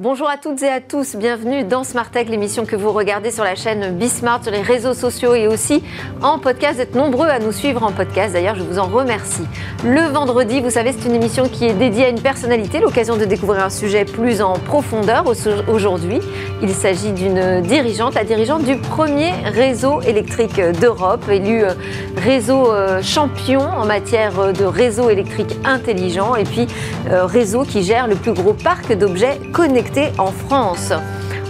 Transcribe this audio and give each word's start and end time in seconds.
Bonjour 0.00 0.28
à 0.28 0.36
toutes 0.36 0.62
et 0.62 0.68
à 0.68 0.80
tous, 0.80 1.16
bienvenue 1.16 1.64
dans 1.64 1.82
Smart 1.82 2.08
Tech, 2.08 2.28
l'émission 2.28 2.64
que 2.64 2.76
vous 2.76 2.92
regardez 2.92 3.32
sur 3.32 3.42
la 3.42 3.56
chaîne 3.56 3.98
Bismart, 3.98 4.44
sur 4.44 4.52
les 4.52 4.62
réseaux 4.62 4.94
sociaux 4.94 5.34
et 5.34 5.48
aussi 5.48 5.82
en 6.22 6.38
podcast. 6.38 6.76
Vous 6.76 6.82
êtes 6.82 6.94
nombreux 6.94 7.26
à 7.26 7.40
nous 7.40 7.50
suivre 7.50 7.82
en 7.82 7.90
podcast, 7.90 8.32
d'ailleurs 8.32 8.54
je 8.54 8.62
vous 8.62 8.78
en 8.78 8.86
remercie. 8.86 9.42
Le 9.84 10.02
vendredi, 10.02 10.60
vous 10.60 10.70
savez, 10.70 10.92
c'est 10.92 11.08
une 11.08 11.16
émission 11.16 11.48
qui 11.48 11.64
est 11.64 11.72
dédiée 11.72 12.04
à 12.04 12.08
une 12.10 12.20
personnalité, 12.20 12.78
l'occasion 12.78 13.16
de 13.16 13.24
découvrir 13.24 13.64
un 13.64 13.70
sujet 13.70 14.04
plus 14.04 14.40
en 14.40 14.52
profondeur. 14.52 15.24
Aujourd'hui, 15.66 16.20
il 16.62 16.70
s'agit 16.70 17.10
d'une 17.10 17.60
dirigeante, 17.62 18.14
la 18.14 18.22
dirigeante 18.22 18.62
du 18.62 18.76
premier 18.76 19.32
réseau 19.46 20.00
électrique 20.02 20.60
d'Europe, 20.80 21.28
élu 21.28 21.64
euh, 21.64 21.72
réseau 22.16 22.70
euh, 22.70 23.02
champion 23.02 23.62
en 23.62 23.84
matière 23.84 24.52
de 24.52 24.64
réseau 24.64 25.10
électrique 25.10 25.56
intelligent 25.64 26.36
et 26.36 26.44
puis 26.44 26.68
euh, 27.10 27.26
réseau 27.26 27.64
qui 27.64 27.82
gère 27.82 28.06
le 28.06 28.14
plus 28.14 28.32
gros 28.32 28.52
parc 28.52 28.92
d'objets 28.92 29.40
connectés 29.52 29.87
en 30.18 30.32
France. 30.32 30.92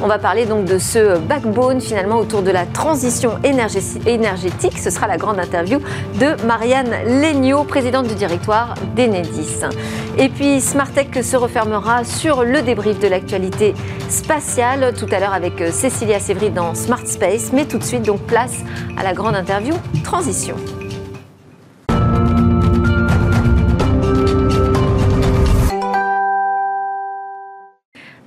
On 0.01 0.07
va 0.07 0.19
parler 0.19 0.47
donc 0.47 0.65
de 0.65 0.79
ce 0.79 1.19
backbone 1.19 1.81
finalement 1.81 2.19
autour 2.19 2.43
de 2.43 2.51
la 2.51 2.67
transition 2.67 3.33
énergétique. 3.43 4.79
Ce 4.79 4.91
sera 4.91 5.09
la 5.09 5.17
grande 5.17 5.41
interview 5.41 5.81
de 6.21 6.41
Marianne 6.47 6.91
Legnaud, 7.05 7.65
présidente 7.65 8.07
du 8.07 8.15
directoire 8.15 8.75
d'Enedis. 8.95 9.65
Et 10.17 10.29
puis 10.29 10.61
Smartech 10.61 11.23
se 11.25 11.37
refermera 11.37 12.05
sur 12.05 12.45
le 12.45 12.63
débrief 12.63 13.01
de 13.01 13.09
l'actualité 13.09 13.75
spatiale 14.09 14.95
tout 14.97 15.07
à 15.11 15.19
l'heure 15.19 15.35
avec 15.35 15.63
Cécilia 15.73 16.21
Sévry 16.21 16.51
dans 16.51 16.75
Smart 16.75 17.07
Space. 17.07 17.53
Mais 17.53 17.65
tout 17.65 17.79
de 17.79 17.85
suite 17.85 18.03
donc 18.03 18.21
place 18.21 18.59
à 18.97 19.03
la 19.03 19.15
grande 19.15 19.35
interview 19.35 19.75
transition. 20.05 20.55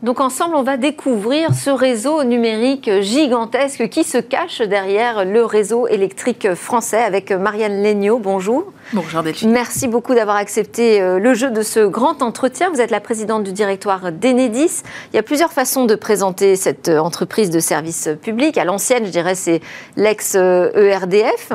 Donc 0.03 0.19
ensemble, 0.19 0.55
on 0.55 0.63
va 0.63 0.77
découvrir 0.77 1.53
ce 1.53 1.69
réseau 1.69 2.23
numérique 2.23 2.89
gigantesque 3.01 3.87
qui 3.87 4.03
se 4.03 4.17
cache 4.17 4.59
derrière 4.63 5.25
le 5.25 5.45
réseau 5.45 5.87
électrique 5.87 6.55
français 6.55 7.03
avec 7.03 7.31
Marianne 7.31 7.83
Legnaud. 7.83 8.17
Bonjour. 8.17 8.73
Bonjour 8.93 9.23
Delphine. 9.23 9.51
Merci 9.51 9.87
beaucoup 9.87 10.13
d'avoir 10.13 10.35
accepté 10.35 11.01
euh, 11.01 11.17
le 11.17 11.33
jeu 11.33 11.49
de 11.49 11.61
ce 11.61 11.79
grand 11.79 12.21
entretien. 12.21 12.69
Vous 12.73 12.81
êtes 12.81 12.91
la 12.91 12.99
présidente 12.99 13.45
du 13.45 13.53
directoire 13.53 14.11
d'Enedis. 14.11 14.83
Il 15.13 15.15
y 15.15 15.19
a 15.19 15.23
plusieurs 15.23 15.53
façons 15.53 15.85
de 15.85 15.95
présenter 15.95 16.57
cette 16.57 16.89
euh, 16.89 16.99
entreprise 16.99 17.51
de 17.51 17.61
service 17.61 18.09
public. 18.21 18.57
À 18.57 18.65
l'ancienne, 18.65 19.05
je 19.05 19.11
dirais, 19.11 19.35
c'est 19.35 19.61
l'ex-ERDF, 19.95 21.53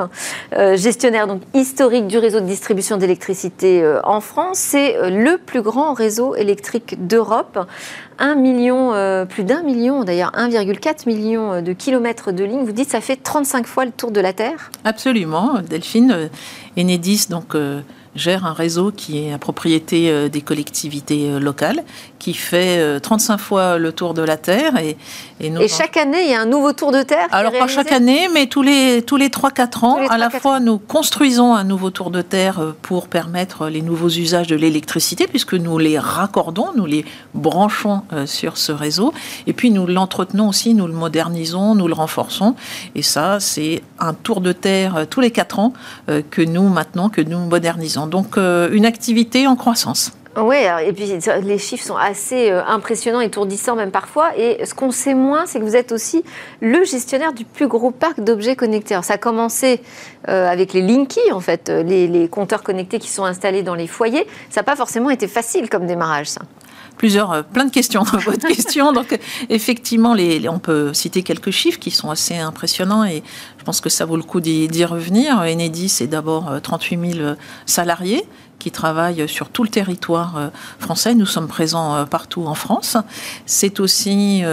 euh, 0.53 0.75
gestionnaire 0.77 1.27
donc 1.27 1.43
historique 1.53 2.07
du 2.07 2.17
réseau 2.17 2.39
de 2.39 2.47
distribution 2.47 2.97
d'électricité 2.97 3.87
en 4.03 4.19
France. 4.19 4.57
C'est 4.57 5.11
le 5.11 5.37
plus 5.37 5.61
grand 5.61 5.93
réseau 5.93 6.33
électrique 6.33 6.95
d'Europe 7.07 7.59
million, 8.35 8.93
euh, 8.93 9.25
plus 9.25 9.43
d'un 9.43 9.63
million 9.63 10.03
d'ailleurs, 10.03 10.31
1,4 10.33 11.07
million 11.07 11.61
de 11.61 11.73
kilomètres 11.73 12.31
de 12.31 12.43
ligne. 12.43 12.63
Vous 12.63 12.71
dites 12.71 12.89
ça 12.89 13.01
fait 13.01 13.15
35 13.15 13.67
fois 13.67 13.85
le 13.85 13.91
tour 13.91 14.11
de 14.11 14.19
la 14.19 14.33
Terre 14.33 14.71
Absolument, 14.83 15.59
Delphine. 15.67 16.11
Euh, 16.11 16.27
Donc 17.29 17.55
gère 18.17 18.45
un 18.45 18.53
réseau 18.53 18.91
qui 18.91 19.19
est 19.19 19.31
à 19.31 19.37
propriété 19.37 20.09
euh, 20.09 20.27
des 20.27 20.41
collectivités 20.41 21.29
euh, 21.29 21.39
locales, 21.39 21.83
qui 22.19 22.33
fait 22.33 22.99
35 22.99 23.33
euh, 23.33 23.37
fois 23.37 23.77
le 23.77 23.93
tour 23.93 24.13
de 24.13 24.21
la 24.21 24.37
Terre. 24.37 24.77
Et, 24.77 24.97
et, 25.39 25.67
chaque 25.67 25.97
année, 25.97 26.23
il 26.25 26.31
y 26.31 26.33
a 26.33 26.41
un 26.41 26.45
nouveau 26.45 26.73
tour 26.73 26.91
de 26.91 27.03
Terre 27.03 27.27
Alors, 27.31 27.51
pas 27.51 27.67
chaque 27.67 27.91
année, 27.91 28.27
mais 28.33 28.47
tous 28.47 28.61
les, 28.61 29.01
tous 29.01 29.17
les 29.17 29.29
3-4 29.29 29.85
ans, 29.85 29.97
à 30.09 30.17
la 30.17 30.29
fois, 30.29 30.59
nous 30.59 30.77
construisons 30.77 31.53
un 31.53 31.63
nouveau 31.63 31.89
tour 31.89 32.11
de 32.11 32.21
Terre 32.21 32.73
pour 32.81 33.07
permettre 33.07 33.67
les 33.67 33.81
nouveaux 33.81 34.09
usages 34.09 34.47
de 34.47 34.55
l'électricité, 34.55 35.27
puisque 35.27 35.53
nous 35.53 35.77
les 35.77 35.99
raccordons, 35.99 36.69
nous 36.75 36.85
les 36.85 37.05
branchons 37.33 38.01
sur 38.25 38.57
ce 38.57 38.71
réseau, 38.71 39.13
et 39.45 39.53
puis 39.53 39.71
nous 39.71 39.85
l'entretenons 39.85 40.49
aussi, 40.49 40.73
nous 40.73 40.87
le 40.87 40.93
modernisons, 40.93 41.75
nous 41.75 41.87
le 41.87 41.93
renforçons. 41.93 42.55
Et 42.95 43.01
ça, 43.01 43.39
c'est 43.39 43.83
un 43.99 44.13
tour 44.13 44.41
de 44.41 44.51
Terre 44.51 45.05
tous 45.09 45.21
les 45.21 45.31
4 45.31 45.59
ans 45.59 45.73
que 46.31 46.41
nous, 46.41 46.67
maintenant, 46.69 47.09
que 47.09 47.21
nous 47.21 47.39
modernisons. 47.39 48.07
Donc 48.07 48.37
euh, 48.37 48.69
une 48.71 48.85
activité 48.85 49.47
en 49.47 49.55
croissance. 49.55 50.11
Oui, 50.39 50.57
et 50.85 50.93
puis 50.93 51.17
les 51.41 51.57
chiffres 51.57 51.83
sont 51.83 51.97
assez 51.97 52.51
euh, 52.51 52.63
impressionnants, 52.63 53.21
étourdissants 53.21 53.75
même 53.75 53.89
parfois. 53.89 54.37
Et 54.37 54.63
ce 54.65 54.75
qu'on 54.75 54.91
sait 54.91 55.15
moins, 55.15 55.47
c'est 55.47 55.59
que 55.59 55.63
vous 55.63 55.75
êtes 55.75 55.91
aussi 55.91 56.23
le 56.61 56.83
gestionnaire 56.83 57.33
du 57.33 57.43
plus 57.43 57.67
gros 57.67 57.89
parc 57.89 58.19
d'objets 58.19 58.55
connectés. 58.55 58.93
Alors, 58.93 59.03
ça 59.03 59.15
a 59.15 59.17
commencé 59.17 59.81
euh, 60.29 60.47
avec 60.47 60.73
les 60.73 60.81
Linky, 60.81 61.31
en 61.31 61.39
fait, 61.39 61.69
les, 61.69 62.27
compteurs 62.29 62.61
connectés 62.61 62.99
qui 62.99 63.09
sont 63.09 63.25
installés 63.25 63.63
dans 63.63 63.73
les 63.73 63.87
foyers. 63.87 64.27
Ça 64.51 64.61
n'a 64.61 64.63
pas 64.63 64.75
forcément 64.75 65.09
été 65.09 65.27
facile 65.27 65.69
comme 65.69 65.87
démarrage, 65.87 66.27
ça 66.27 66.41
plusieurs, 66.97 67.43
plein 67.45 67.65
de 67.65 67.71
questions 67.71 68.03
dans 68.03 68.17
votre 68.17 68.47
question. 68.55 68.91
Donc, 68.91 69.17
effectivement, 69.49 70.15
on 70.49 70.59
peut 70.59 70.93
citer 70.93 71.23
quelques 71.23 71.51
chiffres 71.51 71.79
qui 71.79 71.91
sont 71.91 72.09
assez 72.09 72.37
impressionnants 72.37 73.03
et 73.03 73.23
je 73.57 73.63
pense 73.63 73.81
que 73.81 73.89
ça 73.89 74.05
vaut 74.05 74.17
le 74.17 74.23
coup 74.23 74.41
d'y 74.41 74.85
revenir. 74.85 75.39
Enedis, 75.39 75.89
c'est 75.89 76.07
d'abord 76.07 76.51
38 76.61 77.13
000 77.17 77.35
salariés 77.65 78.25
qui 78.59 78.71
travaillent 78.71 79.27
sur 79.27 79.49
tout 79.49 79.63
le 79.63 79.69
territoire 79.69 80.37
euh, 80.37 80.49
français. 80.79 81.15
Nous 81.15 81.25
sommes 81.25 81.47
présents 81.47 81.95
euh, 81.95 82.05
partout 82.05 82.45
en 82.45 82.55
France. 82.55 82.97
C'est 83.45 83.79
aussi 83.79 84.43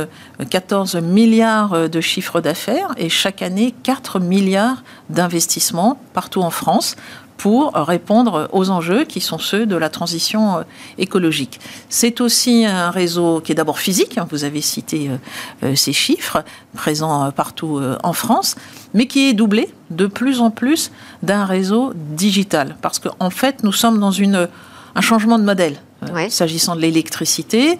14 0.50 0.96
euh, 0.96 1.00
milliards 1.00 1.88
de 1.88 2.00
chiffres 2.00 2.40
d'affaires 2.40 2.88
et 2.96 3.08
chaque 3.08 3.42
année 3.42 3.74
4 3.82 4.20
milliards 4.20 4.82
d'investissements 5.10 5.98
partout 6.12 6.42
en 6.42 6.50
France 6.50 6.96
pour 7.36 7.72
répondre 7.74 8.48
aux 8.52 8.70
enjeux 8.70 9.04
qui 9.04 9.20
sont 9.20 9.38
ceux 9.38 9.66
de 9.66 9.76
la 9.76 9.88
transition 9.88 10.64
écologique. 10.98 11.60
C'est 11.88 12.20
aussi 12.20 12.64
un 12.64 12.90
réseau 12.90 13.40
qui 13.40 13.52
est 13.52 13.54
d'abord 13.54 13.78
physique, 13.78 14.18
hein, 14.18 14.26
vous 14.30 14.44
avez 14.44 14.60
cité 14.60 15.10
ces 15.74 15.92
chiffres, 15.92 16.44
présents 16.74 17.30
partout 17.32 17.80
en 18.02 18.12
France, 18.12 18.56
mais 18.94 19.06
qui 19.06 19.28
est 19.28 19.34
doublé 19.34 19.68
de 19.90 20.06
plus 20.06 20.40
en 20.40 20.50
plus 20.50 20.90
d'un 21.22 21.44
réseau 21.44 21.92
digital. 21.94 22.76
Parce 22.80 22.98
qu'en 22.98 23.30
fait, 23.30 23.62
nous 23.62 23.72
sommes 23.72 23.98
dans 23.98 24.10
une, 24.10 24.48
un 24.94 25.00
changement 25.00 25.38
de 25.38 25.44
modèle. 25.44 25.76
Euh, 26.10 26.28
s'agissant 26.28 26.76
de 26.76 26.80
l'électricité, 26.80 27.78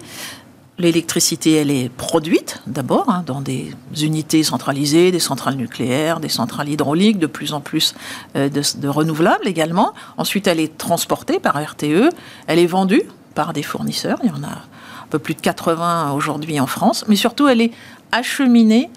l'électricité, 0.77 1.53
elle 1.53 1.71
est 1.71 1.89
produite 1.89 2.61
d'abord 2.67 3.09
hein, 3.09 3.23
dans 3.25 3.41
des 3.41 3.71
unités 4.01 4.43
centralisées, 4.43 5.11
des 5.11 5.19
centrales 5.19 5.55
nucléaires, 5.55 6.19
des 6.19 6.29
centrales 6.29 6.69
hydrauliques, 6.69 7.17
de 7.17 7.27
plus 7.27 7.53
en 7.53 7.61
plus 7.61 7.95
euh, 8.35 8.49
de, 8.49 8.87
renouvelables 8.87 9.47
également. 9.47 9.93
Ensuite, 10.17 10.47
elle 10.47 10.59
est 10.59 10.77
transportée 10.77 11.39
par 11.39 11.61
RTE, 11.61 12.09
elle 12.47 12.59
est 12.59 12.65
vendue 12.65 13.03
par 13.35 13.53
des 13.53 13.63
fournisseurs, 13.63 14.19
il 14.23 14.29
y 14.29 14.33
en 14.33 14.43
a 14.43 14.51
un 14.51 15.07
peu 15.09 15.19
plus 15.19 15.33
de 15.33 15.41
80 15.41 16.11
aujourd'hui 16.11 16.59
en 16.59 16.67
France, 16.67 17.05
mais 17.07 17.15
surtout 17.15 17.47
elle 17.47 17.61
est 17.61 17.71
acheminée 18.11 18.89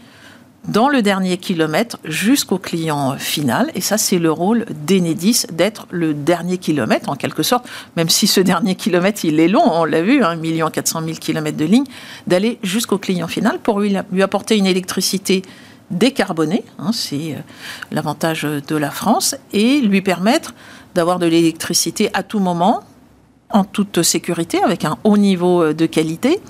dans 0.66 0.88
le 0.88 1.02
dernier 1.02 1.38
kilomètre 1.38 1.98
jusqu'au 2.04 2.58
client 2.58 3.16
final. 3.16 3.70
Et 3.74 3.80
ça, 3.80 3.96
c'est 3.96 4.19
le 4.19 4.30
rôle 4.30 4.66
d'Enedis 4.86 5.46
d'être 5.52 5.86
le 5.91 6.14
dernier 6.14 6.58
kilomètre, 6.58 7.08
en 7.08 7.16
quelque 7.16 7.42
sorte, 7.42 7.66
même 7.96 8.08
si 8.08 8.26
ce 8.26 8.41
dernier 8.41 8.74
kilomètre, 8.74 9.24
il 9.24 9.41
est 9.41 9.48
long, 9.48 9.62
on 9.64 9.84
l'a 9.84 10.02
vu, 10.02 10.22
1 10.22 10.36
million 10.36 10.69
400 10.69 11.02
000 11.04 11.16
kilomètres 11.16 11.56
de 11.56 11.64
ligne, 11.64 11.86
d'aller 12.26 12.58
jusqu'au 12.62 12.98
client 12.98 13.28
final 13.28 13.58
pour 13.58 13.80
lui, 13.80 13.96
apporter 14.22 14.56
une 14.56 14.66
électricité 14.66 15.42
décarbonée, 15.91 16.64
hein, 16.78 16.90
c'est 16.92 17.32
euh, 17.32 17.38
l'avantage 17.90 18.42
de 18.42 18.76
la 18.76 18.90
France, 18.90 19.36
et 19.54 19.80
lui 19.80 20.02
permettre 20.02 20.52
d'avoir 20.94 21.19
de 21.19 21.25
l'électricité 21.25 22.10
à 22.12 22.22
tout 22.22 22.40
moment, 22.40 22.80
en 23.50 23.64
toute 23.64 24.02
sécurité, 24.02 24.62
avec 24.62 24.84
un 24.84 24.98
haut 25.04 25.16
niveau 25.16 25.72
de 25.72 25.86
qualité, 25.86 26.40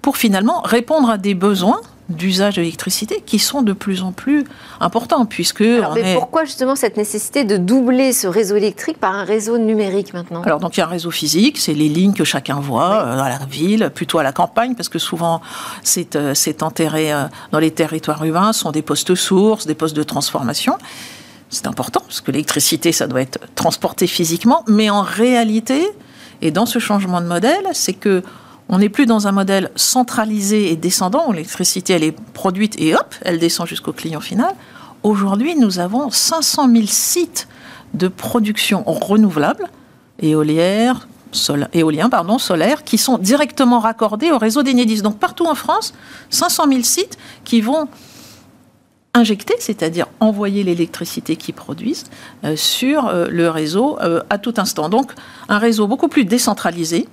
pour 0.00 0.16
finalement 0.16 0.62
répondre 0.62 1.10
à 1.10 1.18
des 1.18 1.34
besoins 1.34 1.82
d'usage 2.08 2.56
de 2.56 2.62
l'électricité 2.62 3.22
qui 3.24 3.38
sont 3.38 3.62
de 3.62 3.72
plus 3.72 4.02
en 4.02 4.12
plus 4.12 4.44
importants 4.80 5.26
puisque 5.26 5.60
mais 5.60 6.14
pourquoi 6.14 6.44
justement 6.44 6.74
cette 6.74 6.96
nécessité 6.96 7.44
de 7.44 7.56
doubler 7.56 8.12
ce 8.12 8.26
réseau 8.26 8.56
électrique 8.56 8.98
par 8.98 9.14
un 9.14 9.24
réseau 9.24 9.58
numérique 9.58 10.14
maintenant? 10.14 10.42
Alors 10.42 10.58
donc 10.58 10.76
il 10.76 10.80
y 10.80 10.82
a 10.82 10.86
un 10.86 10.90
réseau 10.90 11.10
physique, 11.10 11.58
c'est 11.58 11.74
les 11.74 11.88
lignes 11.88 12.14
que 12.14 12.24
chacun 12.24 12.60
voit 12.60 13.02
euh, 13.02 13.16
dans 13.16 13.28
la 13.28 13.38
ville, 13.50 13.90
plutôt 13.94 14.18
à 14.18 14.22
la 14.22 14.32
campagne 14.32 14.74
parce 14.74 14.88
que 14.88 14.98
souvent 14.98 15.42
c'est 15.82 16.16
euh, 16.16 16.34
enterré 16.62 17.12
euh, 17.12 17.24
dans 17.52 17.58
les 17.58 17.70
territoires 17.70 18.24
urbains, 18.24 18.52
sont 18.52 18.70
des 18.70 18.82
postes 18.82 19.14
sources, 19.14 19.66
des 19.66 19.74
postes 19.74 19.96
de 19.96 20.02
transformation. 20.02 20.78
C'est 21.50 21.66
important 21.66 22.00
parce 22.00 22.20
que 22.20 22.30
l'électricité 22.30 22.92
ça 22.92 23.06
doit 23.06 23.20
être 23.20 23.38
transporté 23.54 24.06
physiquement, 24.06 24.64
mais 24.66 24.88
en 24.88 25.02
réalité 25.02 25.86
et 26.40 26.50
dans 26.50 26.66
ce 26.66 26.78
changement 26.78 27.20
de 27.20 27.26
modèle, 27.26 27.66
c'est 27.72 27.92
que 27.92 28.22
on 28.68 28.78
n'est 28.78 28.88
plus 28.88 29.06
dans 29.06 29.26
un 29.26 29.32
modèle 29.32 29.70
centralisé 29.76 30.70
et 30.70 30.76
descendant 30.76 31.28
où 31.28 31.32
l'électricité 31.32 31.94
elle 31.94 32.04
est 32.04 32.16
produite 32.32 32.80
et 32.80 32.94
hop, 32.94 33.14
elle 33.22 33.38
descend 33.38 33.66
jusqu'au 33.66 33.92
client 33.92 34.20
final. 34.20 34.54
Aujourd'hui, 35.02 35.54
nous 35.54 35.78
avons 35.78 36.10
500 36.10 36.68
000 36.72 36.86
sites 36.86 37.48
de 37.94 38.08
production 38.08 38.82
renouvelable, 38.84 39.68
éoliennes, 40.20 40.96
éolien, 41.72 42.10
pardon, 42.10 42.38
solaire, 42.38 42.84
qui 42.84 42.98
sont 42.98 43.18
directement 43.18 43.78
raccordés 43.78 44.30
au 44.30 44.38
réseau 44.38 44.62
d'Enedis. 44.62 45.02
Donc 45.02 45.18
partout 45.18 45.46
en 45.46 45.54
France, 45.54 45.94
500 46.30 46.64
000 46.68 46.82
sites 46.82 47.18
qui 47.44 47.60
vont 47.60 47.88
injecter, 49.14 49.54
c'est-à-dire 49.58 50.06
envoyer 50.20 50.62
l'électricité 50.62 51.36
qu'ils 51.36 51.54
produisent 51.54 52.04
euh, 52.44 52.56
sur 52.56 53.06
euh, 53.06 53.26
le 53.30 53.48
réseau 53.50 53.98
euh, 54.00 54.22
à 54.30 54.38
tout 54.38 54.54
instant. 54.58 54.88
Donc 54.88 55.12
un 55.48 55.58
réseau 55.58 55.86
beaucoup 55.86 56.08
plus 56.08 56.24
décentralisé, 56.24 57.08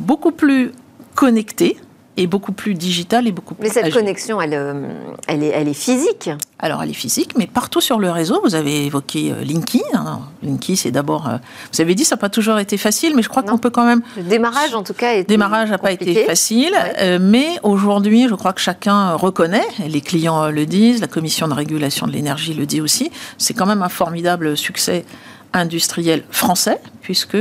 beaucoup 0.00 0.32
plus 0.32 0.72
connecté 1.14 1.76
est 2.16 2.26
beaucoup 2.26 2.52
plus 2.52 2.74
digitale 2.74 3.26
et 3.26 3.32
beaucoup 3.32 3.54
plus. 3.54 3.66
Mais 3.66 3.72
cette 3.72 3.92
connexion, 3.92 4.40
elle, 4.40 4.52
euh, 4.52 4.88
elle, 5.26 5.42
est, 5.42 5.48
elle 5.48 5.68
est 5.68 5.74
physique. 5.74 6.30
Alors, 6.58 6.82
elle 6.82 6.90
est 6.90 6.94
physique, 6.94 7.32
mais 7.38 7.46
partout 7.46 7.80
sur 7.80 7.98
le 7.98 8.10
réseau, 8.10 8.40
vous 8.44 8.54
avez 8.54 8.84
évoqué 8.84 9.32
euh, 9.32 9.42
Linky. 9.42 9.82
Hein. 9.94 10.20
Linky, 10.42 10.76
c'est 10.76 10.90
d'abord. 10.90 11.28
Euh, 11.28 11.38
vous 11.72 11.80
avez 11.80 11.94
dit, 11.94 12.04
ça 12.04 12.16
n'a 12.16 12.20
pas 12.20 12.28
toujours 12.28 12.58
été 12.58 12.76
facile, 12.76 13.14
mais 13.16 13.22
je 13.22 13.28
crois 13.28 13.42
qu'on 13.42 13.56
peut 13.56 13.70
quand 13.70 13.86
même. 13.86 14.02
Le 14.16 14.24
démarrage, 14.24 14.74
en 14.74 14.82
tout 14.82 14.92
cas, 14.92 15.16
Le 15.16 15.24
démarrage 15.24 15.70
n'a 15.70 15.78
pas 15.78 15.92
été 15.92 16.24
facile, 16.26 16.74
mais 17.20 17.58
aujourd'hui, 17.62 18.28
je 18.28 18.34
crois 18.34 18.52
que 18.52 18.60
chacun 18.60 19.14
reconnaît, 19.14 19.66
les 19.86 20.00
clients 20.00 20.48
le 20.50 20.66
disent, 20.66 21.00
la 21.00 21.06
commission 21.06 21.48
de 21.48 21.54
régulation 21.54 22.06
de 22.06 22.12
l'énergie 22.12 22.54
le 22.54 22.66
dit 22.66 22.80
aussi, 22.80 23.10
c'est 23.38 23.54
quand 23.54 23.66
même 23.66 23.82
un 23.82 23.88
formidable 23.88 24.56
succès 24.56 25.04
industriel 25.52 26.24
français, 26.30 26.78
puisque 27.00 27.36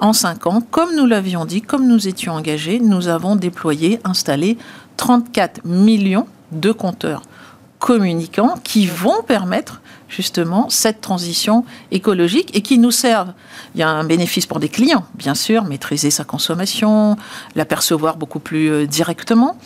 en 0.00 0.12
cinq 0.12 0.46
ans, 0.46 0.60
comme 0.70 0.94
nous 0.96 1.06
l'avions 1.06 1.44
dit, 1.44 1.62
comme 1.62 1.86
nous 1.86 2.08
étions 2.08 2.34
engagés, 2.34 2.80
nous 2.80 3.08
avons 3.08 3.36
déployé, 3.36 4.00
installé 4.04 4.58
34 4.96 5.64
millions 5.64 6.26
de 6.52 6.72
compteurs 6.72 7.22
communicants 7.78 8.54
qui 8.64 8.86
vont 8.86 9.22
permettre 9.22 9.80
justement 10.08 10.68
cette 10.68 11.00
transition 11.00 11.64
écologique 11.90 12.56
et 12.56 12.62
qui 12.62 12.78
nous 12.78 12.90
servent. 12.90 13.32
Il 13.74 13.80
y 13.80 13.82
a 13.82 13.88
un 13.88 14.04
bénéfice 14.04 14.46
pour 14.46 14.58
des 14.58 14.68
clients, 14.68 15.04
bien 15.14 15.34
sûr, 15.34 15.64
maîtriser 15.64 16.10
sa 16.10 16.24
consommation, 16.24 17.16
la 17.54 17.64
percevoir 17.64 18.16
beaucoup 18.16 18.40
plus 18.40 18.70
euh, 18.70 18.86
directement, 18.86 19.58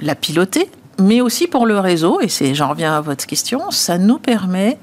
la 0.00 0.14
piloter, 0.14 0.68
mais 0.98 1.20
aussi 1.20 1.46
pour 1.46 1.66
le 1.66 1.78
réseau, 1.78 2.20
et 2.20 2.54
j'en 2.54 2.68
reviens 2.68 2.94
à 2.94 3.00
votre 3.00 3.26
question, 3.26 3.70
ça 3.70 3.96
nous 3.96 4.18
permet 4.18 4.78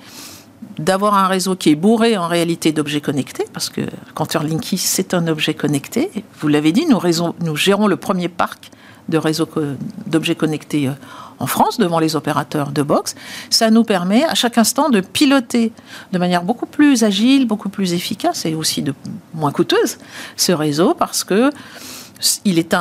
d'avoir 0.80 1.16
un 1.16 1.28
réseau 1.28 1.56
qui 1.56 1.70
est 1.70 1.76
bourré 1.76 2.18
en 2.18 2.28
réalité 2.28 2.72
d'objets 2.72 3.02
connectés, 3.02 3.46
parce 3.54 3.70
que 3.70 3.82
Compteur 4.16 4.44
Linky, 4.44 4.78
c'est 4.78 5.14
un 5.14 5.28
objet 5.28 5.54
connecté. 5.54 6.12
Vous 6.40 6.48
l'avez 6.48 6.72
dit, 6.72 6.86
nous, 6.86 7.00
nous, 7.42 7.56
gérons 7.56 7.88
le 7.88 7.98
premier 7.98 8.28
parc 8.28 8.72
de 9.10 9.18
réseaux 9.18 9.48
d'objets 10.06 10.36
connectés 10.36 10.88
euh, 10.88 10.92
en 11.40 11.48
France 11.48 11.78
devant 11.78 12.00
les 12.00 12.16
opérateurs 12.16 12.72
de 12.72 12.82
box. 12.82 13.16
Ça 13.50 13.70
nous 13.72 13.84
permet 13.84 14.24
à 14.26 14.36
chaque 14.36 14.58
instant 14.58 14.90
de 14.90 15.00
piloter 15.00 15.72
de 16.12 16.18
manière 16.18 16.44
beaucoup 16.44 16.66
plus 16.66 17.04
agile, 17.04 17.48
beaucoup 17.48 17.70
plus 17.70 17.94
efficace 17.94 18.46
et 18.46 18.54
aussi 18.54 18.82
de 18.82 18.94
moins 19.34 19.52
coûteuse 19.52 19.98
ce 20.36 20.52
réseau 20.52 20.94
parce 20.94 21.24
que 21.24 21.52
il 22.46 22.60
est, 22.60 22.74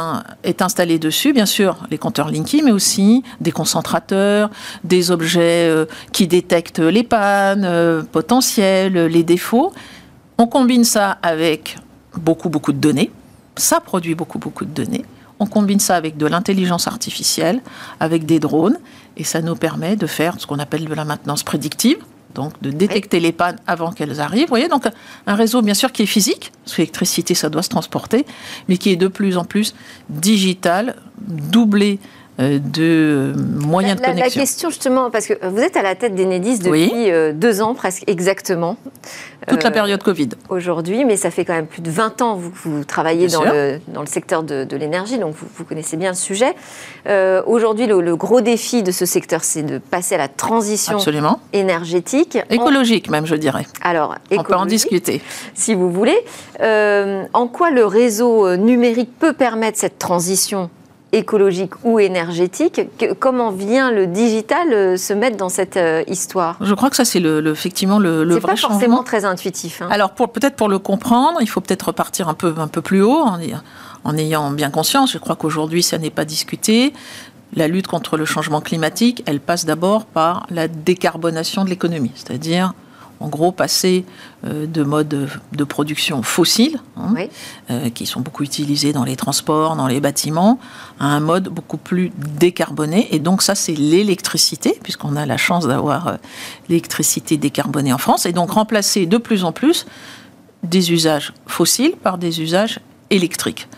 installé 0.63 0.99
dessus, 0.99 1.33
bien 1.33 1.47
sûr, 1.47 1.77
les 1.91 1.99
compteurs 1.99 2.31
Linky, 2.31 2.63
mais 2.63 2.73
aussi 2.73 3.23
des 3.41 3.53
concentrateurs, 3.53 4.51
des 4.85 5.11
objets 5.11 5.69
euh, 5.69 5.87
qui 6.13 6.27
détectent 6.27 6.79
les 6.79 7.03
pannes 7.03 7.65
euh, 7.65 8.03
potentielles, 8.03 9.07
les 9.07 9.23
défauts. 9.23 9.73
On 10.39 10.47
combine 10.47 10.85
ça 10.85 11.19
avec 11.23 11.77
beaucoup, 12.17 12.49
beaucoup 12.49 12.73
de 12.73 12.79
données. 12.79 13.11
Ça 13.57 13.81
produit 13.81 14.15
beaucoup, 14.15 14.39
beaucoup 14.39 14.65
de 14.65 14.71
données. 14.71 15.05
On 15.39 15.47
combine 15.47 15.81
ça 15.81 15.97
avec 15.97 16.17
de 16.17 16.27
l'intelligence 16.27 16.87
artificielle, 16.87 17.61
avec 18.01 18.25
des 18.25 18.39
drones, 18.39 18.79
et 19.19 19.25
ça 19.25 19.43
nous 19.43 19.55
permet 19.55 19.97
de 19.97 20.07
faire 20.07 20.35
ce 20.39 20.47
qu'on 20.47 20.59
appelle 20.59 20.87
de 20.87 20.95
la 20.95 21.05
maintenance 21.05 21.43
prédictive 21.43 21.99
donc 22.37 22.53
de 22.63 22.71
détecter 22.71 23.19
les 23.19 23.33
pannes 23.33 23.59
avant 23.67 23.91
qu'elles 23.91 24.21
arrivent. 24.21 24.45
Vous 24.45 24.51
voyez, 24.51 24.69
donc 24.69 24.85
un 25.27 25.35
réseau 25.35 25.63
bien 25.63 25.75
sûr 25.75 25.91
qui 25.91 26.03
est 26.03 26.07
physique, 26.07 26.53
parce 26.63 26.77
que 26.77 26.83
l'électricité 26.83 27.35
ça 27.35 27.49
doit 27.49 27.63
se 27.63 27.71
transporter, 27.71 28.27
mais 28.69 28.77
qui 28.77 28.91
est 28.91 28.97
de 28.97 29.09
plus 29.09 29.37
en 29.39 29.45
plus 29.45 29.75
digital, 30.11 30.97
doublé 31.27 31.99
de 32.39 33.33
moyens 33.37 33.97
de 33.97 34.05
connexion. 34.05 34.25
La 34.25 34.31
question 34.31 34.71
justement, 34.71 35.11
parce 35.11 35.27
que 35.27 35.35
vous 35.47 35.61
êtes 35.61 35.77
à 35.77 35.83
la 35.83 35.95
tête 35.95 36.15
d'Enedis 36.15 36.59
depuis 36.59 37.11
euh, 37.11 37.33
deux 37.33 37.63
ans 37.63 37.75
presque 37.75 38.05
exactement. 38.07 38.77
Toute 39.49 39.63
la 39.63 39.71
euh, 39.71 39.73
période 39.73 40.03
Covid. 40.03 40.31
Aujourd'hui, 40.51 41.05
mais 41.05 41.17
ça 41.17 41.31
fait 41.31 41.45
quand 41.45 41.55
même 41.55 41.67
plus 41.67 41.81
de 41.81 41.91
20 41.91 42.21
ans 42.21 42.37
que 42.37 42.43
vous, 42.43 42.53
vous 42.65 42.85
travaillez 42.85 43.29
dans 43.29 43.45
le, 43.45 43.81
dans 43.89 44.01
le, 44.01 44.07
secteur 44.07 44.43
de, 44.43 44.77
l'énergie, 44.77 45.19
donc 45.19 45.35
vous, 45.35 45.47
vous, 45.55 45.65
connaissez 45.65 45.97
bien 45.97 46.11
le 46.11 46.17
sujet. 46.17 46.55
Aujourd'hui, 47.47 47.87
le, 47.87 48.17
gros 48.17 48.41
défi 48.41 48.83
de 48.83 48.91
ce 48.91 49.07
secteur, 49.07 49.45
c'est 49.45 49.63
de 49.63 49.79
passer 49.79 50.17
à 50.17 50.19
la 50.19 50.29
transition 50.29 50.97
Absolument. 50.97 51.41
énergétique. 51.53 52.39
Écologique 52.51 53.09
même, 53.09 53.27
je 53.27 53.37
dirais. 53.37 53.67
Alors, 53.83 54.17
on 54.31 54.43
peut 54.43 54.55
en 54.55 54.67
discuter. 54.67 55.23
Si 55.55 55.75
vous 55.75 55.91
voulez. 55.91 56.19
en 56.61 57.49
quoi 57.49 57.71
le 57.71 57.87
réseau 57.87 58.57
numérique 58.57 59.11
peut 59.19 59.33
permettre 59.33 59.79
cette 59.79 59.99
transition 59.99 60.71
écologique 61.13 61.73
ou 61.85 61.99
énergétique. 61.99 62.81
comment 63.19 63.51
vient 63.51 63.91
le 63.91 64.07
digital 64.07 64.73
euh, 64.73 64.97
se 64.97 65.13
mettre 65.13 65.37
dans 65.37 65.49
cette 65.49 65.77
euh, 65.77 66.03
histoire? 66.09 66.57
Je 66.61 66.75
crois 66.75 66.91
que 66.91 66.97
ça, 66.97 67.05
c'est 67.05 67.21
le, 67.21 67.47
effectivement 67.51 67.99
le, 67.99 68.25
le 68.25 68.35
vrai 68.35 68.55
pas 68.55 68.57
forcément 68.57 69.03
très 69.03 69.25
intuitif. 69.25 69.83
Hein. 69.83 69.89
Alors, 69.91 70.11
peut-être 70.13 70.57
pour 70.57 70.69
le 70.69 70.79
comprendre, 70.79 71.39
il 71.41 71.49
faut 71.49 71.61
peut-être 71.61 71.89
repartir 71.89 72.29
un 72.29 72.35
peu, 72.35 72.55
un 72.59 72.69
peu 72.69 72.83
plus 72.83 73.03
haut 73.03 73.21
en, 73.21 73.39
en 74.05 74.17
ayant 74.17 74.51
bien 74.51 74.71
conscience. 74.71 75.13
Je 75.13 75.19
crois 75.19 75.37
qu'aujourd'hui, 75.37 75.83
ça 75.83 75.99
n'est 75.99 76.11
pas 76.11 76.25
discuté. 76.25 76.93
La 77.55 77.69
lutte 77.69 77.87
contre 77.87 78.17
le 78.17 78.25
changement 78.25 78.61
climatique, 78.61 79.23
elle 79.27 79.41
passe 79.41 79.65
d'abord 79.65 80.05
par 80.05 80.47
la 80.51 80.67
décarbonation 80.67 81.65
de 81.65 81.71
l'économie, 81.71 82.11
c'est-à-dire 82.17 82.75
en 83.21 83.29
gros 83.29 83.53
passer 83.53 84.05
euh, 84.45 84.67
de 84.67 84.83
modes 84.83 85.29
de 85.53 85.65
production 85.65 86.23
fossiles, 86.23 86.81
hein, 86.97 87.15
euh, 87.71 87.91
qui 87.91 88.07
sont 88.07 88.21
beaucoup 88.21 88.43
utilisés 88.43 88.93
dans 88.93 89.05
les 89.05 89.17
transports, 89.17 89.77
dans 89.77 89.87
les 89.87 90.01
bâtiments, 90.01 90.59
à 91.01 91.07
un 91.07 91.21
mode 91.21 91.49
beaucoup 91.49 91.79
plus 91.79 92.13
décarboné. 92.39 93.09
Et 93.15 93.19
donc 93.19 93.43
ça, 93.43 93.55
c'est 93.55 93.75
l'électricité, 93.75 94.79
puisqu'on 94.83 95.17
a 95.17 95.27
la 95.27 95.37
chance 95.37 95.67
d'avoir 95.67 96.09
euh, 96.09 96.17
l'électricité 96.69 97.37
décarbonée 97.37 97.93
en 97.93 97.99
France, 97.99 98.27
et 98.27 98.33
donc 98.33 98.51
remplacer 98.53 99.07
de 99.07 99.19
plus 99.19 99.45
en 99.45 99.53
plus 99.53 99.87
des 100.63 100.93
usages 100.93 101.33
fossiles 101.47 101.95
par 102.03 102.19
des 102.19 102.41
usages 102.41 102.81
électriques. 103.11 103.69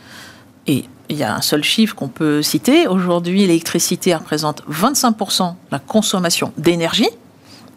Et 0.67 0.85
il 1.09 1.17
y 1.17 1.23
a 1.23 1.35
un 1.35 1.41
seul 1.41 1.65
chiffre 1.65 1.95
qu'on 1.95 2.09
peut 2.09 2.43
citer. 2.43 2.87
Aujourd'hui, 2.87 3.41
l'électricité 3.41 4.15
représente 4.15 4.63
25% 4.71 5.51
de 5.51 5.55
la 5.71 5.79
consommation 5.79 6.53
d'énergie 6.59 7.09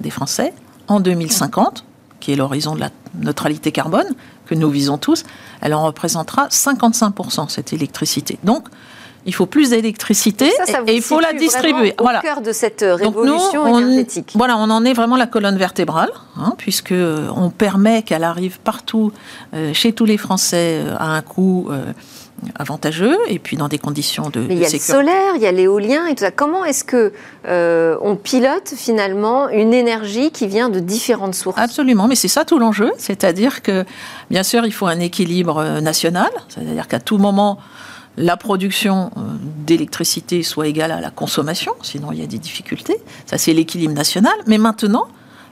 des 0.01 0.09
Français 0.09 0.53
en 0.87 0.99
2050, 0.99 1.85
qui 2.19 2.31
est 2.31 2.35
l'horizon 2.35 2.75
de 2.75 2.79
la 2.79 2.89
neutralité 3.19 3.71
carbone 3.71 4.07
que 4.45 4.55
nous 4.55 4.69
visons 4.69 4.97
tous, 4.97 5.23
elle 5.61 5.73
en 5.73 5.83
représentera 5.83 6.47
55%, 6.47 7.49
cette 7.49 7.73
électricité. 7.73 8.37
Donc, 8.43 8.67
il 9.25 9.35
faut 9.35 9.45
plus 9.45 9.69
d'électricité 9.69 10.51
et, 10.87 10.95
il 10.95 11.01
faut 11.01 11.19
la 11.19 11.33
distribuer. 11.33 11.93
Au 11.99 12.07
cœur 12.21 12.41
de 12.41 12.51
cette 12.51 12.83
révolution 12.87 13.77
énergétique. 13.77 14.31
voilà, 14.35 14.57
on 14.57 14.69
en 14.69 14.83
est 14.83 14.93
vraiment 14.93 15.15
la 15.15 15.27
colonne 15.27 15.57
vertébrale, 15.57 16.11
hein, 16.37 16.53
puisque 16.57 16.93
on 16.93 17.49
permet 17.49 18.01
qu'elle 18.01 18.23
arrive 18.23 18.59
partout, 18.59 19.11
euh, 19.53 19.73
chez 19.73 19.93
tous 19.93 20.05
les 20.05 20.17
Français, 20.17 20.81
euh, 20.83 20.95
à 20.97 21.15
un 21.15 21.21
coût. 21.21 21.67
Euh, 21.69 21.93
avantageux 22.55 23.17
et 23.27 23.39
puis 23.39 23.57
dans 23.57 23.67
des 23.67 23.77
conditions 23.77 24.29
de, 24.29 24.41
Mais 24.41 24.55
il 24.55 24.61
y 24.61 24.65
a 24.65 24.69
le 24.69 24.79
solaire, 24.79 25.35
il 25.35 25.41
y 25.41 25.45
a 25.45 25.51
l'éolien 25.51 26.07
et 26.07 26.15
tout 26.15 26.23
ça. 26.23 26.31
Comment 26.31 26.65
est-ce 26.65 26.83
que 26.83 27.13
euh, 27.47 27.97
on 28.01 28.15
pilote 28.15 28.73
finalement 28.75 29.49
une 29.49 29.73
énergie 29.73 30.31
qui 30.31 30.47
vient 30.47 30.69
de 30.69 30.79
différentes 30.79 31.35
sources? 31.35 31.59
Absolument, 31.59 32.07
mais 32.07 32.15
c'est 32.15 32.27
ça 32.27 32.45
tout 32.45 32.59
l'enjeu, 32.59 32.91
c'est-à-dire 32.97 33.61
que 33.61 33.85
bien 34.29 34.43
sûr 34.43 34.65
il 34.65 34.73
faut 34.73 34.87
un 34.87 34.99
équilibre 34.99 35.57
euh, 35.57 35.81
national, 35.81 36.29
c'est-à-dire 36.49 36.87
qu'à 36.87 36.99
tout 36.99 37.17
moment 37.17 37.59
la 38.17 38.35
production 38.37 39.11
euh, 39.15 39.21
d'électricité 39.65 40.43
soit 40.43 40.67
égale 40.67 40.91
à 40.91 40.99
la 40.99 41.11
consommation, 41.11 41.73
sinon 41.81 42.11
il 42.11 42.19
y 42.19 42.23
a 42.23 42.27
des 42.27 42.39
difficultés. 42.39 42.97
Ça 43.25 43.37
c'est 43.37 43.53
l'équilibre 43.53 43.93
national. 43.93 44.33
Mais 44.47 44.57
maintenant 44.57 45.07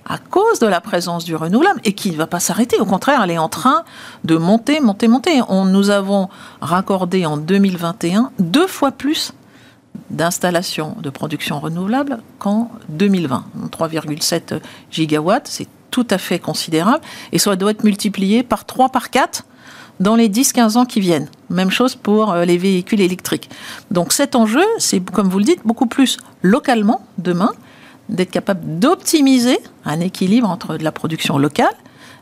à 0.05 0.17
cause 0.17 0.59
de 0.59 0.67
la 0.67 0.81
présence 0.81 1.23
du 1.23 1.35
renouvelable 1.35 1.81
et 1.83 1.93
qui 1.93 2.11
ne 2.11 2.15
va 2.15 2.27
pas 2.27 2.39
s'arrêter. 2.39 2.79
Au 2.79 2.85
contraire, 2.85 3.21
elle 3.23 3.31
est 3.31 3.37
en 3.37 3.49
train 3.49 3.83
de 4.23 4.37
monter, 4.37 4.79
monter, 4.79 5.07
monter. 5.07 5.41
On, 5.47 5.65
nous 5.65 5.89
avons 5.89 6.29
raccordé 6.61 7.25
en 7.25 7.37
2021 7.37 8.31
deux 8.39 8.67
fois 8.67 8.91
plus 8.91 9.33
d'installations 10.09 10.95
de 11.01 11.09
production 11.09 11.59
renouvelable 11.59 12.19
qu'en 12.39 12.71
2020. 12.89 13.45
3,7 13.71 14.59
gigawatts, 14.91 15.47
c'est 15.47 15.67
tout 15.91 16.07
à 16.09 16.17
fait 16.17 16.39
considérable 16.39 17.03
et 17.31 17.39
ça 17.39 17.55
doit 17.55 17.71
être 17.71 17.83
multiplié 17.83 18.43
par 18.43 18.65
3, 18.65 18.89
par 18.89 19.09
4 19.09 19.43
dans 19.99 20.15
les 20.15 20.29
10-15 20.29 20.77
ans 20.77 20.85
qui 20.85 21.01
viennent. 21.01 21.27
Même 21.49 21.71
chose 21.71 21.95
pour 21.95 22.31
euh, 22.31 22.45
les 22.45 22.57
véhicules 22.57 23.01
électriques. 23.01 23.49
Donc 23.91 24.13
cet 24.13 24.35
enjeu, 24.35 24.63
c'est, 24.77 25.01
comme 25.11 25.27
vous 25.27 25.39
le 25.39 25.45
dites, 25.45 25.61
beaucoup 25.65 25.87
plus 25.87 26.17
localement 26.41 27.01
demain 27.17 27.51
d'être 28.09 28.31
capable 28.31 28.79
d'optimiser 28.79 29.59
un 29.85 29.99
équilibre 29.99 30.49
entre 30.49 30.77
de 30.77 30.83
la 30.83 30.91
production 30.91 31.37
locale, 31.37 31.73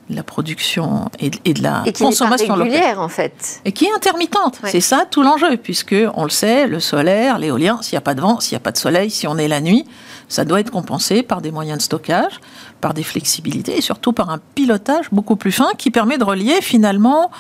de 0.09 0.15
la 0.15 0.23
production 0.23 1.09
et 1.19 1.29
de, 1.29 1.61
la 1.61 1.83
et 1.85 1.91
qui 1.91 2.03
consommation 2.03 2.55
pas 2.55 2.63
régulière, 2.63 3.01
en 3.01 3.09
fait. 3.09 3.61
Et 3.65 3.71
qui 3.71 3.85
est 3.85 3.93
intermittente. 3.93 4.59
C'est 4.65 4.81
ça 4.81 5.05
tout 5.09 5.21
l'enjeu, 5.21 5.57
puisque 5.57 5.95
on 6.13 6.23
le 6.23 6.29
sait, 6.29 6.67
le 6.67 6.79
solaire, 6.79 7.37
l'éolien, 7.39 7.79
s'il 7.81 7.95
n'y 7.95 7.97
a 7.97 8.01
pas 8.01 8.13
de 8.13 8.21
vent, 8.21 8.39
s'il 8.39 8.53
n'y 8.53 8.57
a 8.57 8.61
pas 8.61 8.71
de 8.71 8.77
soleil, 8.77 9.09
si 9.09 9.27
on 9.27 9.37
est 9.37 9.47
la 9.47 9.59
nuit, 9.59 9.85
ça 10.29 10.45
doit 10.45 10.59
être 10.59 10.71
compensé 10.71 11.23
par 11.23 11.41
des 11.41 11.51
moyens 11.51 11.79
de 11.79 11.83
stockage, 11.83 12.39
par 12.79 12.93
des 12.93 13.03
flexibilités 13.03 13.77
et 13.77 13.81
surtout 13.81 14.13
par 14.13 14.29
un 14.29 14.39
pilotage 14.55 15.07
beaucoup 15.11 15.35
plus 15.35 15.51
fin 15.51 15.69
qui 15.77 15.91
permet 15.91 16.17
de 16.17 16.23
relier 16.23 16.61
finalement 16.61 17.31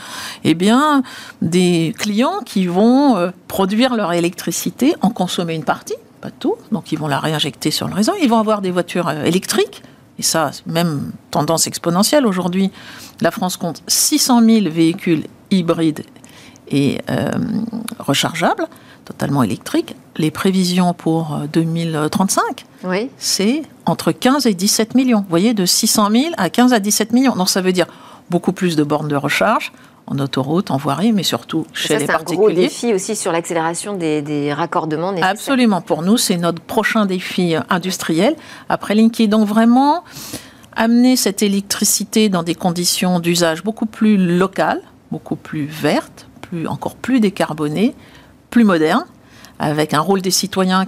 eh 0.43 0.53
bien, 0.53 1.03
des 1.41 1.93
clients 1.97 2.39
qui 2.45 2.65
vont 2.65 3.17
euh, 3.17 3.29
produire 3.47 3.95
leur 3.95 4.13
électricité, 4.13 4.95
en 5.01 5.09
consommer 5.09 5.53
une 5.55 5.63
partie, 5.63 5.95
donc 6.71 6.91
ils 6.91 6.99
vont 6.99 7.07
la 7.07 7.19
réinjecter 7.19 7.71
sur 7.71 7.87
le 7.87 7.93
réseau. 7.93 8.13
Ils 8.21 8.29
vont 8.29 8.39
avoir 8.39 8.61
des 8.61 8.71
voitures 8.71 9.07
euh, 9.07 9.23
électriques, 9.23 9.83
et 10.19 10.23
ça, 10.23 10.51
même 10.65 11.11
tendance 11.31 11.67
exponentielle. 11.67 12.25
Aujourd'hui, 12.25 12.71
la 13.21 13.31
France 13.31 13.57
compte 13.57 13.83
600 13.87 14.41
000 14.43 14.69
véhicules 14.69 15.25
hybrides 15.51 16.03
et 16.69 16.99
rechargeables, 17.99 18.67
totalement 19.05 19.43
électriques. 19.43 19.95
Les 20.17 20.31
prévisions 20.31 20.93
pour 20.93 21.37
2035, 21.53 22.65
oui. 22.83 23.09
c'est 23.17 23.61
entre 23.85 24.11
15 24.11 24.47
et 24.47 24.53
17 24.53 24.95
millions. 24.95 25.19
Vous 25.19 25.29
voyez, 25.29 25.53
de 25.53 25.65
600 25.65 26.09
000 26.11 26.25
à 26.37 26.49
15 26.49 26.73
à 26.73 26.79
17 26.79 27.13
millions. 27.13 27.35
Donc 27.35 27.49
ça 27.49 27.61
veut 27.61 27.71
dire 27.71 27.85
beaucoup 28.29 28.51
plus 28.51 28.75
de 28.75 28.83
bornes 28.83 29.07
de 29.07 29.15
recharge, 29.15 29.71
en 30.07 30.19
autoroute, 30.19 30.71
en 30.71 30.77
voirie, 30.77 31.11
mais 31.11 31.23
surtout 31.23 31.67
chez 31.73 31.99
les 31.99 32.05
particuliers. 32.05 32.27
C'est 32.27 32.33
un 32.33 32.37
gros 32.37 32.51
défi 32.51 32.93
aussi 32.93 33.15
sur 33.15 33.31
l'accélération 33.31 33.93
des, 33.93 34.53
raccordements 34.53 35.11
nécessaires. 35.11 35.31
Absolument. 35.31 35.81
Pour 35.81 36.01
nous, 36.01 36.17
c'est 36.17 36.37
notre 36.37 36.61
prochain 36.61 37.05
défi 37.05 37.55
industriel. 37.69 38.35
Après 38.69 38.95
Linky, 38.95 39.27
donc 39.27 39.47
vraiment 39.47 40.03
amener 40.75 41.15
cette 41.15 41.43
électricité 41.43 42.29
dans 42.29 42.43
des 42.43 42.55
conditions 42.55 43.19
d'usage 43.19 43.63
beaucoup 43.63 43.85
plus 43.85 44.17
locales, 44.17 44.81
beaucoup 45.11 45.35
plus 45.35 45.65
vertes, 45.65 46.27
plus, 46.41 46.67
encore 46.67 46.95
plus 46.95 47.19
décarbonées, 47.19 47.93
plus 48.49 48.63
modernes, 48.63 49.05
avec 49.59 49.93
un 49.93 49.99
rôle 49.99 50.21
des 50.21 50.31
citoyens 50.31 50.85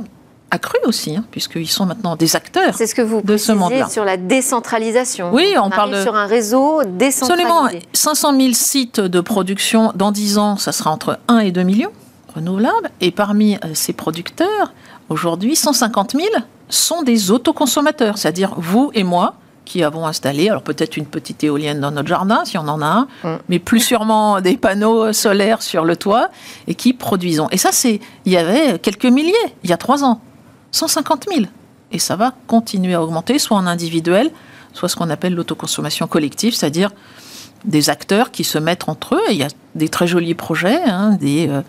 accru 0.52 0.78
aussi, 0.86 1.16
hein, 1.16 1.26
puisqu'ils 1.32 1.70
sont 1.70 1.86
maintenant 1.86 2.16
des 2.16 2.36
acteurs 2.36 2.74
C'est 2.76 2.88
ce 2.88 2.96
que 2.96 3.02
vous 3.02 3.22
de 3.22 3.38
ce 3.38 3.52
monde-là. 3.52 3.90
sur 3.90 4.06
la 4.06 4.18
décentralisation. 4.18 5.32
Oui, 5.34 5.54
on, 5.62 5.70
parle 5.70 5.92
de... 5.92 6.02
sur 6.02 6.16
un 6.16 6.26
réseau 6.26 6.82
décentralisé. 6.86 7.48
Absolument. 7.48 7.82
500 7.94 8.40
000 8.40 8.54
sites 8.54 9.00
de 9.00 9.22
production 9.22 9.92
dans 9.96 10.12
10 10.12 10.38
ans, 10.38 10.58
ça 10.58 10.72
sera 10.72 10.92
entre 10.92 11.20
1 11.28 11.40
et 11.40 11.52
2 11.52 11.64
millions 11.64 11.92
renouvelables. 12.36 12.92
Et 13.02 13.12
parmi 13.12 13.56
euh, 13.56 13.74
ces 13.74 13.94
producteurs, 13.94 14.74
aujourd'hui, 15.10 15.56
150 15.56 16.12
000 16.14 16.28
sont 16.70 17.02
des 17.04 17.32
autoconsommateurs, 17.32 18.18
c'est-à-dire 18.18 18.54
vous 18.58 18.92
et 18.94 19.04
moi, 19.04 19.36
qui 19.66 19.84
avons 19.84 20.08
installé, 20.08 20.50
alors 20.50 20.64
peut-être 20.64 20.98
une 20.98 21.06
petite 21.06 21.44
éolienne 21.44 21.80
dans 21.80 21.92
notre 21.92 22.08
jardin, 22.08 22.44
si 22.44 22.58
on 22.58 22.68
en 22.68 22.82
a 22.82 22.86
un, 22.86 23.08
mm. 23.24 23.38
mais 23.50 23.60
plus 23.60 23.80
sûrement 23.80 24.42
des 24.42 24.58
panneaux 24.58 25.14
solaires 25.14 25.62
sur 25.62 25.86
le 25.86 25.96
toit, 25.96 26.30
et 26.68 26.74
qui 26.74 26.94
produisons. 26.94 27.48
Et 27.52 27.58
ça, 27.58 27.72
c'est, 27.72 28.00
il 28.26 28.32
y 28.32 28.38
avait 28.38 28.80
quelques 28.80 29.06
milliers, 29.06 29.34
il 29.64 29.70
y 29.70 29.74
a 29.74 29.78
trois 29.78 30.04
ans. 30.04 30.22
150 30.72 31.26
000. 31.32 31.46
Et 31.92 32.00
ça 32.00 32.16
va 32.16 32.34
continuer 32.48 32.94
à 32.94 33.04
augmenter, 33.04 33.40
soit 33.40 33.58
en 33.58 33.66
individuel, 33.66 34.32
soit 34.74 34.90
ce 34.90 34.96
qu'on 34.96 35.10
appelle 35.10 35.34
l'autoconsommation 35.34 36.08
collective, 36.08 36.54
c'est-à-dire 36.54 36.92
des 37.66 37.90
acteurs 37.90 38.32
qui 38.32 38.44
se 38.44 38.58
mettent 38.58 38.88
entre 38.88 39.16
eux. 39.16 39.22
Il 39.32 39.38
y 39.38 39.44
a 39.44 39.50
des 39.76 39.90
très 39.90 40.08
jolis 40.08 40.34
projets, 40.34 40.82
hein, 40.86 41.18
euh, 41.22 41.62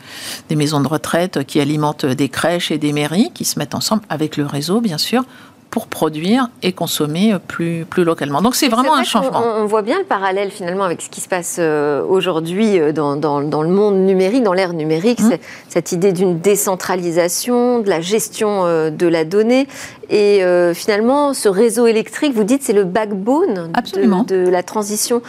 des 0.49 0.57
maisons 0.57 0.81
de 0.81 0.89
retraite 0.89 1.45
qui 1.45 1.61
alimentent 1.61 2.07
des 2.07 2.29
crèches 2.29 2.71
et 2.71 2.79
des 2.79 2.93
mairies, 2.93 3.31
qui 3.35 3.45
se 3.45 3.59
mettent 3.59 3.75
ensemble 3.75 4.03
avec 4.09 4.37
le 4.37 4.47
réseau, 4.47 4.81
bien 4.81 4.99
sûr, 4.99 5.25
pour 5.71 5.87
produire 5.87 6.49
et 6.63 6.73
consommer 6.73 7.37
plus, 7.47 7.85
plus 7.89 8.03
localement. 8.03 8.43
Donc 8.43 8.57
c'est 8.57 8.69
vraiment 8.69 8.97
un 8.97 9.05
changement. 9.05 9.43
On, 9.57 9.67
voit 9.67 9.83
bien 9.83 9.99
le 9.99 10.05
parallèle 10.05 10.51
finalement 10.51 10.83
avec 10.83 11.01
ce 11.01 11.09
qui 11.09 11.21
se 11.21 11.29
passe 11.29 11.57
euh, 11.61 12.03
aujourd'hui 12.03 12.79
euh, 12.81 12.93
dans, 12.93 13.15
dans, 13.15 13.41
dans, 13.41 13.63
le 13.63 13.69
monde 13.69 13.95
numérique, 13.95 14.43
dans 14.43 14.53
l'ère 14.53 14.73
numérique, 14.73 15.21
mmh. 15.21 15.35
cette 15.69 15.93
idée 15.93 16.13
d'une 16.13 16.41
décentralisation, 16.41 17.79
de 17.79 17.89
la 17.89 18.01
gestion 18.01 18.67
euh, 18.67 18.91
de 18.91 19.07
la 19.07 19.25
donnée. 19.25 19.69
Et 20.13 20.43
finalement, 20.75 21.35
ce 21.35 21.49
réseau 21.49 21.87
électrique, 21.87 22.35
vous 22.35 22.43
dites, 22.43 22.65
c'est 22.65 22.73
le 22.73 22.83
backbone 22.83 23.71
de, 23.95 24.25
de, 24.25 24.51
la 24.51 24.65
transition 24.65 25.23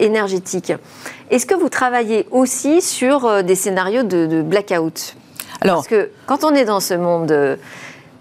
énergétique. 0.00 0.72
Est-ce 1.30 1.46
que 1.46 1.54
vous 1.54 1.68
travaillez 1.68 2.26
aussi 2.32 2.82
sur 2.82 3.44
des 3.44 3.54
scénarios 3.54 4.02
de, 4.02 4.26
de 4.26 4.42
blackout? 4.42 5.14
Alors, 5.60 5.76
Parce 5.76 5.86
que 5.86 6.10
quand 6.26 6.42
on 6.42 6.56
est 6.56 6.64
dans 6.64 6.80
ce 6.80 6.94
monde 6.94 7.56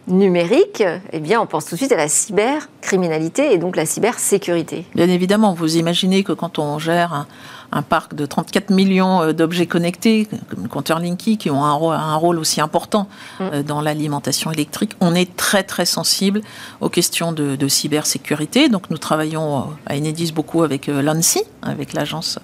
numérique, 0.09 0.83
eh 1.11 1.19
bien, 1.19 1.39
on 1.41 1.45
pense 1.45 1.65
tout 1.65 1.75
de 1.75 1.79
suite 1.79 1.91
à 1.91 1.97
la 1.97 2.07
cybercriminalité 2.07 3.53
et 3.53 3.57
donc 3.57 3.75
la 3.75 3.85
cybersécurité. 3.85 4.85
Bien 4.95 5.09
évidemment, 5.09 5.53
vous 5.53 5.77
imaginez 5.77 6.23
que 6.23 6.33
quand 6.33 6.59
on 6.59 6.79
gère 6.79 7.25
un 7.71 7.81
parc 7.81 8.15
de 8.15 8.25
34 8.25 8.71
millions 8.71 9.21
euh, 9.21 9.33
d'objets 9.33 9.67
connectés, 9.67 10.27
comme 10.49 10.63
le 10.63 10.69
compteur 10.69 10.99
Linky, 10.99 11.37
qui 11.37 11.49
ont 11.49 11.63
un 11.63 11.73
rôle, 11.73 11.95
un 11.95 12.15
rôle 12.15 12.39
aussi 12.39 12.61
important 12.61 13.07
mm. 13.39 13.43
euh, 13.43 13.63
dans 13.63 13.81
l'alimentation 13.81 14.51
électrique. 14.51 14.91
On 14.99 15.13
est 15.13 15.35
très 15.35 15.63
très 15.63 15.85
sensible 15.85 16.41
aux 16.81 16.89
questions 16.89 17.31
de, 17.31 17.55
de 17.55 17.67
cybersécurité. 17.67 18.69
Donc 18.69 18.89
nous 18.89 18.97
travaillons 18.97 19.59
euh, 19.59 19.63
à 19.85 19.97
Enedis 19.97 20.31
beaucoup 20.31 20.63
avec 20.63 20.87
l'ANSI, 20.87 21.43
avec 21.61 21.93
l'agence 21.93 22.39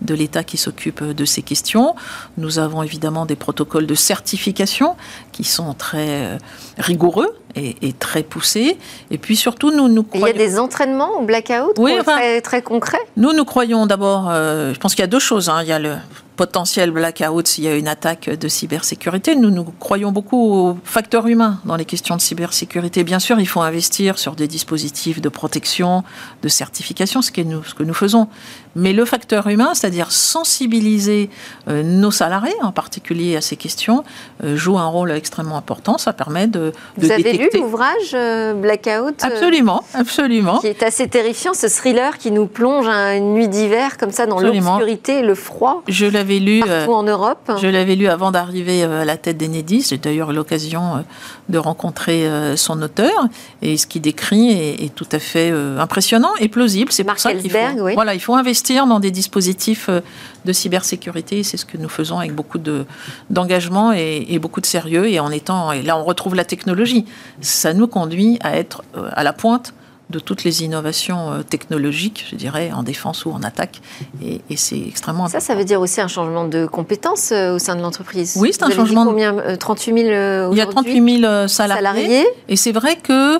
de 0.00 0.14
l'État 0.14 0.44
qui 0.44 0.56
s'occupe 0.56 1.02
de 1.02 1.24
ces 1.24 1.42
questions. 1.42 1.94
Nous 2.36 2.58
avons 2.58 2.82
évidemment 2.82 3.26
des 3.26 3.36
protocoles 3.36 3.86
de 3.86 3.94
certification 3.94 4.96
qui 5.38 5.44
sont 5.44 5.72
très 5.72 6.36
rigoureux 6.78 7.32
et, 7.54 7.92
très 7.92 8.24
poussés. 8.24 8.76
Et 9.12 9.18
puis 9.18 9.36
surtout, 9.36 9.70
nous 9.70 9.88
nous 9.88 10.02
croyons... 10.02 10.26
Il 10.26 10.36
y 10.36 10.42
a 10.42 10.46
des 10.46 10.58
entraînements 10.58 11.20
au 11.20 11.22
blackout 11.22 11.78
oui, 11.78 11.96
très, 12.04 12.40
très 12.40 12.60
concrets? 12.60 12.98
Nous, 13.16 13.32
nous 13.32 13.44
croyons 13.44 13.86
d'abord 13.86 14.32
je 14.32 14.78
pense 14.78 14.96
qu'il 14.96 15.02
y 15.02 15.04
a 15.04 15.08
deux 15.08 15.20
choses. 15.20 15.48
Hein. 15.48 15.62
Il 15.62 15.68
y 15.68 15.72
a 15.72 15.78
le 15.78 15.94
potentiel 16.36 16.90
blackout 16.90 17.46
s'il 17.46 17.64
y 17.64 17.68
a 17.68 17.76
une 17.76 17.88
attaque 17.88 18.30
de 18.30 18.48
cybersécurité. 18.48 19.36
Nous, 19.36 19.50
nous 19.50 19.64
croyons 19.64 20.10
beaucoup 20.10 20.52
au 20.52 20.78
facteur 20.84 21.28
humain 21.28 21.60
dans 21.64 21.76
les 21.76 21.84
questions 21.84 22.16
de 22.16 22.20
cybersécurité. 22.20 23.04
Bien 23.04 23.18
sûr, 23.20 23.38
il 23.38 23.46
faut 23.46 23.60
investir 23.60 24.18
sur 24.18 24.34
des 24.34 24.48
dispositifs 24.48 25.20
de 25.20 25.28
protection, 25.28 26.02
de 26.42 26.48
certification, 26.48 27.22
ce 27.22 27.30
que 27.30 27.40
nous, 27.40 27.62
ce 27.62 27.74
que 27.74 27.84
nous 27.84 27.94
faisons. 27.94 28.28
Mais 28.76 28.92
le 28.92 29.04
facteur 29.04 29.46
humain, 29.48 29.70
c'est-à-dire 29.74 30.12
sensibiliser 30.12 31.30
euh, 31.68 31.82
nos 31.82 32.10
salariés, 32.10 32.54
en 32.62 32.72
particulier 32.72 33.36
à 33.36 33.40
ces 33.40 33.56
questions, 33.56 34.04
euh, 34.44 34.56
joue 34.56 34.78
un 34.78 34.86
rôle 34.86 35.10
extrêmement 35.12 35.56
important. 35.56 35.98
Ça 35.98 36.12
permet 36.12 36.46
de, 36.46 36.58
de 36.58 36.72
Vous 36.96 37.10
avez 37.10 37.32
lu 37.32 37.48
l'ouvrage 37.54 38.12
euh, 38.14 38.54
Blackout 38.54 39.22
Absolument, 39.22 39.84
absolument. 39.94 40.58
Qui 40.58 40.68
est 40.68 40.82
assez 40.82 41.08
terrifiant, 41.08 41.54
ce 41.54 41.66
thriller 41.66 42.18
qui 42.18 42.30
nous 42.30 42.46
plonge 42.46 42.86
une 42.86 43.34
nuit 43.34 43.48
d'hiver 43.48 43.96
comme 43.96 44.10
ça 44.10 44.26
dans 44.26 44.38
l'obscurité, 44.38 45.22
le 45.22 45.34
froid. 45.34 45.82
Je 45.88 46.06
l'avais 46.06 46.38
lu. 46.38 46.60
Partout 46.60 46.92
en 46.92 47.02
Europe. 47.02 47.50
Je 47.60 47.66
l'avais 47.66 47.94
lu 47.94 48.08
avant 48.08 48.30
d'arriver 48.30 48.82
à 48.84 49.04
la 49.04 49.16
tête 49.16 49.36
d'Enedis. 49.36 49.86
J'ai 49.90 49.98
d'ailleurs 49.98 50.30
eu 50.30 50.34
l'occasion 50.34 51.04
de 51.48 51.58
rencontrer 51.58 52.28
son 52.56 52.80
auteur. 52.82 53.28
Et 53.62 53.76
ce 53.76 53.86
qu'il 53.86 54.02
décrit 54.02 54.50
est, 54.52 54.94
tout 54.94 55.08
à 55.12 55.18
fait 55.18 55.52
impressionnant 55.78 56.30
et 56.38 56.48
plausible. 56.48 56.92
C'est 56.92 57.04
pour 57.04 57.18
ça 57.18 57.32
qu'il 57.34 57.50
faut, 57.50 57.94
voilà, 57.94 58.14
il 58.14 58.20
faut 58.20 58.34
investir 58.34 58.57
dans 58.86 59.00
des 59.00 59.10
dispositifs 59.10 59.90
de 60.44 60.52
cybersécurité. 60.52 61.42
C'est 61.42 61.56
ce 61.56 61.64
que 61.64 61.76
nous 61.76 61.88
faisons 61.88 62.18
avec 62.18 62.34
beaucoup 62.34 62.58
d'engagement 63.30 63.92
et, 63.92 64.26
et, 64.28 64.38
beaucoup 64.38 64.60
de 64.60 64.66
sérieux. 64.66 65.08
Et 65.08 65.20
en 65.20 65.30
étant, 65.30 65.72
et 65.72 65.82
là, 65.82 65.96
on 65.98 66.04
retrouve 66.04 66.34
la 66.34 66.44
technologie. 66.44 67.06
Ça 67.40 67.72
nous 67.74 67.86
conduit 67.86 68.38
à 68.42 68.56
être 68.56 68.82
à 69.12 69.22
la 69.22 69.32
pointe 69.32 69.72
de 70.10 70.18
toutes 70.18 70.44
les 70.44 70.62
innovations 70.62 71.32
euh, 71.32 71.42
technologiques, 71.42 72.26
je 72.30 72.36
dirais, 72.36 72.70
en 72.72 72.82
défense 72.82 73.26
ou 73.26 73.30
en 73.30 73.42
attaque. 73.42 73.80
Et, 74.22 74.40
c'est 74.56 74.80
extrêmement 74.80 75.24
important. 75.24 75.40
Ça, 75.40 75.46
ça 75.46 75.54
veut 75.54 75.64
dire 75.64 75.80
aussi 75.80 76.00
un 76.00 76.08
changement 76.08 76.46
de 76.46 76.66
compétences 76.66 77.30
euh, 77.32 77.54
au 77.54 77.58
sein 77.58 77.76
de 77.76 77.82
l'entreprise 77.82 78.34
Oui, 78.36 78.50
c'est 78.52 78.62
un 78.62 78.70
changement. 78.70 79.04
Combien 79.04 79.56
38 79.58 80.02
000 80.02 80.52
Il 80.52 80.58
y 80.58 80.60
a 80.60 80.66
38 80.66 81.20
000 81.20 81.48
salariés. 81.48 82.26
Et 82.48 82.56
c'est 82.56 82.72
vrai 82.72 82.96
que 82.96 83.38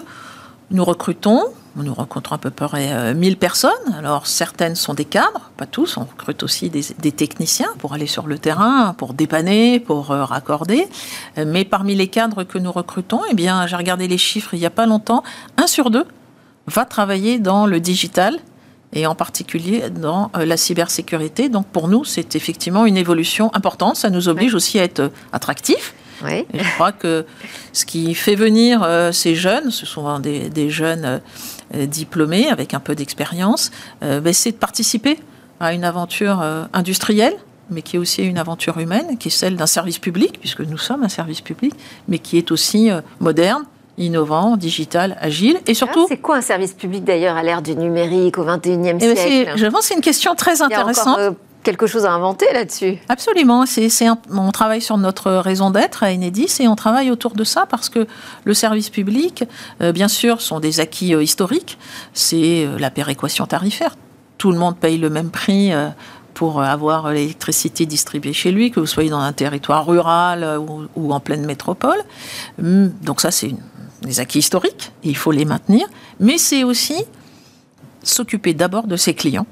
nous 0.70 0.84
recrutons. 0.84 1.44
Nous 1.78 1.94
rencontrons 1.94 2.34
à 2.34 2.38
peu 2.38 2.50
près 2.50 3.14
1000 3.14 3.36
personnes. 3.36 3.70
Alors, 3.96 4.26
certaines 4.26 4.74
sont 4.74 4.94
des 4.94 5.04
cadres, 5.04 5.50
pas 5.56 5.66
tous. 5.66 5.96
On 5.96 6.04
recrute 6.04 6.42
aussi 6.42 6.70
des, 6.70 6.82
des 6.98 7.12
techniciens 7.12 7.68
pour 7.78 7.94
aller 7.94 8.06
sur 8.06 8.26
le 8.26 8.38
terrain, 8.38 8.94
pour 8.96 9.14
dépanner, 9.14 9.80
pour 9.80 10.10
euh, 10.10 10.24
raccorder. 10.24 10.86
Mais 11.36 11.64
parmi 11.64 11.94
les 11.94 12.08
cadres 12.08 12.44
que 12.44 12.58
nous 12.58 12.72
recrutons, 12.72 13.20
eh 13.30 13.34
bien, 13.34 13.66
j'ai 13.66 13.76
regardé 13.76 14.08
les 14.08 14.18
chiffres 14.18 14.54
il 14.54 14.60
n'y 14.60 14.66
a 14.66 14.70
pas 14.70 14.86
longtemps. 14.86 15.22
Un 15.56 15.66
sur 15.66 15.90
deux 15.90 16.04
va 16.66 16.84
travailler 16.84 17.38
dans 17.38 17.66
le 17.66 17.80
digital 17.80 18.38
et 18.92 19.06
en 19.06 19.14
particulier 19.14 19.90
dans 19.90 20.30
euh, 20.36 20.44
la 20.44 20.56
cybersécurité. 20.56 21.48
Donc 21.48 21.66
pour 21.66 21.88
nous, 21.88 22.04
c'est 22.04 22.36
effectivement 22.36 22.86
une 22.86 22.96
évolution 22.96 23.50
importante. 23.54 23.96
Ça 23.96 24.10
nous 24.10 24.28
oblige 24.28 24.54
aussi 24.54 24.78
à 24.78 24.84
être 24.84 25.00
euh, 25.00 25.08
attractifs. 25.32 25.94
Oui. 26.24 26.46
je 26.52 26.68
crois 26.74 26.90
que 26.90 27.24
ce 27.72 27.84
qui 27.86 28.12
fait 28.14 28.34
venir 28.34 28.82
euh, 28.82 29.12
ces 29.12 29.36
jeunes, 29.36 29.70
ce 29.70 29.86
sont 29.86 30.18
des, 30.18 30.70
jeunes 30.70 31.20
diplômés 31.74 32.48
avec 32.48 32.74
un 32.74 32.80
peu 32.80 32.94
d'expérience, 32.94 33.70
ben, 34.00 34.32
c'est 34.32 34.52
de 34.52 34.56
participer 34.56 35.18
à 35.60 35.72
une 35.72 35.84
aventure 35.84 36.42
industrielle, 36.72 37.34
mais 37.70 37.82
qui 37.82 37.96
est 37.96 37.98
aussi 37.98 38.22
une 38.22 38.38
aventure 38.38 38.78
humaine, 38.78 39.18
qui 39.18 39.28
est 39.28 39.32
celle 39.32 39.56
d'un 39.56 39.66
service 39.66 39.98
public, 39.98 40.38
puisque 40.40 40.60
nous 40.60 40.78
sommes 40.78 41.02
un 41.02 41.08
service 41.08 41.40
public, 41.40 41.74
mais 42.08 42.18
qui 42.18 42.38
est 42.38 42.50
aussi 42.52 42.90
moderne, 43.20 43.64
innovant, 43.98 44.56
digital, 44.56 45.16
agile 45.20 45.58
et 45.66 45.74
surtout. 45.74 46.06
c'est 46.08 46.18
quoi 46.18 46.36
un 46.36 46.40
service 46.40 46.72
public 46.72 47.04
d'ailleurs 47.04 47.36
à 47.36 47.42
l'ère 47.42 47.62
du 47.62 47.76
numérique 47.76 48.38
au 48.38 48.44
21e 48.44 48.98
eh 49.00 49.06
ben, 49.06 49.16
siècle? 49.16 49.52
Je 49.56 49.66
pense 49.66 49.80
que 49.80 49.86
c'est 49.86 49.94
une 49.94 50.00
question 50.00 50.34
très 50.34 50.62
intéressante. 50.62 51.18
Il 51.18 51.22
y 51.22 51.24
a 51.24 51.30
encore, 51.30 51.32
euh, 51.32 51.47
quelque 51.62 51.86
chose 51.86 52.04
à 52.04 52.12
inventer 52.12 52.46
là-dessus. 52.52 52.98
Absolument. 53.08 53.64
On 54.30 54.50
travaille 54.52 54.80
sur 54.80 54.96
notre 54.96 55.32
raison 55.32 55.70
d'être 55.70 56.02
à 56.02 56.12
Enedis 56.12 56.56
et 56.60 56.68
on 56.68 56.76
travaille 56.76 57.10
autour 57.10 57.34
de 57.34 57.44
ça 57.44 57.66
parce 57.66 57.88
que 57.88 58.06
le 58.44 58.54
service 58.54 58.90
public, 58.90 59.44
euh, 59.82 59.92
bien 59.92 60.08
sûr, 60.08 60.40
sont 60.40 60.60
des 60.60 60.80
acquis 60.80 61.14
euh, 61.14 61.22
historiques. 61.22 61.78
C'est 62.14 62.66
la 62.78 62.90
péréquation 62.90 63.46
tarifaire. 63.46 63.96
Tout 64.38 64.52
le 64.52 64.58
monde 64.58 64.76
paye 64.76 64.98
le 64.98 65.10
même 65.10 65.30
prix 65.30 65.72
pour 66.32 66.62
avoir 66.62 67.10
l'électricité 67.10 67.86
distribuée 67.86 68.32
chez 68.32 68.52
lui, 68.52 68.70
que 68.70 68.78
vous 68.78 68.86
soyez 68.86 69.10
dans 69.10 69.18
un 69.18 69.32
territoire 69.32 69.84
rural 69.84 70.60
ou, 70.94 71.12
en 71.12 71.18
pleine 71.18 71.44
métropole. 71.44 71.98
Hum, 72.62 72.92
donc 73.02 73.20
ça, 73.20 73.32
c'est 73.32 73.52
des 74.02 74.20
acquis 74.20 74.38
historiques, 74.38 74.92
il 75.02 75.16
faut 75.16 75.32
les 75.32 75.44
maintenir, 75.44 75.86
mais 76.20 76.38
c'est 76.38 76.62
aussi 76.62 77.04
s'occuper 78.02 78.54
d'abord 78.54 78.86
de 78.86 78.96
ses 78.96 79.14
clients. 79.14 79.46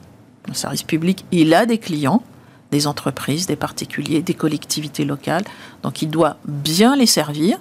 Le 0.48 0.54
service 0.54 0.82
public, 0.82 1.24
il 1.32 1.54
a 1.54 1.66
des 1.66 1.78
clients, 1.78 2.22
des 2.70 2.86
entreprises, 2.86 3.46
des 3.46 3.56
particuliers, 3.56 4.22
des 4.22 4.34
collectivités 4.34 5.04
locales. 5.04 5.44
Donc 5.82 6.02
il 6.02 6.10
doit 6.10 6.36
bien 6.46 6.96
les 6.96 7.06
servir, 7.06 7.58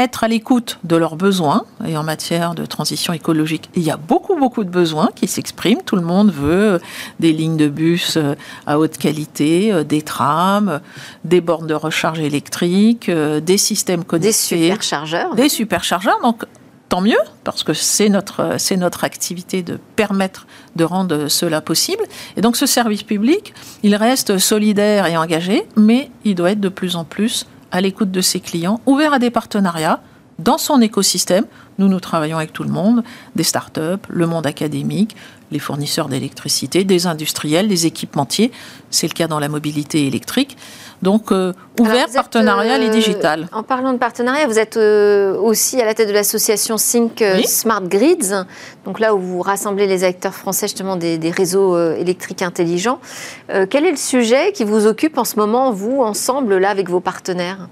être 0.00 0.24
à 0.24 0.28
l'écoute 0.28 0.78
de 0.84 0.96
leurs 0.96 1.16
besoins. 1.16 1.64
Et 1.86 1.96
en 1.96 2.02
matière 2.02 2.54
de 2.54 2.64
transition 2.64 3.12
écologique, 3.12 3.68
il 3.74 3.82
y 3.82 3.90
a 3.90 3.96
beaucoup, 3.96 4.36
beaucoup 4.36 4.64
de 4.64 4.70
besoins 4.70 5.10
qui 5.14 5.26
s'expriment. 5.26 5.82
Tout 5.84 5.96
le 5.96 6.02
monde 6.02 6.32
veut 6.32 6.80
des 7.18 7.32
lignes 7.32 7.56
de 7.56 7.68
bus 7.68 8.16
euh, 8.16 8.34
à 8.66 8.78
haute 8.78 8.96
qualité, 8.96 9.72
euh, 9.72 9.84
des 9.84 10.02
trams, 10.02 10.80
des 11.24 11.40
bornes 11.40 11.66
de 11.66 11.74
recharge 11.74 12.20
électrique, 12.20 13.08
euh, 13.08 13.40
des 13.40 13.58
systèmes 13.58 14.04
connectés. 14.04 14.28
Des 14.28 14.32
superchargeurs. 14.32 15.34
Des 15.34 15.48
superchargeurs. 15.48 16.20
Donc, 16.22 16.44
tant 16.88 17.02
mieux, 17.02 17.20
parce 17.44 17.62
que 17.62 17.74
c'est 17.74 18.08
notre, 18.08 18.56
c'est 18.58 18.76
notre 18.76 19.04
activité 19.04 19.62
de 19.62 19.78
permettre 19.96 20.46
de 20.76 20.84
rendre 20.84 21.28
cela 21.28 21.60
possible. 21.60 22.02
Et 22.36 22.40
donc 22.40 22.56
ce 22.56 22.66
service 22.66 23.02
public, 23.02 23.54
il 23.82 23.94
reste 23.94 24.38
solidaire 24.38 25.06
et 25.06 25.16
engagé, 25.16 25.64
mais 25.76 26.10
il 26.24 26.34
doit 26.34 26.52
être 26.52 26.60
de 26.60 26.68
plus 26.68 26.96
en 26.96 27.04
plus 27.04 27.46
à 27.72 27.80
l'écoute 27.80 28.10
de 28.10 28.20
ses 28.20 28.40
clients, 28.40 28.80
ouvert 28.86 29.12
à 29.12 29.18
des 29.18 29.30
partenariats 29.30 30.00
dans 30.40 30.58
son 30.58 30.80
écosystème. 30.80 31.44
Nous, 31.78 31.88
nous 31.88 32.00
travaillons 32.00 32.36
avec 32.36 32.52
tout 32.52 32.64
le 32.64 32.70
monde, 32.70 33.02
des 33.36 33.42
startups, 33.42 34.04
le 34.08 34.26
monde 34.26 34.46
académique, 34.46 35.16
les 35.50 35.58
fournisseurs 35.58 36.08
d'électricité, 36.08 36.84
des 36.84 37.06
industriels, 37.06 37.68
des 37.68 37.86
équipementiers. 37.86 38.52
C'est 38.90 39.06
le 39.06 39.14
cas 39.14 39.26
dans 39.26 39.38
la 39.38 39.48
mobilité 39.48 40.06
électrique. 40.06 40.56
Donc, 41.02 41.32
euh, 41.32 41.54
ouvert, 41.78 42.06
partenarial 42.12 42.82
et 42.82 42.88
euh, 42.88 42.90
digital. 42.90 43.48
En 43.52 43.62
parlant 43.62 43.94
de 43.94 43.98
partenariat, 43.98 44.46
vous 44.46 44.58
êtes 44.58 44.76
euh, 44.76 45.34
aussi 45.34 45.80
à 45.80 45.86
la 45.86 45.94
tête 45.94 46.08
de 46.08 46.12
l'association 46.12 46.76
Sync 46.76 47.24
Smart 47.46 47.82
Grids, 47.82 48.44
donc 48.84 49.00
là 49.00 49.14
où 49.14 49.18
vous 49.18 49.40
rassemblez 49.40 49.86
les 49.86 50.04
acteurs 50.04 50.34
français 50.34 50.66
justement 50.66 50.96
des, 50.96 51.16
des 51.16 51.30
réseaux 51.30 51.78
électriques 51.94 52.42
intelligents. 52.42 53.00
quel 53.48 53.86
est 53.86 53.90
le 53.90 53.96
sujet 53.96 54.52
qui 54.52 54.64
vous 54.64 54.86
occupe 54.86 55.16
en 55.16 55.24
ce 55.24 55.36
moment, 55.36 55.72
vous, 55.72 56.02
ensemble, 56.02 56.58
là, 56.58 56.68
avec 56.68 56.90
vos 56.90 57.00
partenaires? 57.00 57.68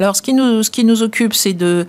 Alors, 0.00 0.16
ce 0.16 0.22
qui 0.22 0.32
nous, 0.32 0.62
ce 0.62 0.70
qui 0.70 0.84
nous 0.84 1.02
occupe, 1.02 1.34
c'est 1.34 1.52
de 1.52 1.86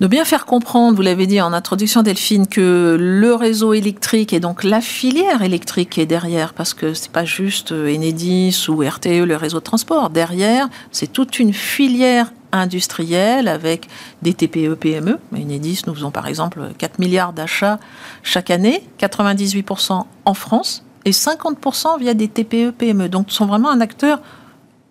de 0.00 0.08
bien 0.08 0.24
faire 0.24 0.46
comprendre, 0.46 0.96
vous 0.96 1.02
l'avez 1.02 1.28
dit 1.28 1.40
en 1.40 1.52
introduction 1.52 2.02
Delphine, 2.02 2.48
que 2.48 2.96
le 2.98 3.34
réseau 3.36 3.72
électrique 3.72 4.32
et 4.32 4.40
donc 4.40 4.64
la 4.64 4.80
filière 4.80 5.42
électrique 5.42 5.96
est 5.96 6.06
derrière, 6.06 6.54
parce 6.54 6.74
que 6.74 6.92
c'est 6.92 7.12
pas 7.12 7.24
juste 7.24 7.70
Enedis 7.70 8.66
ou 8.68 8.82
RTE, 8.82 9.24
le 9.24 9.36
réseau 9.36 9.60
de 9.60 9.64
transport. 9.64 10.10
Derrière, 10.10 10.68
c'est 10.90 11.12
toute 11.12 11.38
une 11.38 11.52
filière 11.52 12.32
industrielle 12.50 13.46
avec 13.46 13.86
des 14.22 14.34
TPE, 14.34 14.74
PME. 14.74 15.18
Enedis, 15.32 15.82
nous 15.86 15.94
faisons 15.94 16.10
par 16.10 16.26
exemple 16.26 16.70
4 16.78 16.98
milliards 16.98 17.32
d'achats 17.32 17.78
chaque 18.24 18.50
année, 18.50 18.82
98% 18.98 20.02
en 20.24 20.34
France 20.34 20.84
et 21.04 21.12
50% 21.12 22.00
via 22.00 22.14
des 22.14 22.26
TPE, 22.26 22.72
PME. 22.72 23.08
Donc, 23.08 23.30
sont 23.30 23.46
vraiment 23.46 23.70
un 23.70 23.80
acteur, 23.80 24.20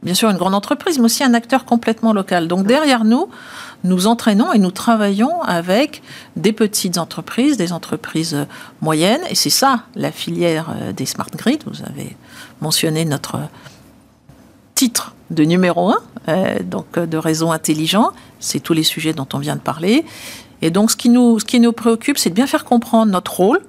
bien 0.03 0.13
sûr, 0.13 0.29
une 0.29 0.37
grande 0.37 0.55
entreprise, 0.55 0.97
mais 0.97 1.05
aussi 1.05 1.23
un 1.23 1.33
acteur 1.33 1.65
complètement 1.65 2.13
local. 2.13 2.47
Donc, 2.47 2.65
derrière 2.65 3.03
nous, 3.03 3.29
nous 3.83 4.07
entraînons 4.07 4.51
et 4.53 4.59
nous 4.59 4.71
travaillons 4.71 5.41
avec 5.41 6.01
des 6.35 6.53
petites 6.53 6.97
entreprises, 6.97 7.57
des 7.57 7.73
entreprises 7.73 8.45
moyennes, 8.81 9.21
et 9.29 9.35
c'est 9.35 9.49
ça 9.49 9.83
la 9.95 10.11
filière 10.11 10.69
euh, 10.69 10.91
des 10.91 11.05
smart 11.05 11.29
grids. 11.35 11.59
Vous 11.65 11.83
avez 11.83 12.15
mentionné 12.61 13.05
notre 13.05 13.39
titre 14.75 15.13
de 15.29 15.43
numéro 15.43 15.89
un, 15.89 15.99
euh, 16.29 16.59
donc 16.63 16.97
de 16.97 17.17
réseau 17.17 17.51
intelligent. 17.51 18.11
C'est 18.39 18.59
tous 18.59 18.73
les 18.73 18.83
sujets 18.83 19.13
dont 19.13 19.27
on 19.33 19.39
vient 19.39 19.55
de 19.55 19.61
parler. 19.61 20.05
Et 20.61 20.69
donc, 20.69 20.91
ce 20.91 20.95
qui 20.95 21.09
nous, 21.09 21.39
ce 21.39 21.45
qui 21.45 21.59
nous 21.59 21.73
préoccupe, 21.73 22.17
c'est 22.17 22.29
de 22.29 22.35
bien 22.35 22.47
faire 22.47 22.65
comprendre 22.65 23.11
notre 23.11 23.35
rôle 23.35 23.61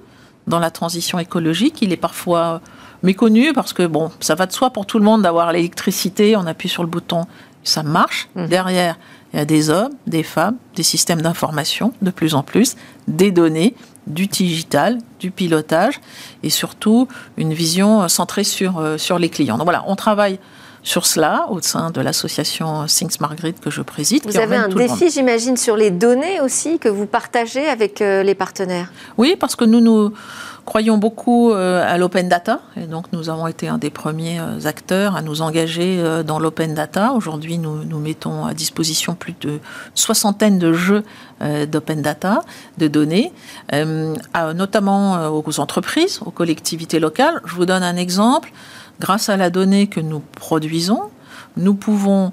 dans 0.47 0.59
la 0.59 0.71
transition 0.71 1.19
écologique. 1.19 1.81
Il 1.81 1.91
est 1.91 1.97
parfois 1.97 2.61
méconnu 3.03 3.53
parce 3.53 3.73
que, 3.73 3.85
bon, 3.85 4.11
ça 4.19 4.35
va 4.35 4.45
de 4.45 4.51
soi 4.51 4.71
pour 4.71 4.85
tout 4.85 4.97
le 4.97 5.05
monde 5.05 5.21
d'avoir 5.21 5.51
l'électricité, 5.51 6.35
on 6.35 6.47
appuie 6.47 6.69
sur 6.69 6.83
le 6.83 6.89
bouton, 6.89 7.25
ça 7.63 7.83
marche. 7.83 8.29
Mmh. 8.35 8.47
Derrière, 8.47 8.97
il 9.33 9.39
y 9.39 9.41
a 9.41 9.45
des 9.45 9.69
hommes, 9.69 9.91
des 10.07 10.23
femmes, 10.23 10.57
des 10.75 10.83
systèmes 10.83 11.21
d'information 11.21 11.93
de 12.01 12.11
plus 12.11 12.35
en 12.35 12.43
plus, 12.43 12.75
des 13.07 13.31
données, 13.31 13.75
du 14.07 14.27
digital, 14.27 14.99
du 15.19 15.31
pilotage 15.31 16.01
et 16.43 16.49
surtout 16.49 17.07
une 17.37 17.53
vision 17.53 18.07
centrée 18.09 18.43
sur, 18.43 18.79
euh, 18.79 18.97
sur 18.97 19.17
les 19.17 19.29
clients. 19.29 19.57
Donc 19.57 19.65
voilà, 19.65 19.83
on 19.87 19.95
travaille 19.95 20.39
sur 20.83 21.05
cela 21.05 21.47
au 21.49 21.61
sein 21.61 21.89
de 21.91 22.01
l'association 22.01 22.85
Things 22.85 23.17
Margrit 23.21 23.53
que 23.53 23.69
je 23.69 23.81
préside. 23.81 24.23
Vous 24.25 24.37
avez 24.37 24.57
un 24.57 24.67
défi, 24.67 25.09
j'imagine, 25.09 25.55
sur 25.55 25.77
les 25.77 25.91
données 25.91 26.41
aussi 26.41 26.77
que 26.77 26.89
vous 26.89 27.05
partagez 27.05 27.65
avec 27.67 28.01
euh, 28.01 28.21
les 28.21 28.35
partenaires? 28.35 28.91
Oui, 29.17 29.37
parce 29.39 29.55
que 29.55 29.63
nous 29.63 29.79
nous 29.79 30.13
croyons 30.65 30.97
beaucoup 30.97 31.51
euh, 31.51 31.83
à 31.85 31.97
l'open 31.97 32.29
data 32.29 32.61
et 32.77 32.85
donc 32.85 33.07
nous 33.11 33.29
avons 33.29 33.47
été 33.47 33.67
un 33.67 33.77
des 33.77 33.89
premiers 33.89 34.39
euh, 34.39 34.65
acteurs 34.65 35.15
à 35.15 35.21
nous 35.21 35.41
engager 35.41 35.99
euh, 35.99 36.23
dans 36.23 36.39
l'open 36.39 36.73
data. 36.73 37.13
Aujourd'hui, 37.13 37.57
nous, 37.57 37.83
nous 37.83 37.99
mettons 37.99 38.45
à 38.45 38.53
disposition 38.53 39.15
plus 39.15 39.35
de 39.41 39.59
soixantaine 39.93 40.59
de 40.59 40.73
jeux 40.73 41.03
d'open 41.67 42.01
data, 42.01 42.41
de 42.77 42.87
données, 42.87 43.33
notamment 44.55 45.27
aux 45.27 45.59
entreprises, 45.59 46.21
aux 46.25 46.31
collectivités 46.31 47.01
locales. 47.01 47.41
Je 47.43 47.55
vous 47.55 47.65
donne 47.65 47.83
un 47.83 47.97
exemple. 47.97 48.53
Grâce 49.01 49.27
à 49.27 49.35
la 49.35 49.49
donnée 49.49 49.87
que 49.87 49.99
nous 49.99 50.19
produisons, 50.19 51.01
nous 51.57 51.73
pouvons 51.73 52.31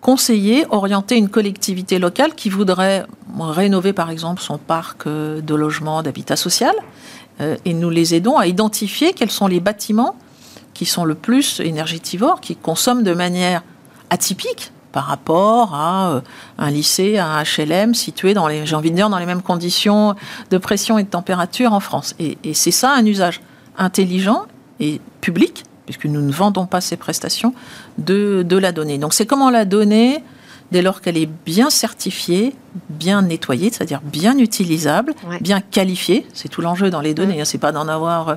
conseiller, 0.00 0.64
orienter 0.70 1.16
une 1.16 1.28
collectivité 1.28 1.98
locale 1.98 2.34
qui 2.34 2.48
voudrait 2.48 3.04
rénover 3.40 3.92
par 3.92 4.10
exemple 4.10 4.40
son 4.40 4.58
parc 4.58 5.08
de 5.08 5.54
logement 5.54 6.02
d'habitat 6.04 6.36
social 6.36 6.74
et 7.40 7.74
nous 7.74 7.90
les 7.90 8.14
aidons 8.14 8.38
à 8.38 8.46
identifier 8.46 9.12
quels 9.12 9.30
sont 9.30 9.46
les 9.46 9.60
bâtiments 9.60 10.16
qui 10.76 10.84
sont 10.84 11.04
le 11.04 11.14
plus 11.14 11.60
énergétivores, 11.60 12.40
qui 12.40 12.54
consomment 12.54 13.02
de 13.02 13.14
manière 13.14 13.62
atypique 14.10 14.72
par 14.92 15.04
rapport 15.04 15.74
à 15.74 16.10
euh, 16.10 16.20
un 16.58 16.70
lycée, 16.70 17.18
un 17.18 17.42
HLM 17.42 17.94
situé 17.94 18.34
dans 18.34 18.46
les, 18.46 18.66
j'ai 18.66 18.76
envie 18.76 18.90
de 18.90 18.96
dire, 18.96 19.08
dans 19.08 19.18
les 19.18 19.26
mêmes 19.26 19.42
conditions 19.42 20.14
de 20.50 20.58
pression 20.58 20.98
et 20.98 21.02
de 21.02 21.08
température 21.08 21.72
en 21.72 21.80
France. 21.80 22.14
Et, 22.18 22.38
et 22.44 22.54
c'est 22.54 22.70
ça 22.70 22.92
un 22.92 23.04
usage 23.04 23.40
intelligent 23.78 24.42
et 24.80 25.00
public, 25.20 25.64
puisque 25.86 26.06
nous 26.06 26.20
ne 26.20 26.32
vendons 26.32 26.66
pas 26.66 26.80
ces 26.80 26.96
prestations, 26.96 27.54
de, 27.98 28.42
de 28.42 28.56
la 28.56 28.72
donnée. 28.72 28.98
Donc 28.98 29.14
c'est 29.14 29.26
comment 29.26 29.50
la 29.50 29.64
donnée 29.64 30.22
dès 30.72 30.82
lors 30.82 31.00
qu'elle 31.00 31.16
est 31.16 31.28
bien 31.44 31.70
certifiée, 31.70 32.54
bien 32.90 33.22
nettoyée, 33.22 33.70
c'est-à-dire 33.70 34.00
bien 34.02 34.36
utilisable, 34.38 35.14
bien 35.40 35.60
qualifiée. 35.60 36.26
C'est 36.34 36.48
tout 36.48 36.60
l'enjeu 36.60 36.90
dans 36.90 37.00
les 37.00 37.14
données. 37.14 37.40
Hein. 37.40 37.44
C'est 37.44 37.58
pas 37.58 37.72
d'en 37.72 37.88
avoir 37.88 38.28
euh, 38.28 38.34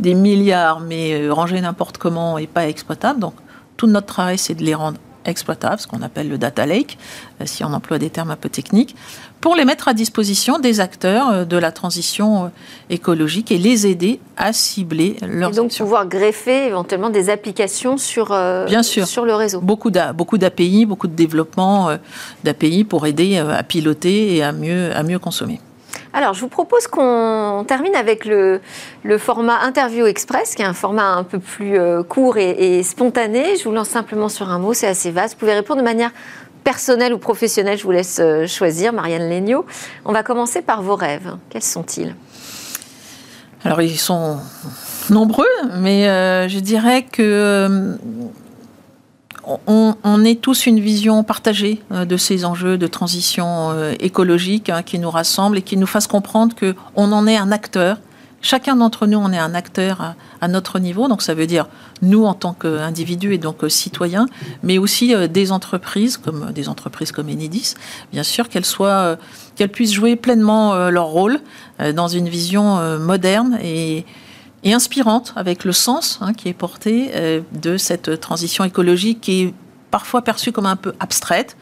des 0.00 0.14
milliards, 0.14 0.80
mais 0.80 1.14
euh, 1.14 1.32
ranger 1.32 1.60
n'importe 1.60 1.98
comment 1.98 2.38
et 2.38 2.46
pas 2.46 2.68
exploitable. 2.68 3.20
Donc 3.20 3.34
tout 3.76 3.86
notre 3.86 4.06
travail, 4.06 4.38
c'est 4.38 4.54
de 4.54 4.64
les 4.64 4.74
rendre 4.74 4.98
exploitables, 5.24 5.80
ce 5.80 5.86
qu'on 5.86 6.02
appelle 6.02 6.28
le 6.28 6.38
data 6.38 6.66
lake, 6.66 6.98
euh, 7.40 7.44
si 7.46 7.62
on 7.64 7.72
emploie 7.72 7.98
des 7.98 8.10
termes 8.10 8.30
un 8.30 8.36
peu 8.36 8.48
techniques, 8.48 8.96
pour 9.40 9.54
les 9.54 9.64
mettre 9.64 9.88
à 9.88 9.94
disposition 9.94 10.58
des 10.58 10.80
acteurs 10.80 11.30
euh, 11.30 11.44
de 11.44 11.56
la 11.56 11.72
transition 11.72 12.44
euh, 12.44 12.48
écologique 12.90 13.52
et 13.52 13.58
les 13.58 13.86
aider 13.86 14.20
à 14.36 14.52
cibler 14.52 15.16
leurs 15.22 15.50
Et 15.50 15.54
donc 15.54 15.76
pouvoir 15.76 16.06
greffer 16.06 16.66
éventuellement 16.66 17.10
des 17.10 17.30
applications 17.30 17.96
sur, 17.96 18.28
Bien 18.66 18.82
sûr. 18.82 19.06
sur 19.06 19.24
le 19.24 19.34
réseau. 19.34 19.60
Beaucoup 19.60 19.90
d'API, 19.90 20.86
beaucoup 20.86 21.08
de 21.08 21.14
développement 21.14 21.90
d'API 22.44 22.84
pour 22.84 23.06
aider 23.06 23.38
à 23.38 23.62
piloter 23.62 24.36
et 24.36 24.42
à 24.42 24.52
mieux, 24.52 24.94
à 24.94 25.02
mieux 25.02 25.18
consommer. 25.18 25.60
Alors, 26.12 26.32
je 26.32 26.40
vous 26.40 26.48
propose 26.48 26.86
qu'on 26.86 27.64
termine 27.66 27.94
avec 27.94 28.24
le, 28.24 28.60
format 29.18 29.60
Interview 29.60 30.06
Express, 30.06 30.54
qui 30.54 30.62
est 30.62 30.66
un 30.66 30.74
format 30.74 31.12
un 31.12 31.24
peu 31.24 31.38
plus 31.38 31.78
euh, 31.78 32.02
court 32.02 32.38
et, 32.38 32.82
spontané. 32.82 33.56
Je 33.56 33.64
vous 33.64 33.72
lance 33.72 33.88
simplement 33.88 34.28
sur 34.28 34.48
un 34.48 34.58
mot, 34.58 34.72
c'est 34.72 34.86
assez 34.86 35.10
vaste. 35.10 35.34
Vous 35.34 35.40
pouvez 35.40 35.54
répondre 35.54 35.80
de 35.80 35.84
manière 35.84 36.10
personnelle 36.68 37.14
ou 37.14 37.18
professionnelle, 37.18 37.78
je 37.78 37.84
vous 37.84 37.92
laisse 37.92 38.18
euh, 38.20 38.46
choisir, 38.46 38.92
Marianne 38.92 39.26
Legnaud. 39.30 39.64
On 40.04 40.12
va 40.12 40.22
commencer 40.22 40.60
par 40.60 40.82
vos 40.82 40.96
rêves. 40.96 41.34
Quels 41.48 41.62
sont-ils? 41.62 42.14
Alors, 43.64 43.80
ils 43.80 43.96
sont 43.96 44.36
nombreux, 45.08 45.46
mais 45.78 46.06
euh, 46.10 46.46
je 46.46 46.58
dirais 46.58 47.06
que 47.10 47.96
on, 49.66 50.24
est 50.24 50.40
tous 50.40 50.66
une 50.66 50.80
vision 50.80 51.22
partagée 51.22 51.80
euh, 51.92 52.04
de 52.04 52.16
ces 52.16 52.44
enjeux 52.44 52.76
de 52.76 52.86
transition 52.86 53.70
euh, 53.70 53.94
écologique 54.00 54.68
hein, 54.68 54.82
qui 54.82 54.98
nous 54.98 55.10
rassemblent 55.10 55.58
et 55.58 55.62
qui 55.62 55.76
nous 55.76 55.86
fassent 55.86 56.06
comprendre 56.06 56.54
qu'on 56.54 57.12
en 57.12 57.26
est 57.26 57.36
un 57.36 57.52
acteur. 57.52 57.98
Chacun 58.40 58.76
d'entre 58.76 59.06
nous, 59.06 59.18
on 59.18 59.32
est 59.32 59.38
un 59.38 59.54
acteur 59.54 60.14
à, 60.40 60.48
notre 60.48 60.78
niveau. 60.78 61.08
Donc 61.08 61.22
ça 61.22 61.34
veut 61.34 61.46
dire 61.46 61.66
nous 62.02 62.24
en 62.24 62.34
tant 62.34 62.52
qu'individus 62.52 63.34
et 63.34 63.38
donc 63.38 63.64
euh, 63.64 63.68
citoyens, 63.68 64.26
mais 64.62 64.78
aussi 64.78 65.14
des 65.28 65.50
entreprises 65.50 66.16
comme 66.16 66.52
des 66.52 66.68
entreprises 66.68 67.10
comme 67.10 67.28
Enedis, 67.28 67.74
bien 68.12 68.22
sûr 68.22 68.48
qu'elles 68.48 68.64
soient, 68.64 69.16
qu'elles 69.56 69.70
puissent 69.70 69.92
jouer 69.92 70.14
pleinement 70.14 70.88
leur 70.88 71.06
rôle 71.06 71.40
dans 71.94 72.06
une 72.06 72.28
vision 72.28 72.98
moderne 72.98 73.58
et 73.62 74.06
et 74.64 74.72
inspirante 74.72 75.32
avec 75.36 75.64
le 75.64 75.72
sens 75.72 76.18
hein, 76.20 76.32
qui 76.32 76.48
est 76.48 76.54
porté 76.54 77.10
euh, 77.14 77.40
de 77.52 77.76
cette 77.76 78.20
transition 78.20 78.64
écologique 78.64 79.20
qui 79.20 79.42
est 79.42 79.54
parfois 79.90 80.22
perçue 80.22 80.52
comme 80.52 80.66
un 80.66 80.76
peu 80.76 80.92
abstraite. 81.00 81.56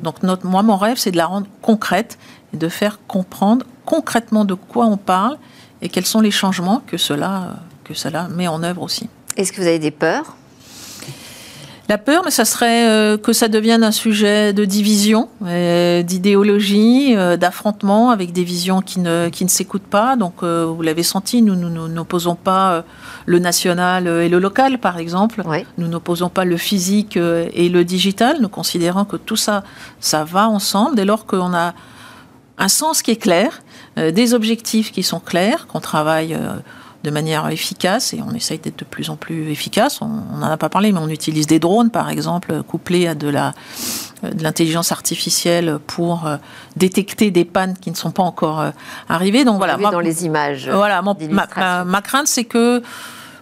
Donc 0.00 0.22
notre, 0.22 0.46
moi, 0.46 0.62
mon 0.62 0.76
rêve, 0.76 0.98
c'est 0.98 1.10
de 1.10 1.16
la 1.16 1.26
rendre 1.26 1.48
concrète 1.62 2.16
et 2.54 2.56
de 2.56 2.68
faire 2.68 3.00
comprendre 3.08 3.66
concrètement 3.84 4.44
de 4.44 4.54
quoi 4.54 4.86
on 4.86 4.96
parle 4.96 5.36
et 5.82 5.88
quels 5.88 6.06
sont 6.06 6.20
les 6.20 6.30
changements 6.30 6.82
que 6.86 6.96
cela, 6.96 7.56
que 7.84 7.92
cela 7.92 8.28
met 8.28 8.48
en 8.48 8.62
œuvre 8.62 8.82
aussi. 8.82 9.08
Est-ce 9.36 9.52
que 9.52 9.60
vous 9.60 9.66
avez 9.66 9.78
des 9.78 9.90
peurs? 9.90 10.36
La 11.88 11.98
peur, 11.98 12.22
mais 12.24 12.30
ça 12.30 12.44
serait 12.44 12.88
euh, 12.88 13.18
que 13.18 13.32
ça 13.32 13.48
devienne 13.48 13.82
un 13.82 13.90
sujet 13.90 14.52
de 14.52 14.64
division, 14.64 15.28
euh, 15.44 16.02
d'idéologie, 16.02 17.14
euh, 17.16 17.36
d'affrontement 17.36 18.10
avec 18.10 18.32
des 18.32 18.44
visions 18.44 18.80
qui 18.80 19.00
ne, 19.00 19.28
qui 19.28 19.44
ne 19.44 19.50
s'écoutent 19.50 19.82
pas. 19.82 20.14
Donc, 20.16 20.44
vous 20.44 20.80
l'avez 20.80 21.02
senti, 21.02 21.42
nous 21.42 21.56
n'opposons 21.56 22.36
pas 22.36 22.84
le 23.26 23.38
national 23.40 24.06
et 24.06 24.28
le 24.28 24.38
local, 24.38 24.78
par 24.78 24.98
exemple. 24.98 25.42
Nous 25.76 25.88
n'opposons 25.88 26.28
pas 26.28 26.44
le 26.44 26.56
physique 26.56 27.16
et 27.16 27.68
le 27.68 27.84
digital. 27.84 28.38
Nous 28.40 28.48
considérons 28.48 29.04
que 29.04 29.16
tout 29.16 29.36
ça, 29.36 29.64
ça 30.00 30.24
va 30.24 30.48
ensemble 30.48 30.96
dès 30.96 31.04
lors 31.04 31.26
qu'on 31.26 31.52
a 31.52 31.74
un 32.58 32.68
sens 32.68 33.02
qui 33.02 33.10
est 33.10 33.16
clair, 33.16 33.62
des 33.96 34.34
objectifs 34.34 34.90
qui 34.90 35.02
sont 35.02 35.20
clairs, 35.20 35.66
qu'on 35.66 35.80
travaille 35.80 36.38
de 37.04 37.10
manière 37.10 37.48
efficace 37.48 38.14
et 38.14 38.20
on 38.26 38.34
essaye 38.34 38.58
d'être 38.58 38.78
de 38.78 38.84
plus 38.84 39.10
en 39.10 39.16
plus 39.16 39.50
efficace. 39.50 40.00
On 40.00 40.08
n'en 40.38 40.50
a 40.50 40.56
pas 40.56 40.68
parlé, 40.68 40.92
mais 40.92 41.00
on 41.00 41.08
utilise 41.08 41.46
des 41.46 41.58
drones, 41.58 41.90
par 41.90 42.08
exemple, 42.08 42.62
couplés 42.62 43.06
à 43.06 43.14
de 43.14 43.28
la 43.28 43.52
de 44.22 44.42
l'intelligence 44.42 44.92
artificielle 44.92 45.78
pour 45.86 46.26
euh, 46.26 46.36
détecter 46.76 47.30
des 47.30 47.44
pannes 47.44 47.74
qui 47.80 47.90
ne 47.90 47.96
sont 47.96 48.12
pas 48.12 48.22
encore 48.22 48.60
euh, 48.60 48.70
arrivées. 49.08 49.44
Donc 49.44 49.56
voilà. 49.56 49.76
dans 49.76 50.00
les 50.00 50.24
images. 50.24 50.70
Voilà, 50.70 51.02
ma, 51.02 51.84
ma, 51.84 52.02
crainte, 52.02 52.28
c'est 52.28 52.44
que 52.44 52.82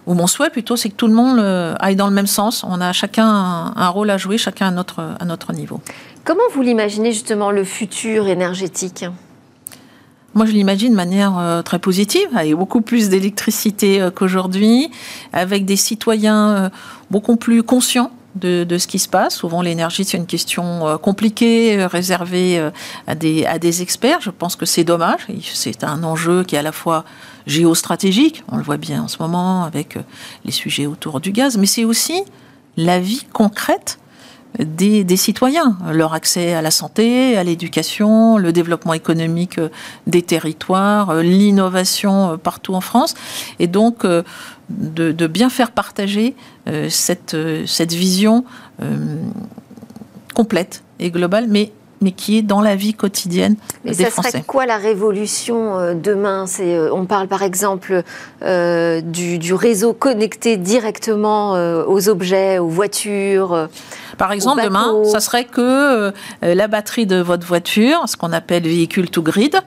ou 0.07 0.15
mon 0.15 0.25
souhait 0.25 0.49
plutôt, 0.49 0.75
c'est 0.75 0.89
que 0.89 0.95
tout 0.95 1.07
le 1.07 1.13
monde 1.13 1.37
euh, 1.39 1.75
aille 1.79 1.95
dans 1.95 2.07
le 2.07 2.13
même 2.13 2.27
sens. 2.27 2.65
On 2.67 2.81
a 2.81 2.91
chacun 2.93 3.27
un, 3.27 3.89
rôle 3.89 4.09
à 4.09 4.17
jouer, 4.17 4.37
chacun 4.37 4.69
à 4.69 4.71
notre, 4.71 5.15
à 5.19 5.25
notre 5.25 5.53
niveau. 5.53 5.79
Comment 6.23 6.41
vous 6.53 6.61
l'imaginez 6.63 7.11
justement 7.11 7.51
le 7.51 7.63
futur 7.63 8.27
énergétique? 8.27 9.05
Moi, 10.33 10.45
je 10.45 10.51
l'imagine 10.51 10.91
de 10.91 10.95
manière 10.95 11.37
euh, 11.37 11.61
très 11.61 11.79
positive, 11.79 12.27
avec 12.35 12.55
beaucoup 12.55 12.81
plus 12.81 13.09
d'électricité 13.09 14.01
euh, 14.01 14.11
qu'aujourd'hui, 14.11 14.89
avec 15.33 15.65
des 15.65 15.75
citoyens 15.75 16.49
euh, 16.49 16.69
beaucoup 17.09 17.35
plus 17.35 17.63
conscients 17.63 18.11
de, 18.35 18.65
ce 18.77 18.87
qui 18.87 18.97
se 18.97 19.09
passe. 19.09 19.35
Souvent, 19.35 19.61
l'énergie, 19.61 20.05
c'est 20.05 20.15
une 20.15 20.25
question 20.25 20.97
compliquée, 20.99 21.85
réservée 21.85 22.71
à 23.05 23.13
des, 23.13 23.45
à 23.45 23.59
des 23.59 23.81
experts. 23.81 24.21
Je 24.21 24.29
pense 24.29 24.55
que 24.55 24.65
c'est 24.65 24.85
dommage. 24.85 25.27
C'est 25.53 25.83
un 25.83 26.01
enjeu 26.05 26.45
qui 26.45 26.55
est 26.55 26.59
à 26.59 26.61
la 26.61 26.71
fois 26.71 27.03
géostratégique, 27.45 28.45
on 28.49 28.55
le 28.55 28.63
voit 28.63 28.77
bien 28.77 29.03
en 29.03 29.09
ce 29.09 29.17
moment 29.19 29.65
avec 29.65 29.97
les 30.45 30.53
sujets 30.53 30.85
autour 30.85 31.19
du 31.19 31.33
gaz, 31.33 31.57
mais 31.57 31.65
c'est 31.65 31.83
aussi 31.83 32.23
la 32.77 33.01
vie 33.01 33.25
concrète 33.33 33.99
des, 34.59 35.17
citoyens, 35.17 35.77
leur 35.91 36.13
accès 36.13 36.53
à 36.53 36.61
la 36.61 36.71
santé, 36.71 37.37
à 37.37 37.43
l'éducation, 37.43 38.37
le 38.37 38.51
développement 38.51 38.93
économique 38.93 39.57
euh, 39.57 39.69
des 40.07 40.21
territoires, 40.21 41.09
euh, 41.09 41.21
l'innovation 41.21 42.31
euh, 42.31 42.37
partout 42.37 42.73
en 42.73 42.81
France, 42.81 43.15
et 43.59 43.67
donc 43.67 44.05
de, 44.69 45.27
bien 45.27 45.49
faire 45.49 45.71
partager 45.71 46.35
cette, 46.89 47.35
cette 47.65 47.93
vision 47.93 48.45
complète 50.33 50.83
et 50.99 51.11
globale, 51.11 51.47
mais 51.49 51.71
mais 52.01 52.11
qui 52.11 52.37
est 52.37 52.41
dans 52.41 52.61
la 52.61 52.75
vie 52.75 52.93
quotidienne 52.93 53.55
mais 53.85 53.91
des 53.91 54.05
ça 54.05 54.23
serait 54.23 54.43
quoi 54.43 54.65
la 54.65 54.77
révolution 54.77 55.77
euh, 55.77 55.93
demain? 55.93 56.45
C'est, 56.47 56.75
euh, 56.75 56.93
On 56.93 57.05
parle 57.05 57.27
par 57.27 57.43
exemple 57.43 58.03
euh, 58.43 59.01
du, 59.01 59.53
réseau 59.53 59.93
connecté 59.93 60.57
directement 60.57 61.51
aux 61.51 62.09
objets, 62.09 62.57
aux 62.57 62.67
voitures. 62.67 63.67
Par 64.17 64.31
exemple, 64.31 64.63
demain, 64.63 65.03
ça 65.05 65.19
serait 65.19 65.43
que 65.45 66.13
la 66.41 66.67
batterie 66.67 67.05
de 67.05 67.17
votre 67.17 67.45
voiture, 67.45 68.03
ce 68.07 68.15
qu'on 68.15 68.31
appelle 68.31 68.63
véhicule 68.63 69.09
to 69.09 69.21
grid, 69.21 69.57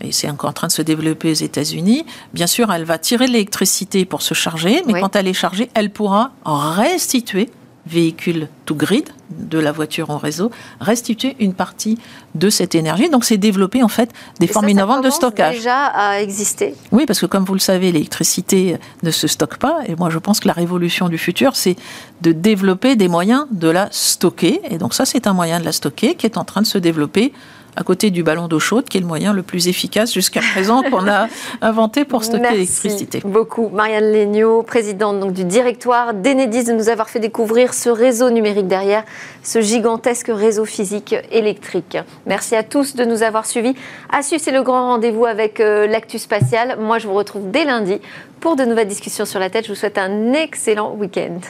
et 0.00 0.12
c'est 0.12 0.30
encore 0.30 0.50
en 0.50 0.54
train 0.54 0.68
de 0.68 0.72
se 0.72 0.82
développer 0.82 1.30
aux 1.30 1.34
États-Unis, 1.34 2.06
bien 2.32 2.46
sûr, 2.46 2.72
elle 2.72 2.84
va 2.84 2.98
tirer 2.98 3.26
l'électricité 3.26 4.04
pour 4.04 4.22
se 4.22 4.32
charger, 4.32 4.82
mais 4.86 5.00
quand 5.00 5.16
elle 5.16 5.28
est 5.28 5.34
chargée, 5.34 5.70
elle 5.74 5.90
pourra 5.90 6.32
restituer 6.44 7.50
véhicule 7.86 8.48
to 8.64 8.74
grid 8.74 9.08
de 9.30 9.58
la 9.58 9.72
voiture 9.72 10.10
en 10.10 10.18
réseau, 10.18 10.50
restituer 10.80 11.36
une 11.38 11.54
partie 11.54 11.98
de 12.34 12.48
cette 12.50 12.74
énergie. 12.74 13.10
Donc 13.10 13.24
c'est 13.24 13.36
développer 13.36 13.82
en 13.82 13.88
fait 13.88 14.10
des 14.40 14.46
formes 14.46 14.68
innovantes 14.68 15.04
de 15.04 15.10
stockage. 15.10 15.56
déjà 15.56 15.86
à 15.86 16.20
exister. 16.20 16.74
Oui, 16.92 17.04
parce 17.06 17.20
que 17.20 17.26
comme 17.26 17.44
vous 17.44 17.54
le 17.54 17.60
savez, 17.60 17.92
l'électricité 17.92 18.78
ne 19.02 19.10
se 19.10 19.26
stocke 19.26 19.58
pas. 19.58 19.80
Et 19.86 19.96
moi 19.96 20.10
je 20.10 20.18
pense 20.18 20.40
que 20.40 20.48
la 20.48 20.54
révolution 20.54 21.08
du 21.08 21.18
futur, 21.18 21.56
c'est 21.56 21.76
de 22.22 22.32
développer 22.32 22.96
des 22.96 23.08
moyens 23.08 23.46
de 23.50 23.68
la 23.68 23.88
stocker. 23.90 24.60
Et 24.70 24.78
donc 24.78 24.94
ça, 24.94 25.04
c'est 25.04 25.26
un 25.26 25.32
moyen 25.32 25.60
de 25.60 25.64
la 25.64 25.72
stocker 25.72 26.14
qui 26.14 26.26
est 26.26 26.38
en 26.38 26.44
train 26.44 26.62
de 26.62 26.66
se 26.66 26.78
développer 26.78 27.32
à 27.76 27.82
côté 27.82 28.10
du 28.10 28.22
ballon 28.22 28.48
d'eau 28.48 28.58
chaude, 28.58 28.84
qui 28.84 28.98
est 28.98 29.00
le 29.00 29.06
moyen 29.06 29.32
le 29.32 29.42
plus 29.42 29.68
efficace 29.68 30.12
jusqu'à 30.12 30.40
présent 30.40 30.82
qu'on 30.90 31.08
a 31.08 31.28
inventé 31.60 32.04
pour 32.04 32.24
stocker 32.24 32.50
l'électricité. 32.50 33.20
Merci 33.22 33.32
beaucoup. 33.32 33.68
Marianne 33.68 34.12
Legnaud, 34.12 34.62
présidente 34.62 35.20
donc, 35.20 35.32
du 35.32 35.44
directoire 35.44 36.14
d'Enedis, 36.14 36.64
de 36.64 36.72
nous 36.72 36.88
avoir 36.88 37.08
fait 37.08 37.20
découvrir 37.20 37.74
ce 37.74 37.88
réseau 37.88 38.30
numérique 38.30 38.68
derrière 38.68 39.04
ce 39.42 39.60
gigantesque 39.60 40.30
réseau 40.32 40.64
physique 40.64 41.14
électrique. 41.30 41.98
Merci 42.26 42.56
à 42.56 42.62
tous 42.62 42.96
de 42.96 43.04
nous 43.04 43.22
avoir 43.22 43.46
suivis. 43.46 43.74
À 44.10 44.22
suivre, 44.22 44.42
c'est 44.42 44.52
le 44.52 44.62
grand 44.62 44.92
rendez-vous 44.92 45.26
avec 45.26 45.60
euh, 45.60 45.86
l'actu 45.86 46.18
spatial. 46.18 46.76
Moi, 46.78 46.98
je 46.98 47.06
vous 47.06 47.14
retrouve 47.14 47.50
dès 47.50 47.64
lundi 47.64 47.98
pour 48.40 48.56
de 48.56 48.64
nouvelles 48.64 48.88
discussions 48.88 49.24
sur 49.24 49.40
la 49.40 49.50
tête. 49.50 49.64
Je 49.64 49.70
vous 49.70 49.78
souhaite 49.78 49.98
un 49.98 50.32
excellent 50.32 50.94
week-end. 50.94 51.40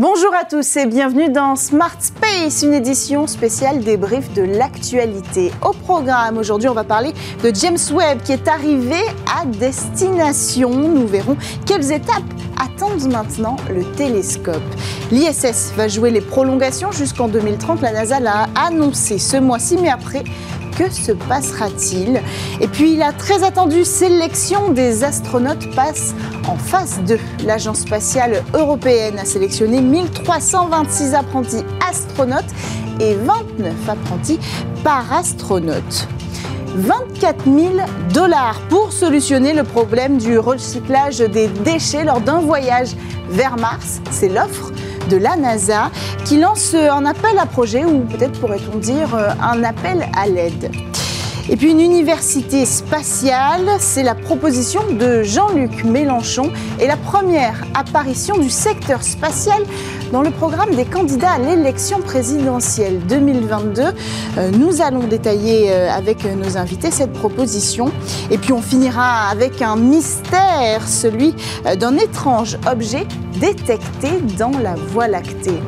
Bonjour 0.00 0.32
à 0.32 0.44
tous 0.44 0.76
et 0.76 0.86
bienvenue 0.86 1.28
dans 1.28 1.56
Smart 1.56 1.96
Space, 1.98 2.62
une 2.62 2.72
édition 2.72 3.26
spéciale 3.26 3.80
débrief 3.80 4.32
de 4.32 4.42
l'actualité. 4.42 5.50
Au 5.60 5.72
programme, 5.72 6.38
aujourd'hui, 6.38 6.68
on 6.68 6.72
va 6.72 6.84
parler 6.84 7.12
de 7.42 7.52
James 7.52 7.76
Webb 7.92 8.22
qui 8.22 8.30
est 8.30 8.46
arrivé 8.46 8.94
à 9.36 9.44
destination. 9.44 10.70
Nous 10.70 11.08
verrons 11.08 11.36
quelles 11.66 11.90
étapes 11.90 12.22
attendent 12.62 13.10
maintenant 13.10 13.56
le 13.74 13.82
télescope. 13.96 14.62
L'ISS 15.10 15.72
va 15.76 15.88
jouer 15.88 16.12
les 16.12 16.20
prolongations 16.20 16.92
jusqu'en 16.92 17.26
2030. 17.26 17.80
La 17.80 17.90
NASA 17.92 18.20
l'a 18.20 18.46
annoncé 18.54 19.18
ce 19.18 19.36
mois-ci, 19.36 19.78
mais 19.82 19.90
après, 19.90 20.22
que 20.78 20.90
se 20.90 21.12
passera-t-il 21.12 22.20
Et 22.60 22.68
puis 22.68 22.96
la 22.96 23.12
très 23.12 23.42
attendue 23.42 23.84
sélection 23.84 24.70
des 24.70 25.02
astronautes 25.02 25.74
passe 25.74 26.14
en 26.46 26.56
phase 26.56 27.00
2. 27.06 27.18
L'Agence 27.44 27.80
spatiale 27.80 28.44
européenne 28.54 29.18
a 29.18 29.24
sélectionné 29.24 29.80
1326 29.80 31.14
apprentis 31.14 31.64
astronautes 31.88 32.44
et 33.00 33.14
29 33.14 33.74
apprentis 33.88 34.38
parastronautes. 34.84 36.06
24 36.76 37.44
000 37.44 37.56
dollars 38.14 38.60
pour 38.68 38.92
solutionner 38.92 39.54
le 39.54 39.64
problème 39.64 40.18
du 40.18 40.38
recyclage 40.38 41.18
des 41.18 41.48
déchets 41.48 42.04
lors 42.04 42.20
d'un 42.20 42.38
voyage 42.38 42.94
vers 43.30 43.56
Mars. 43.56 44.00
C'est 44.10 44.28
l'offre 44.28 44.70
de 45.08 45.16
la 45.16 45.36
NASA 45.36 45.90
qui 46.24 46.38
lance 46.38 46.74
un 46.74 47.04
appel 47.06 47.38
à 47.38 47.46
projet 47.46 47.84
ou 47.84 48.00
peut-être 48.00 48.40
pourrait-on 48.40 48.78
dire 48.78 49.14
un 49.40 49.64
appel 49.64 50.06
à 50.16 50.26
l'aide. 50.26 50.70
Et 51.50 51.56
puis 51.56 51.70
une 51.70 51.80
université 51.80 52.66
spatiale, 52.66 53.66
c'est 53.78 54.02
la 54.02 54.14
proposition 54.14 54.82
de 54.92 55.22
Jean-Luc 55.22 55.82
Mélenchon 55.82 56.52
et 56.78 56.86
la 56.86 56.98
première 56.98 57.64
apparition 57.74 58.36
du 58.36 58.50
secteur 58.50 59.02
spatial 59.02 59.62
dans 60.12 60.22
le 60.22 60.30
programme 60.30 60.74
des 60.74 60.84
candidats 60.84 61.32
à 61.32 61.38
l'élection 61.38 62.00
présidentielle 62.00 63.00
2022. 63.08 63.82
Euh, 63.82 64.50
nous 64.50 64.80
allons 64.80 65.06
détailler 65.06 65.70
euh, 65.70 65.90
avec 65.90 66.24
nos 66.24 66.56
invités 66.56 66.90
cette 66.90 67.12
proposition. 67.12 67.90
Et 68.30 68.38
puis 68.38 68.52
on 68.52 68.62
finira 68.62 69.28
avec 69.28 69.60
un 69.62 69.76
mystère, 69.76 70.86
celui 70.86 71.34
euh, 71.66 71.76
d'un 71.76 71.96
étrange 71.96 72.56
objet 72.70 73.06
détecté 73.38 74.08
dans 74.38 74.52
la 74.62 74.74
Voie 74.74 75.08
lactée. 75.08 75.60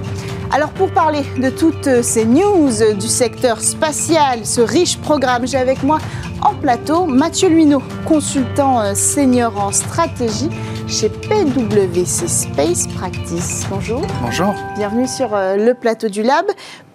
Alors 0.53 0.71
pour 0.71 0.91
parler 0.91 1.23
de 1.41 1.51
toutes 1.51 2.03
ces 2.03 2.25
news 2.25 2.71
du 2.99 3.07
secteur 3.07 3.61
spatial, 3.61 4.41
ce 4.45 4.61
riche 4.61 4.99
programme, 4.99 5.47
j'ai 5.47 5.59
avec 5.59 5.83
moi 5.83 5.99
en 6.43 6.55
plateau 6.55 7.07
Mathieu 7.07 7.49
Luineau, 7.49 7.83
consultant 8.05 8.95
senior 8.95 9.53
en 9.61 9.71
stratégie 9.71 10.51
chez 10.91 11.09
PwC 11.09 12.27
Space 12.27 12.89
Practice. 12.89 13.65
Bonjour. 13.71 14.03
Bonjour. 14.23 14.53
Bienvenue 14.75 15.07
sur 15.07 15.35
euh, 15.35 15.55
le 15.55 15.75
plateau 15.75 16.09
du 16.09 16.25
Lab. 16.25 16.47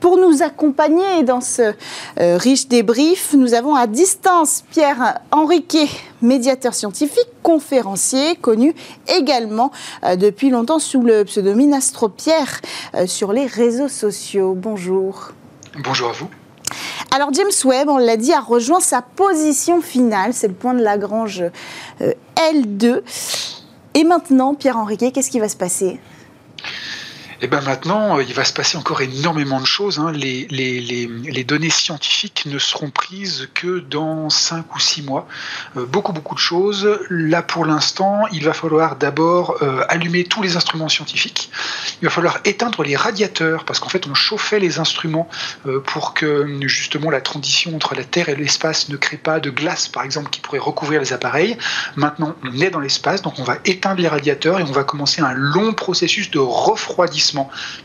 Pour 0.01 0.17
nous 0.17 0.43
accompagner 0.43 1.23
dans 1.23 1.39
ce 1.39 1.73
euh, 2.19 2.38
riche 2.38 2.67
débrief, 2.67 3.34
nous 3.34 3.53
avons 3.53 3.73
à 3.73 3.88
distance 3.88 4.65
Pierre 4.69 5.19
Henriquet, 5.31 5.88
médiateur 6.21 6.73
scientifique, 6.73 7.29
conférencier, 7.41 8.36
connu 8.36 8.75
également 9.08 9.71
euh, 10.03 10.17
depuis 10.17 10.49
longtemps 10.49 10.79
sous 10.79 11.01
le 11.01 11.23
pseudonyme 11.23 11.71
Astropierre 11.71 12.60
sur 13.05 13.31
les 13.31 13.45
réseaux 13.45 13.88
sociaux. 13.88 14.55
Bonjour. 14.58 15.29
Bonjour 15.86 16.10
à 16.10 16.13
vous. 16.13 16.27
Alors 17.15 17.31
James 17.31 17.47
Webb, 17.63 17.88
on 17.88 17.97
l'a 17.97 18.17
dit, 18.17 18.34
a 18.34 18.41
rejoint 18.41 18.81
sa 18.81 19.01
position 19.01 19.81
finale, 19.81 20.34
c'est 20.34 20.49
le 20.49 20.53
point 20.53 20.73
de 20.73 20.81
Lagrange 20.81 21.45
L2. 22.01 23.01
Et 23.97 24.03
maintenant, 24.03 24.55
Pierre 24.55 24.75
Henriquet, 24.75 25.13
qu'est-ce 25.13 25.31
qui 25.31 25.39
va 25.39 25.47
se 25.47 25.55
passer? 25.55 26.01
Et 27.41 27.48
ben 27.48 27.62
maintenant, 27.62 28.17
euh, 28.17 28.24
il 28.24 28.34
va 28.34 28.45
se 28.45 28.54
passer 28.54 28.78
encore 28.78 29.02
énormément 29.02 29.60
de 29.60 29.65
choses. 29.65 30.00
Hein. 30.00 30.12
Les, 30.12 31.43
données 31.45 31.69
scientifiques 31.69 32.45
ne 32.48 32.58
seront 32.58 32.89
prises 32.89 33.50
que 33.54 33.80
dans 33.80 34.30
5 34.30 34.74
ou 34.76 34.80
6 34.80 35.04
mois. 35.04 35.28
Euh, 35.78 35.86
beaucoup, 35.86 36.13
beaucoup 36.13 36.34
de 36.34 36.39
choses. 36.39 36.89
Là, 37.10 37.41
pour 37.41 37.65
l'instant, 37.65 38.24
il 38.32 38.43
va 38.43 38.54
falloir 38.54 38.95
d'abord 38.95 39.58
euh, 39.62 39.84
allumer 39.89 40.24
tous 40.24 40.41
les 40.41 40.56
instruments 40.56 40.89
scientifiques. 40.89 41.52
Il 42.02 42.06
va 42.06 42.10
falloir 42.10 42.39
éteindre 42.45 42.84
les 42.84 42.95
radiateurs, 42.95 43.65
parce 43.65 43.80
qu'en 43.80 43.89
fait, 43.89 44.08
on 44.08 44.15
chauffait 44.15 44.60
les 44.60 44.80
instruments 44.80 45.30
pour 45.86 46.13
que 46.13 46.60
justement 46.67 47.10
la 47.10 47.21
transition 47.21 47.76
entre 47.76 47.95
la 47.95 48.04
Terre 48.04 48.30
et 48.30 48.36
l'espace 48.36 48.89
ne 48.89 48.98
crée 48.98 49.17
pas 49.17 49.39
de 49.39 49.50
glace, 49.50 49.88
par 49.88 50.04
exemple, 50.04 50.30
qui 50.30 50.41
pourrait 50.41 50.60
recouvrir 50.60 51.00
les 51.00 51.13
appareils. 51.13 51.58
Maintenant, 51.95 52.36
on 52.43 52.60
est 52.60 52.69
dans 52.69 52.80
l'espace, 52.80 53.21
donc 53.21 53.39
on 53.39 53.43
va 53.43 53.58
éteindre 53.65 54.02
les 54.02 54.08
radiateurs 54.08 54.60
et 54.60 54.63
on 54.63 54.71
va 54.71 54.84
commencer 54.84 55.21
un 55.21 55.34
long 55.34 55.74
processus 55.74 56.32
de 56.32 56.39
refroidissement 56.39 57.24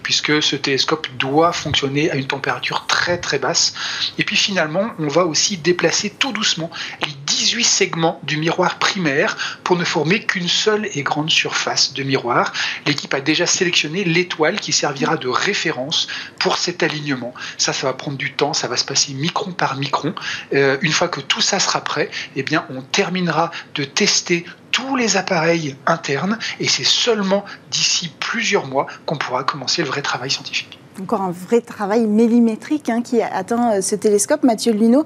puisque 0.02 0.42
ce 0.42 0.56
télescope 0.56 1.06
doit 1.18 1.52
fonctionner 1.52 2.10
à 2.10 2.16
une 2.16 2.26
température 2.26 2.86
très 2.86 3.18
très 3.18 3.38
basse. 3.38 3.74
Et 4.18 4.24
puis 4.24 4.36
finalement, 4.36 4.90
on 4.98 5.08
va 5.08 5.24
aussi 5.24 5.56
déplacer 5.56 6.10
tout 6.10 6.32
doucement 6.32 6.70
les 7.06 7.12
18 7.40 7.64
segments 7.64 8.20
du 8.22 8.36
miroir 8.36 8.78
primaire 8.78 9.34
pour 9.64 9.78
ne 9.78 9.84
former 9.84 10.20
qu'une 10.20 10.48
seule 10.48 10.90
et 10.92 11.02
grande 11.02 11.30
surface 11.30 11.94
de 11.94 12.02
miroir. 12.02 12.52
L'équipe 12.84 13.14
a 13.14 13.22
déjà 13.22 13.46
sélectionné 13.46 14.04
l'étoile 14.04 14.60
qui 14.60 14.72
servira 14.72 15.16
de 15.16 15.28
référence 15.28 16.06
pour 16.38 16.58
cet 16.58 16.82
alignement. 16.82 17.32
Ça, 17.56 17.72
ça 17.72 17.86
va 17.86 17.94
prendre 17.94 18.18
du 18.18 18.34
temps, 18.34 18.52
ça 18.52 18.68
va 18.68 18.76
se 18.76 18.84
passer 18.84 19.14
micron 19.14 19.52
par 19.52 19.76
micron. 19.76 20.14
Euh, 20.52 20.76
une 20.82 20.92
fois 20.92 21.08
que 21.08 21.20
tout 21.20 21.40
ça 21.40 21.58
sera 21.58 21.82
prêt, 21.82 22.10
eh 22.36 22.42
bien, 22.42 22.66
on 22.68 22.82
terminera 22.82 23.50
de 23.74 23.84
tester 23.84 24.44
tous 24.70 24.96
les 24.96 25.16
appareils 25.16 25.76
internes 25.86 26.38
et 26.60 26.68
c'est 26.68 26.84
seulement 26.84 27.46
d'ici 27.70 28.12
plusieurs 28.20 28.66
mois 28.66 28.86
qu'on 29.06 29.16
pourra 29.16 29.44
commencer 29.44 29.80
le 29.80 29.88
vrai 29.88 30.02
travail 30.02 30.30
scientifique. 30.30 30.79
Encore 31.00 31.22
un 31.22 31.30
vrai 31.30 31.60
travail 31.60 32.06
millimétrique 32.06 32.88
hein, 32.88 33.02
qui 33.02 33.22
atteint 33.22 33.76
euh, 33.76 33.80
ce 33.80 33.94
télescope, 33.94 34.42
Mathieu 34.42 34.72
Luno. 34.72 35.04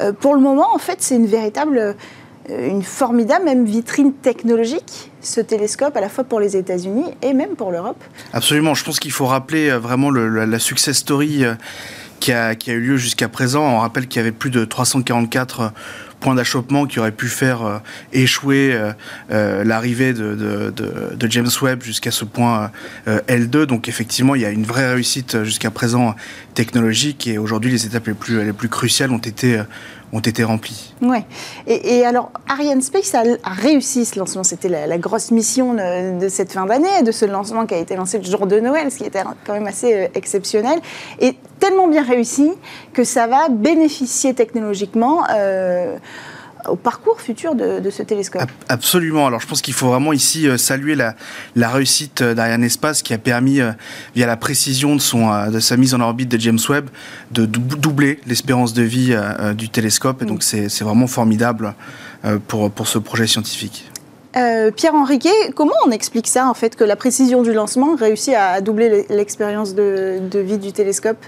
Euh, 0.00 0.12
pour 0.12 0.34
le 0.34 0.40
moment, 0.40 0.74
en 0.74 0.78
fait, 0.78 0.98
c'est 1.00 1.16
une 1.16 1.26
véritable, 1.26 1.78
euh, 1.78 2.68
une 2.68 2.82
formidable 2.82 3.44
même 3.44 3.64
vitrine 3.64 4.12
technologique, 4.12 5.10
ce 5.20 5.40
télescope, 5.40 5.96
à 5.96 6.00
la 6.00 6.08
fois 6.08 6.24
pour 6.24 6.40
les 6.40 6.56
États-Unis 6.56 7.06
et 7.22 7.34
même 7.34 7.56
pour 7.56 7.70
l'Europe. 7.70 8.02
Absolument, 8.32 8.74
je 8.74 8.84
pense 8.84 8.98
qu'il 8.98 9.12
faut 9.12 9.26
rappeler 9.26 9.70
vraiment 9.70 10.10
la, 10.10 10.58
success 10.58 10.96
story 10.96 11.44
qui 12.20 12.32
a 12.32 12.54
eu 12.66 12.80
lieu 12.80 12.96
jusqu'à 12.96 13.28
présent. 13.28 13.62
On 13.62 13.78
rappelle 13.80 14.06
qu'il 14.06 14.20
y 14.20 14.22
avait 14.22 14.32
plus 14.32 14.50
de 14.50 14.64
344 14.64 15.72
point 16.20 16.34
d'achoppement 16.34 16.86
qui 16.86 16.98
aurait 16.98 17.12
pu 17.12 17.26
faire 17.28 17.62
euh, 17.62 17.78
échouer 18.12 18.72
euh, 18.72 18.92
euh, 19.30 19.64
l'arrivée 19.64 20.12
de, 20.12 20.72
James 21.28 21.48
Webb 21.60 21.82
jusqu'à 21.82 22.10
ce 22.10 22.24
point 22.24 22.70
L2. 23.06 23.64
Donc 23.64 23.88
effectivement, 23.88 24.34
il 24.34 24.42
y 24.42 24.44
a 24.44 24.50
une 24.50 24.64
vraie 24.64 24.92
réussite 24.92 25.42
jusqu'à 25.42 25.70
présent 25.70 26.14
technologique 26.54 27.26
et 27.26 27.38
aujourd'hui 27.38 27.70
les 27.70 27.84
étapes 27.84 28.06
les 28.06 28.52
plus 28.52 28.68
cruciales 28.68 29.10
ont 29.10 29.18
été 29.18 29.60
ont 30.12 30.20
été 30.20 30.44
remplis. 30.44 30.94
Ouais. 31.02 31.24
Et, 31.66 32.04
alors, 32.04 32.30
Ariane 32.48 32.80
Space 32.80 33.14
a, 33.14 33.22
réussi 33.44 34.04
ce 34.04 34.18
lancement. 34.18 34.44
C'était 34.44 34.68
la, 34.68 34.98
grosse 34.98 35.30
mission 35.30 35.74
de, 35.74 36.28
cette 36.28 36.52
fin 36.52 36.66
d'année, 36.66 37.02
de 37.04 37.12
ce 37.12 37.24
lancement 37.24 37.66
qui 37.66 37.74
a 37.74 37.78
été 37.78 37.96
lancé 37.96 38.18
le 38.18 38.24
jour 38.24 38.46
de 38.46 38.60
Noël, 38.60 38.90
ce 38.90 38.98
qui 38.98 39.04
était 39.04 39.22
quand 39.44 39.52
même 39.52 39.66
assez 39.66 39.94
euh, 39.94 40.08
exceptionnel. 40.14 40.80
Et 41.20 41.36
tellement 41.58 41.88
bien 41.88 42.02
réussi 42.02 42.52
que 42.92 43.04
ça 43.04 43.26
va 43.26 43.48
bénéficier 43.48 44.34
technologiquement. 44.34 45.24
Euh, 45.30 45.96
au 46.68 46.76
parcours 46.76 47.20
futur 47.20 47.54
de, 47.54 47.90
ce 47.90 48.02
télescope. 48.02 48.50
Absolument. 48.68 49.26
Alors 49.26 49.40
je 49.40 49.46
pense 49.46 49.62
qu'il 49.62 49.74
faut 49.74 49.88
vraiment 49.88 50.12
ici 50.12 50.48
euh, 50.48 50.56
saluer 50.56 50.94
la, 50.94 51.14
la 51.54 51.68
réussite 51.68 52.22
euh, 52.22 52.34
d'Ariane 52.34 52.64
Espace 52.64 53.02
qui 53.02 53.14
a 53.14 53.18
permis, 53.18 53.60
euh, 53.60 53.72
via 54.14 54.26
la 54.26 54.36
précision 54.36 54.96
de, 54.96 55.00
son, 55.00 55.50
de 55.50 55.60
sa 55.60 55.76
mise 55.76 55.94
en 55.94 56.00
orbite 56.00 56.28
de 56.30 56.38
James 56.38 56.58
Webb, 56.68 56.88
de 57.30 57.46
doubler 57.46 58.20
l'espérance 58.26 58.72
de 58.72 58.82
vie 58.82 59.16
du 59.56 59.68
télescope. 59.68 60.22
Et 60.22 60.24
donc 60.24 60.42
c'est 60.42 60.82
vraiment 60.82 61.06
formidable 61.06 61.74
pour, 62.48 62.70
pour 62.70 62.88
ce 62.88 62.98
projet 62.98 63.26
scientifique. 63.26 63.90
Pierre 64.32 64.94
Henriquet, 64.94 65.52
comment 65.54 65.74
on 65.86 65.90
explique 65.90 66.26
ça 66.26 66.46
en 66.48 66.54
fait 66.54 66.76
que 66.76 66.84
la 66.84 66.96
précision 66.96 67.42
du 67.42 67.52
lancement 67.52 67.96
réussit 67.96 68.34
à 68.34 68.60
doubler 68.60 69.06
l'expérience 69.08 69.74
de, 69.74 70.18
de 70.30 70.38
vie 70.38 70.58
du 70.58 70.72
télescope? 70.72 71.24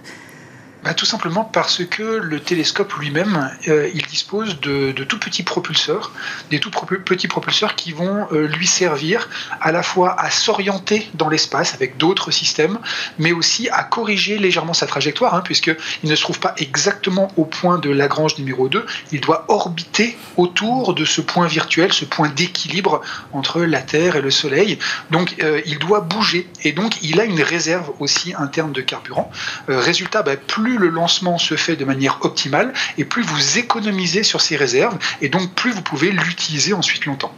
Bah, 0.85 0.95
tout 0.95 1.07
simplement 1.07 1.43
parce 1.45 1.85
que 1.85 2.03
le 2.03 2.39
télescope 2.39 2.93
lui-même, 2.95 3.51
euh, 3.67 3.91
il 3.95 4.07
dispose 4.07 4.61
de, 4.61 4.93
tout 4.93 5.19
petits 5.19 5.43
propulseurs, 5.43 6.13
des 6.51 6.61
tout 6.61 6.71
petits 6.71 7.27
propulseurs 7.27 7.75
qui 7.75 7.93
vont 7.93 8.29
euh, 8.31 8.47
lui 8.47 8.67
servir 8.67 9.29
à 9.61 9.73
la 9.73 9.83
fois 9.83 10.19
à 10.21 10.31
s'orienter 10.31 11.11
dans 11.15 11.29
l'espace 11.29 11.75
avec 11.75 11.97
d'autres 11.97 12.31
systèmes, 12.31 12.79
mais 13.19 13.33
aussi 13.33 13.69
à 13.71 13.83
corriger 13.83 14.39
légèrement 14.39 14.73
sa 14.73 14.87
trajectoire, 14.87 15.35
hein, 15.35 15.43
puisqu'il 15.45 15.77
ne 16.05 16.15
se 16.15 16.23
trouve 16.23 16.39
pas 16.39 16.55
exactement 16.59 17.29
au 17.37 17.45
point 17.45 17.79
de 17.79 17.91
Lagrange 17.91 18.39
numéro 18.39 18.69
2, 18.69 18.87
il 19.11 19.21
doit 19.21 19.47
orbiter 19.49 20.17
autour 20.37 20.95
de 20.95 21.05
ce 21.05 21.21
point 21.21 21.49
virtuel, 21.49 21.93
ce 21.93 22.05
point 22.05 22.29
d'équilibre 22.29 23.01
entre 23.33 23.63
la 23.63 23.83
Terre 23.83 24.15
et 24.15 24.21
le 24.21 24.31
Soleil. 24.31 24.79
Donc 25.11 25.35
euh, 25.43 25.61
il 25.67 25.81
doit 25.81 26.01
bouger, 26.01 26.49
et 26.63 26.71
donc 26.71 27.03
il 27.03 27.21
a 27.21 27.25
une 27.25 27.43
réserve 27.43 27.91
aussi 27.99 28.33
interne 28.39 28.71
de 28.73 28.81
carburant. 28.81 29.31
résultat, 29.67 30.23
bah, 30.23 30.37
plus 30.37 30.68
plus 30.69 30.77
le 30.77 30.89
lancement 30.89 31.39
se 31.39 31.57
fait 31.57 31.77
de 31.77 31.85
manière 31.87 32.19
optimale 32.21 32.75
et 32.99 33.05
plus 33.07 33.23
vous 33.23 33.59
économisez 33.59 34.23
sur 34.23 34.43
ces 34.43 34.55
réserves 34.55 34.99
et 35.23 35.31
donc 35.31 35.55
plus 35.55 35.71
vous 35.71 35.81
pouvez 35.81 36.11
l'utiliser 36.11 36.75
ensuite 36.75 37.07
longtemps. 37.07 37.33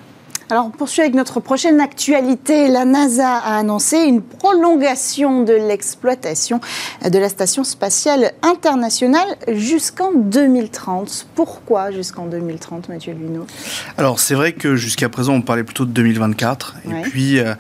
Alors, 0.51 0.66
on 0.66 0.71
poursuit 0.71 1.03
avec 1.03 1.14
notre 1.14 1.38
prochaine 1.38 1.81
actualité. 1.81 2.66
La 2.66 2.85
NASA 2.85 3.37
a 3.37 3.57
annoncé 3.57 3.99
une 3.99 4.21
prolongation 4.21 5.45
de 5.45 5.53
l'exploitation 5.53 6.61
de 7.09 7.16
la 7.21 7.29
Station 7.29 7.62
spatiale 7.62 8.33
internationale 8.43 9.29
jusqu'en 9.47 10.11
2030. 10.12 11.29
Pourquoi 11.37 11.93
jusqu'en 11.93 12.27
2030, 12.27 12.88
Mathieu 12.88 13.12
Luneau? 13.12 13.47
Alors, 13.97 14.19
c'est 14.19 14.35
vrai 14.35 14.55
que 14.55 14.75
jusqu'à 14.75 15.09
présent, 15.09 15.35
on 15.35 15.43
parlait 15.43 15.62
plutôt 15.62 15.85
de 15.85 15.93
2024. 15.93 16.79
Et 16.85 17.03
puis. 17.03 17.38
Euh, 17.38 17.55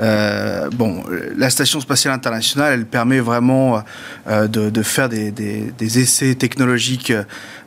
euh, 0.00 0.70
bon, 0.70 1.04
la 1.36 1.50
station 1.50 1.80
spatiale 1.80 2.14
internationale, 2.14 2.72
elle 2.72 2.86
permet 2.86 3.20
vraiment 3.20 3.82
euh, 4.28 4.48
de, 4.48 4.82
faire 4.82 5.08
des, 5.08 5.72
essais 5.98 6.34
technologiques 6.34 7.12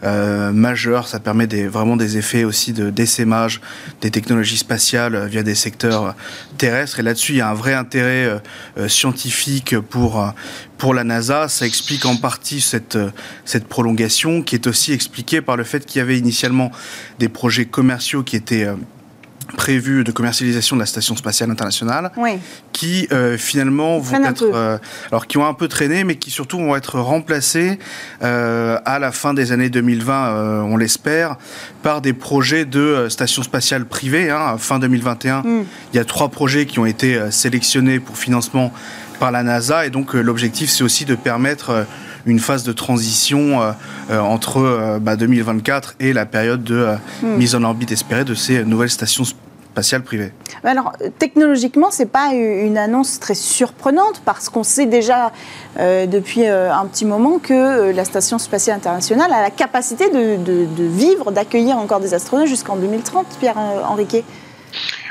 euh, 0.04 0.52
majeurs. 0.52 1.08
Ça 1.08 1.20
permet 1.20 1.48
vraiment 1.68 1.96
des 1.96 2.18
effets 2.18 2.44
aussi 2.44 2.74
de 2.74 2.90
d'essaimage 2.90 3.62
des 4.02 4.12
technologies 4.12 4.58
spatiales 4.58 5.28
via 5.28 5.44
des 5.44 5.56
secteurs 5.56 6.16
terrestres. 6.58 7.00
Et 7.00 7.04
là-dessus, 7.04 7.34
il 7.34 7.38
y 7.38 7.42
a 7.42 7.50
un 7.50 7.54
vrai 7.54 7.74
intérêt 7.74 8.42
scientifique 8.88 9.78
pour 9.80 10.34
pour 10.78 10.94
la 10.94 11.04
NASA. 11.04 11.48
Ça 11.48 11.66
explique 11.66 12.06
en 12.06 12.18
partie 12.18 12.62
cette 12.62 12.98
cette 13.46 13.68
prolongation, 13.68 14.42
qui 14.42 14.56
est 14.56 14.68
aussi 14.68 14.92
expliquée 14.92 15.42
par 15.42 15.56
le 15.56 15.64
fait 15.64 15.86
qu'il 15.86 16.00
y 16.00 16.02
avait 16.02 16.18
initialement 16.18 16.72
des 17.20 17.30
projets 17.30 17.66
commerciaux 17.66 18.24
qui 18.24 18.36
étaient 18.36 18.68
prévu 19.56 20.04
de 20.04 20.12
commercialisation 20.12 20.76
de 20.76 20.82
la 20.82 20.86
station 20.86 21.16
spatiale 21.16 21.50
internationale, 21.52 22.12
qui 22.74 23.08
euh, 23.12 23.38
finalement 23.38 24.00
vont 24.00 24.24
être, 24.24 24.44
euh, 24.44 24.78
alors 25.12 25.28
qui 25.28 25.38
ont 25.38 25.46
un 25.46 25.54
peu 25.54 25.68
traîné, 25.68 26.04
mais 26.04 26.16
qui 26.16 26.32
surtout 26.32 26.58
vont 26.58 26.76
être 26.76 27.00
remplacés 27.00 27.80
euh, 28.24 28.78
à 28.86 29.00
la 29.00 29.12
fin 29.12 29.34
des 29.34 29.52
années 29.52 29.70
2020, 29.70 30.64
on 30.64 30.78
l'espère, 30.78 31.38
par 31.84 32.02
des 32.02 32.14
projets 32.14 32.66
de 32.66 33.08
stations 33.10 33.44
spatiales 33.44 33.86
privées. 33.86 34.30
Hein, 34.30 34.58
fin 34.58 34.80
2021, 34.80 35.42
mm. 35.42 35.66
il 35.94 35.98
y 35.98 36.00
a 36.00 36.06
trois 36.06 36.30
projets 36.30 36.66
qui 36.66 36.80
ont 36.80 36.86
été 36.86 37.20
sélectionnés 37.32 38.00
pour 38.00 38.18
financement 38.18 38.74
par 39.20 39.32
la 39.32 39.44
NASA, 39.44 39.86
et 39.86 39.90
donc 39.90 40.14
l'objectif 40.14 40.70
c'est 40.70 40.84
aussi 40.84 41.06
de 41.06 41.16
permettre 41.16 41.88
une 42.28 42.40
phase 42.40 42.64
de 42.64 42.74
transition 42.74 43.62
euh, 43.62 43.72
euh, 44.12 44.20
entre 44.20 45.00
2024 45.00 45.90
euh, 45.90 45.92
bah, 45.92 46.06
et 46.06 46.14
la 46.14 46.26
période 46.26 46.64
de 46.64 46.88
hmm. 47.24 47.38
mise 47.38 47.56
en 47.56 47.64
orbite 47.64 47.92
espérée 47.92 48.26
de 48.26 48.36
ces 48.36 48.64
nouvelles 48.64 48.90
stations 48.90 49.24
spatiales 49.24 50.04
privées. 50.04 50.34
Alors, 50.64 50.94
technologiquement, 51.20 51.92
ce 51.92 52.02
n'est 52.02 52.10
pas 52.10 52.34
une 52.34 52.78
annonce 52.78 53.20
très 53.20 53.36
surprenante 53.36 54.22
parce 54.26 54.50
qu'on 54.50 54.64
sait 54.64 54.88
déjà 54.88 55.32
depuis 55.78 56.48
un 56.48 56.84
petit 56.88 57.06
moment 57.06 57.38
que 57.38 57.92
la 57.92 58.04
Station 58.04 58.40
spatiale 58.40 58.78
internationale 58.78 59.32
a 59.32 59.44
la 59.44 59.52
capacité 59.52 60.10
de, 60.10 60.44
de 60.44 60.84
vivre, 60.84 61.32
d'accueillir 61.32 61.78
encore 61.78 62.00
des 62.00 62.16
astronautes 62.16 62.48
jusqu'en 62.48 62.76
2030, 62.76 63.38
Pierre 63.40 63.58
Henriquet. 63.88 64.24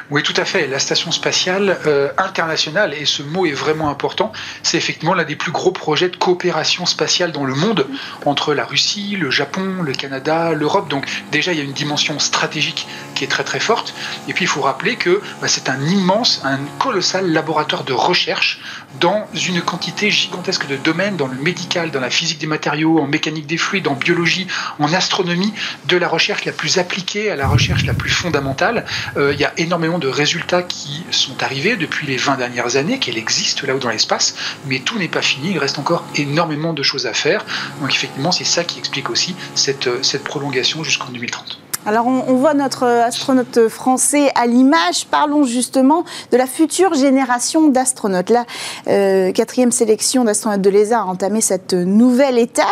Oui, 0.08 0.22
tout 0.22 0.34
à 0.36 0.44
fait. 0.44 0.68
La 0.68 0.78
station 0.78 1.10
spatiale 1.10 1.78
euh, 1.86 2.10
internationale, 2.16 2.94
et 2.94 3.06
ce 3.06 3.24
mot 3.24 3.44
est 3.44 3.52
vraiment 3.52 3.88
important, 3.88 4.30
c'est 4.62 4.76
effectivement 4.76 5.14
l'un 5.14 5.24
des 5.24 5.34
plus 5.34 5.50
gros 5.50 5.72
projets 5.72 6.08
de 6.08 6.16
coopération 6.16 6.86
spatiale 6.86 7.32
dans 7.32 7.44
le 7.44 7.54
monde 7.54 7.88
entre 8.24 8.54
la 8.54 8.64
Russie, 8.64 9.16
le 9.16 9.32
Japon, 9.32 9.82
le 9.82 9.92
Canada, 9.92 10.52
l'Europe. 10.52 10.88
Donc 10.88 11.06
déjà, 11.32 11.52
il 11.52 11.58
y 11.58 11.60
a 11.60 11.64
une 11.64 11.72
dimension 11.72 12.20
stratégique 12.20 12.86
qui 13.16 13.24
est 13.24 13.26
très 13.28 13.42
très 13.42 13.58
forte. 13.58 13.94
Et 14.28 14.32
puis, 14.32 14.44
il 14.44 14.48
faut 14.48 14.60
rappeler 14.60 14.94
que 14.94 15.20
bah, 15.40 15.48
c'est 15.48 15.68
un 15.68 15.80
immense, 15.80 16.40
un 16.44 16.58
colossal 16.78 17.32
laboratoire 17.32 17.82
de 17.82 17.92
recherche 17.92 18.60
dans 19.00 19.26
une 19.34 19.60
quantité 19.60 20.12
gigantesque 20.12 20.68
de 20.68 20.76
domaines, 20.76 21.16
dans 21.16 21.26
le 21.26 21.36
médical, 21.36 21.90
dans 21.90 22.00
la 22.00 22.10
physique 22.10 22.38
des 22.38 22.46
matériaux, 22.46 23.00
en 23.00 23.08
mécanique 23.08 23.46
des 23.46 23.58
fluides, 23.58 23.88
en 23.88 23.94
biologie, 23.94 24.46
en 24.78 24.92
astronomie, 24.92 25.52
de 25.86 25.96
la 25.96 26.06
recherche 26.06 26.44
la 26.44 26.52
plus 26.52 26.78
appliquée 26.78 27.30
à 27.30 27.36
la 27.36 27.48
recherche 27.48 27.84
la 27.84 27.94
plus 27.94 28.10
fondamentale. 28.10 28.84
Euh, 29.16 29.32
il 29.32 29.40
y 29.40 29.44
a 29.44 29.52
énormément 29.56 29.95
de 29.98 30.08
résultats 30.08 30.62
qui 30.62 31.04
sont 31.10 31.42
arrivés 31.42 31.76
depuis 31.76 32.06
les 32.06 32.16
20 32.16 32.36
dernières 32.36 32.76
années, 32.76 32.98
qu'elle 32.98 33.18
existe 33.18 33.62
là-haut 33.62 33.78
dans 33.78 33.90
l'espace, 33.90 34.34
mais 34.66 34.80
tout 34.80 34.98
n'est 34.98 35.08
pas 35.08 35.22
fini, 35.22 35.52
il 35.52 35.58
reste 35.58 35.78
encore 35.78 36.04
énormément 36.16 36.72
de 36.72 36.82
choses 36.82 37.06
à 37.06 37.14
faire. 37.14 37.44
Donc 37.80 37.94
effectivement, 37.94 38.32
c'est 38.32 38.44
ça 38.44 38.64
qui 38.64 38.78
explique 38.78 39.10
aussi 39.10 39.34
cette, 39.54 40.04
cette 40.04 40.24
prolongation 40.24 40.84
jusqu'en 40.84 41.08
2030. 41.10 41.58
Alors 41.86 42.08
on, 42.08 42.34
voit 42.34 42.54
notre 42.54 42.82
astronaute 42.82 43.68
français 43.68 44.32
à 44.34 44.48
l'image. 44.48 45.06
Parlons 45.08 45.44
justement 45.44 46.04
de 46.32 46.36
la 46.36 46.48
future 46.48 46.94
génération 46.94 47.68
d'astronautes. 47.68 48.30
La 48.30 48.44
euh, 48.88 49.30
quatrième 49.30 49.70
sélection 49.70 50.24
d'astronautes 50.24 50.62
de 50.62 50.70
l'ESA 50.70 50.98
a 50.98 51.04
entamé 51.04 51.40
cette 51.40 51.74
nouvelle 51.74 52.38
étape 52.38 52.66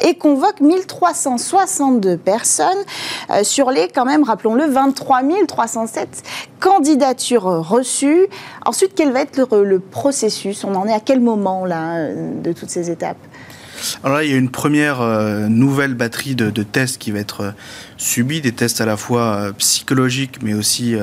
et 0.00 0.14
convoque 0.14 0.62
1362 0.62 2.16
personnes 2.16 2.68
euh, 3.28 3.44
sur 3.44 3.70
les, 3.70 3.88
quand 3.88 4.06
même, 4.06 4.24
rappelons-le, 4.24 4.64
23 4.64 5.20
307 5.46 6.22
candidatures 6.58 7.68
reçues. 7.68 8.28
Ensuite, 8.64 8.92
quel 8.96 9.12
va 9.12 9.20
être 9.20 9.36
le 9.62 9.78
processus? 9.78 10.64
On 10.64 10.74
en 10.74 10.86
est 10.86 10.94
à 10.94 11.00
quel 11.00 11.20
moment 11.20 11.66
là 11.66 12.08
de 12.14 12.52
toutes 12.54 12.70
ces 12.70 12.90
étapes? 12.90 13.18
Alors 14.02 14.16
là, 14.16 14.24
il 14.24 14.30
y 14.30 14.34
a 14.34 14.36
une 14.36 14.50
première 14.50 15.00
euh, 15.00 15.48
nouvelle 15.48 15.94
batterie 15.94 16.34
de, 16.34 16.62
tests 16.62 16.98
qui 16.98 17.10
va 17.10 17.18
être 17.18 17.54
euh, 17.94 17.98
subie, 17.98 18.40
des 18.40 18.52
tests 18.52 18.80
à 18.80 18.86
la 18.86 18.96
fois 18.96 19.36
euh, 19.36 19.52
psychologiques, 19.52 20.42
mais 20.42 20.54
aussi 20.54 20.96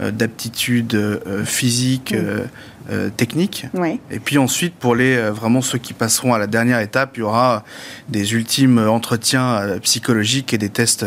d'aptitude 0.00 0.98
physique, 1.44 2.14
technique. 3.16 3.66
Et 4.10 4.18
puis 4.18 4.38
ensuite, 4.38 4.74
pour 4.74 4.96
les 4.96 5.16
vraiment 5.30 5.62
ceux 5.62 5.78
qui 5.78 5.92
passeront 5.92 6.34
à 6.34 6.38
la 6.38 6.48
dernière 6.48 6.80
étape, 6.80 7.16
il 7.16 7.20
y 7.20 7.22
aura 7.22 7.64
des 8.08 8.34
ultimes 8.34 8.78
entretiens 8.78 9.78
psychologiques 9.82 10.52
et 10.52 10.58
des 10.58 10.70
tests 10.70 11.06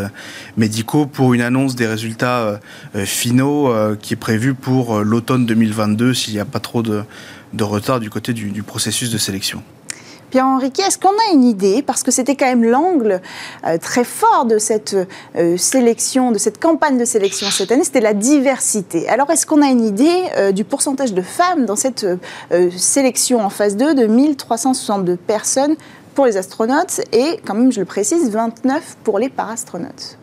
médicaux 0.56 1.06
pour 1.06 1.34
une 1.34 1.42
annonce 1.42 1.76
des 1.76 1.88
résultats 1.88 2.62
finaux 3.04 3.74
qui 4.02 4.14
est 4.14 4.18
prévue 4.18 4.54
pour 4.54 5.00
l'automne 5.04 5.46
2022 5.46 6.14
s'il 6.14 6.34
n'y 6.34 6.40
a 6.40 6.46
pas 6.46 6.62
trop 6.62 6.82
de, 6.82 7.04
retard 7.60 8.00
du 8.00 8.10
côté 8.10 8.32
du 8.34 8.64
processus 8.64 9.12
de 9.12 9.18
sélection. 9.18 9.62
Pierre-Henri, 10.36 10.70
est-ce 10.86 10.98
qu'on 10.98 11.08
a 11.08 11.34
une 11.34 11.46
idée, 11.46 11.82
parce 11.82 12.04
que 12.04 12.12
c'était 12.12 12.36
quand 12.36 12.46
même 12.46 12.66
l'angle 12.66 13.22
euh, 13.66 13.78
très 13.78 14.04
fort 14.04 14.44
de 14.44 14.58
cette 14.58 14.94
euh, 15.38 15.56
sélection, 15.56 16.34
de 16.34 16.38
cette 16.38 16.60
campagne 16.60 16.98
de 16.98 17.06
sélection 17.06 17.48
cette 17.50 17.72
année, 17.72 17.86
c'était 17.86 18.02
la 18.02 18.14
diversité. 18.14 19.08
Alors 19.08 19.32
est-ce 19.32 19.46
qu'on 19.46 19.62
a 19.62 19.68
une 19.68 19.86
idée 19.86 20.24
euh, 20.36 20.52
du 20.52 20.66
pourcentage 20.66 21.14
de 21.14 21.22
femmes 21.22 21.66
dans 21.66 21.78
cette 21.78 22.06
sélection 22.76 23.46
en 23.46 23.50
phase 23.50 23.78
2 23.78 23.96
de 23.96 24.08
1362 24.08 25.16
personnes 25.16 25.78
pour 26.16 26.26
les 26.26 26.36
astronautes 26.36 27.00
et, 27.14 27.40
quand 27.46 27.54
même, 27.54 27.72
je 27.72 27.80
le 27.80 27.86
précise, 27.86 28.30
29 28.30 28.98
pour 29.06 29.20
les 29.20 29.30
parastronautes? 29.30 30.18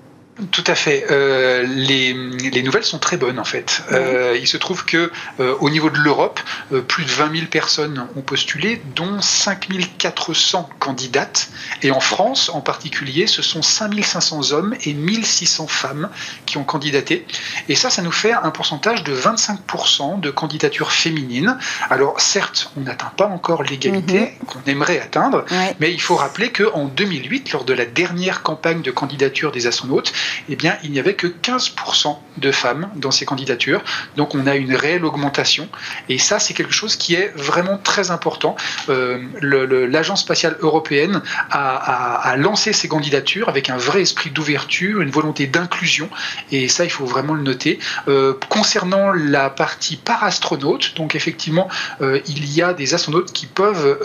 Tout 0.51 0.65
à 0.67 0.75
fait. 0.75 1.07
Euh, 1.11 1.63
les, 1.67 2.13
les, 2.13 2.63
nouvelles 2.63 2.85
sont 2.85 2.99
très 2.99 3.17
bonnes 3.17 3.39
en 3.39 3.45
fait. 3.45 3.83
Euh, 3.93 4.37
il 4.41 4.47
se 4.47 4.57
trouve 4.57 4.85
que 4.85 5.11
euh, 5.41 5.55
au 5.61 5.71
niveau 5.71 5.91
de 5.91 5.99
l'Europe, 5.99 6.41
plus 6.89 7.05
de 7.05 7.11
20 7.11 7.35
000 7.35 7.47
personnes 7.47 8.07
ont 8.17 8.23
postulé, 8.23 8.83
dont 8.95 9.21
5 9.21 9.69
400 9.99 10.69
candidates. 10.79 11.51
Et 11.83 11.91
en 11.91 12.01
France, 12.01 12.49
en 12.49 12.61
particulier, 12.61 13.27
ce 13.27 13.43
sont 13.43 13.63
5 13.63 14.03
500 14.03 14.53
hommes 14.53 14.75
et 14.85 14.95
1 14.95 15.23
600 15.23 15.67
femmes 15.67 16.09
qui 16.47 16.57
ont 16.57 16.65
candidaté. 16.65 17.27
Et 17.69 17.75
ça, 17.75 17.91
ça 17.91 18.03
nous 18.03 18.13
fait 18.13 18.33
un 18.33 18.51
pourcentage 18.51 19.05
de 19.05 19.15
25% 19.15 20.21
de 20.21 20.31
candidatures 20.31 20.93
féminines. 20.93 21.59
Alors 21.91 22.21
certes, 22.21 22.71
on 22.77 22.81
n'atteint 22.81 23.13
pas 23.17 23.27
encore 23.27 23.63
l'égalité 23.63 24.21
mhm. 24.21 24.47
qu'on 24.47 24.63
aimerait 24.67 25.01
atteindre, 25.01 25.45
mais 25.81 25.93
il 25.93 26.01
faut 26.01 26.17
rappeler 26.17 26.51
qu'en 26.51 26.87
2008, 26.87 27.53
lors 27.53 27.65
de 27.65 27.73
la 27.73 27.85
dernière 27.85 28.43
campagne 28.43 28.83
de 28.83 28.91
candidature 28.91 29.53
des 29.53 29.67
astronautes, 29.67 30.13
eh 30.49 30.57
bien, 30.57 30.77
il 30.83 30.91
n'y 30.91 30.99
avait 30.99 31.15
que 31.15 31.27
15% 31.27 32.17
de 32.39 32.53
femmes 32.53 32.91
dans 32.97 33.11
ces 33.11 33.25
candidatures. 33.25 33.83
Donc, 34.17 34.35
on 34.35 34.47
a 34.47 34.57
une 34.57 34.75
réelle 34.75 35.05
augmentation. 35.05 35.69
Et 36.09 36.19
ça, 36.19 36.39
c'est 36.39 36.55
quelque 36.55 36.73
chose 36.73 36.97
qui 36.97 37.15
est 37.15 37.33
vraiment 37.37 37.79
très 37.79 38.11
important. 38.11 38.57
Euh, 38.89 39.19
L'Agence 39.41 40.21
spatiale 40.23 40.57
européenne 40.61 41.23
a, 41.51 42.35
lancé 42.37 42.73
ces 42.73 42.89
candidatures 42.89 43.49
avec 43.49 43.71
un 43.71 43.77
vrai 43.77 44.03
esprit 44.03 44.31
d'ouverture, 44.31 45.01
une 45.01 45.11
volonté 45.11 45.47
d'inclusion. 45.47 46.09
Et 46.51 46.69
ça, 46.69 46.85
il 46.85 46.91
faut 46.91 47.07
vraiment 47.07 47.35
le 47.35 47.43
noter. 47.43 47.79
Euh, 48.09 48.35
concernant 48.49 49.13
la 49.13 49.51
partie 49.51 49.97
parastronaute, 49.97 50.95
donc 50.97 51.15
effectivement, 51.15 51.69
euh, 52.01 52.21
il 52.27 52.53
y 52.53 52.63
a 52.63 52.73
des 52.73 52.95
astronautes 52.95 53.33
qui 53.33 53.47
peuvent 53.47 53.99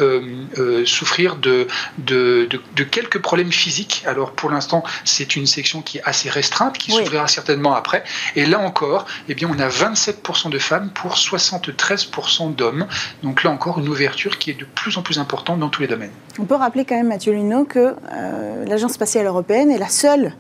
souffrir 0.86 1.36
de, 1.36 1.68
de, 1.98 2.48
de, 2.76 2.84
quelques 2.84 3.20
problèmes 3.20 3.52
physiques. 3.52 4.04
Alors, 4.06 4.32
pour 4.32 4.50
l'instant, 4.50 4.84
c'est 5.04 5.36
une 5.36 5.48
section 5.48 5.82
qui 5.82 5.98
est 5.98 6.07
assez 6.08 6.30
restreinte 6.30 6.78
qui 6.78 6.92
s'ouvrira 6.92 7.28
certainement 7.28 7.76
après. 7.76 8.04
Et 8.36 8.46
là 8.46 8.60
encore, 8.60 9.06
eh 9.28 9.36
bien, 9.36 9.50
on 9.52 9.60
a 9.60 9.68
27% 9.68 10.50
de 10.50 10.60
femmes 10.60 10.90
pour 10.94 11.16
73% 11.16 12.56
d'hommes. 12.56 12.88
Donc 13.24 13.44
là 13.44 13.52
encore, 13.52 13.80
une 13.80 13.90
ouverture 13.90 14.38
qui 14.38 14.52
est 14.52 14.60
de 14.60 14.66
plus 14.66 14.98
en 14.98 15.02
plus 15.02 15.20
importante 15.20 15.60
dans 15.60 15.70
tous 15.70 15.82
les 15.82 15.88
domaines. 15.88 16.12
On 16.40 16.46
peut 16.46 16.56
rappeler 16.56 16.86
quand 16.86 16.96
même, 16.96 17.08
Mathieu 17.08 17.34
Luneau, 17.34 17.66
que 17.66 17.96
euh, 18.12 18.66
l'Agence 18.66 18.94
spatiale 18.94 19.26
européenne 19.26 19.70
est 19.70 19.78
la 19.78 19.90
seule 19.90 20.34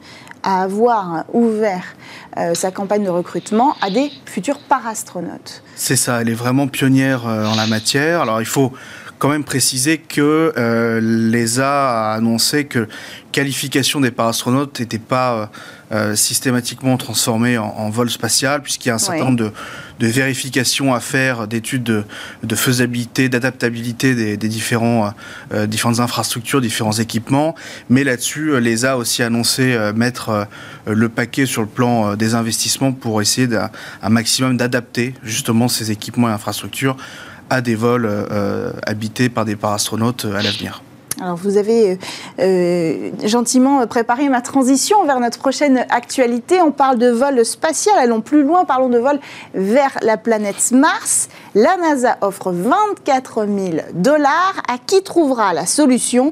à 0.43 0.61
avoir 0.61 1.25
ouvert 1.33 1.83
euh, 2.37 2.53
sa 2.53 2.71
campagne 2.71 3.03
de 3.03 3.09
recrutement 3.09 3.75
à 3.81 3.89
des 3.89 4.11
futurs 4.25 4.59
parastronautes. 4.59 5.63
C'est 5.75 5.95
ça, 5.95 6.21
elle 6.21 6.29
est 6.29 6.35
vraiment 6.35 6.67
pionnière 6.67 7.27
euh, 7.27 7.45
en 7.45 7.55
la 7.55 7.67
matière. 7.67 8.21
Alors 8.21 8.39
il 8.41 8.45
faut 8.45 8.71
quand 9.19 9.29
même 9.29 9.43
préciser 9.43 9.97
que 9.97 10.53
euh, 10.57 10.99
l'ESA 11.01 12.11
a 12.11 12.13
annoncé 12.13 12.65
que 12.65 12.87
qualification 13.31 13.99
des 13.99 14.11
parastronautes 14.11 14.79
n'était 14.79 14.99
pas 14.99 15.33
euh, 15.33 15.45
euh, 15.91 16.15
systématiquement 16.15 16.97
transformée 16.97 17.57
en, 17.57 17.89
vol 17.89 18.09
spatial, 18.09 18.61
puisqu'il 18.61 18.89
y 18.89 18.91
a 18.91 18.95
un 18.95 18.99
certain 18.99 19.25
nombre 19.25 19.51
de, 19.99 20.07
vérifications 20.07 20.93
à 20.93 20.99
faire, 20.99 21.47
d'études 21.47 21.83
de, 21.83 22.55
faisabilité, 22.55 23.29
d'adaptabilité 23.29 24.13
des, 24.13 24.49
différents, 24.49 25.13
différentes 25.65 25.99
infrastructures, 25.99 26.61
différents 26.61 26.91
équipements. 26.91 27.55
Mais 27.89 28.03
là-dessus, 28.03 28.59
l'ESA 28.59 28.93
a 28.93 28.95
aussi 28.97 29.23
annoncé 29.23 29.77
mettre 29.95 30.47
le 30.85 31.09
paquet 31.09 31.45
sur 31.45 31.61
le 31.61 31.67
plan 31.67 32.15
des 32.15 32.35
investissements 32.35 32.91
pour 32.91 33.21
essayer 33.21 33.47
d'un 33.47 33.69
maximum 34.09 34.57
d'adapter 34.57 35.13
justement 35.23 35.67
ces 35.67 35.91
équipements 35.91 36.29
et 36.29 36.33
infrastructures 36.33 36.97
à 37.49 37.61
des 37.61 37.75
vols 37.75 38.07
euh, 38.07 38.71
habités 38.85 39.29
par 39.29 39.45
des 39.45 39.55
parastronautes 39.55 40.25
euh, 40.25 40.35
à 40.35 40.41
l'avenir. 40.41 40.81
Alors 41.19 41.35
vous 41.35 41.57
avez 41.57 41.97
euh, 42.39 43.09
gentiment 43.23 43.87
préparé 43.87 44.29
ma 44.29 44.41
transition 44.41 45.03
vers 45.03 45.19
notre 45.19 45.39
prochaine 45.39 45.83
actualité. 45.89 46.61
On 46.61 46.71
parle 46.71 46.99
de 46.99 47.09
vol 47.09 47.43
spatial, 47.43 47.95
allons 47.97 48.21
plus 48.21 48.43
loin, 48.43 48.65
parlons 48.65 48.89
de 48.89 48.99
vol 48.99 49.19
vers 49.55 49.97
la 50.03 50.17
planète 50.17 50.71
Mars. 50.71 51.29
La 51.55 51.75
NASA 51.77 52.17
offre 52.21 52.51
24 52.51 53.47
000 53.47 53.77
dollars 53.95 54.61
à 54.71 54.77
qui 54.77 55.01
trouvera 55.01 55.53
la 55.53 55.65
solution 55.65 56.31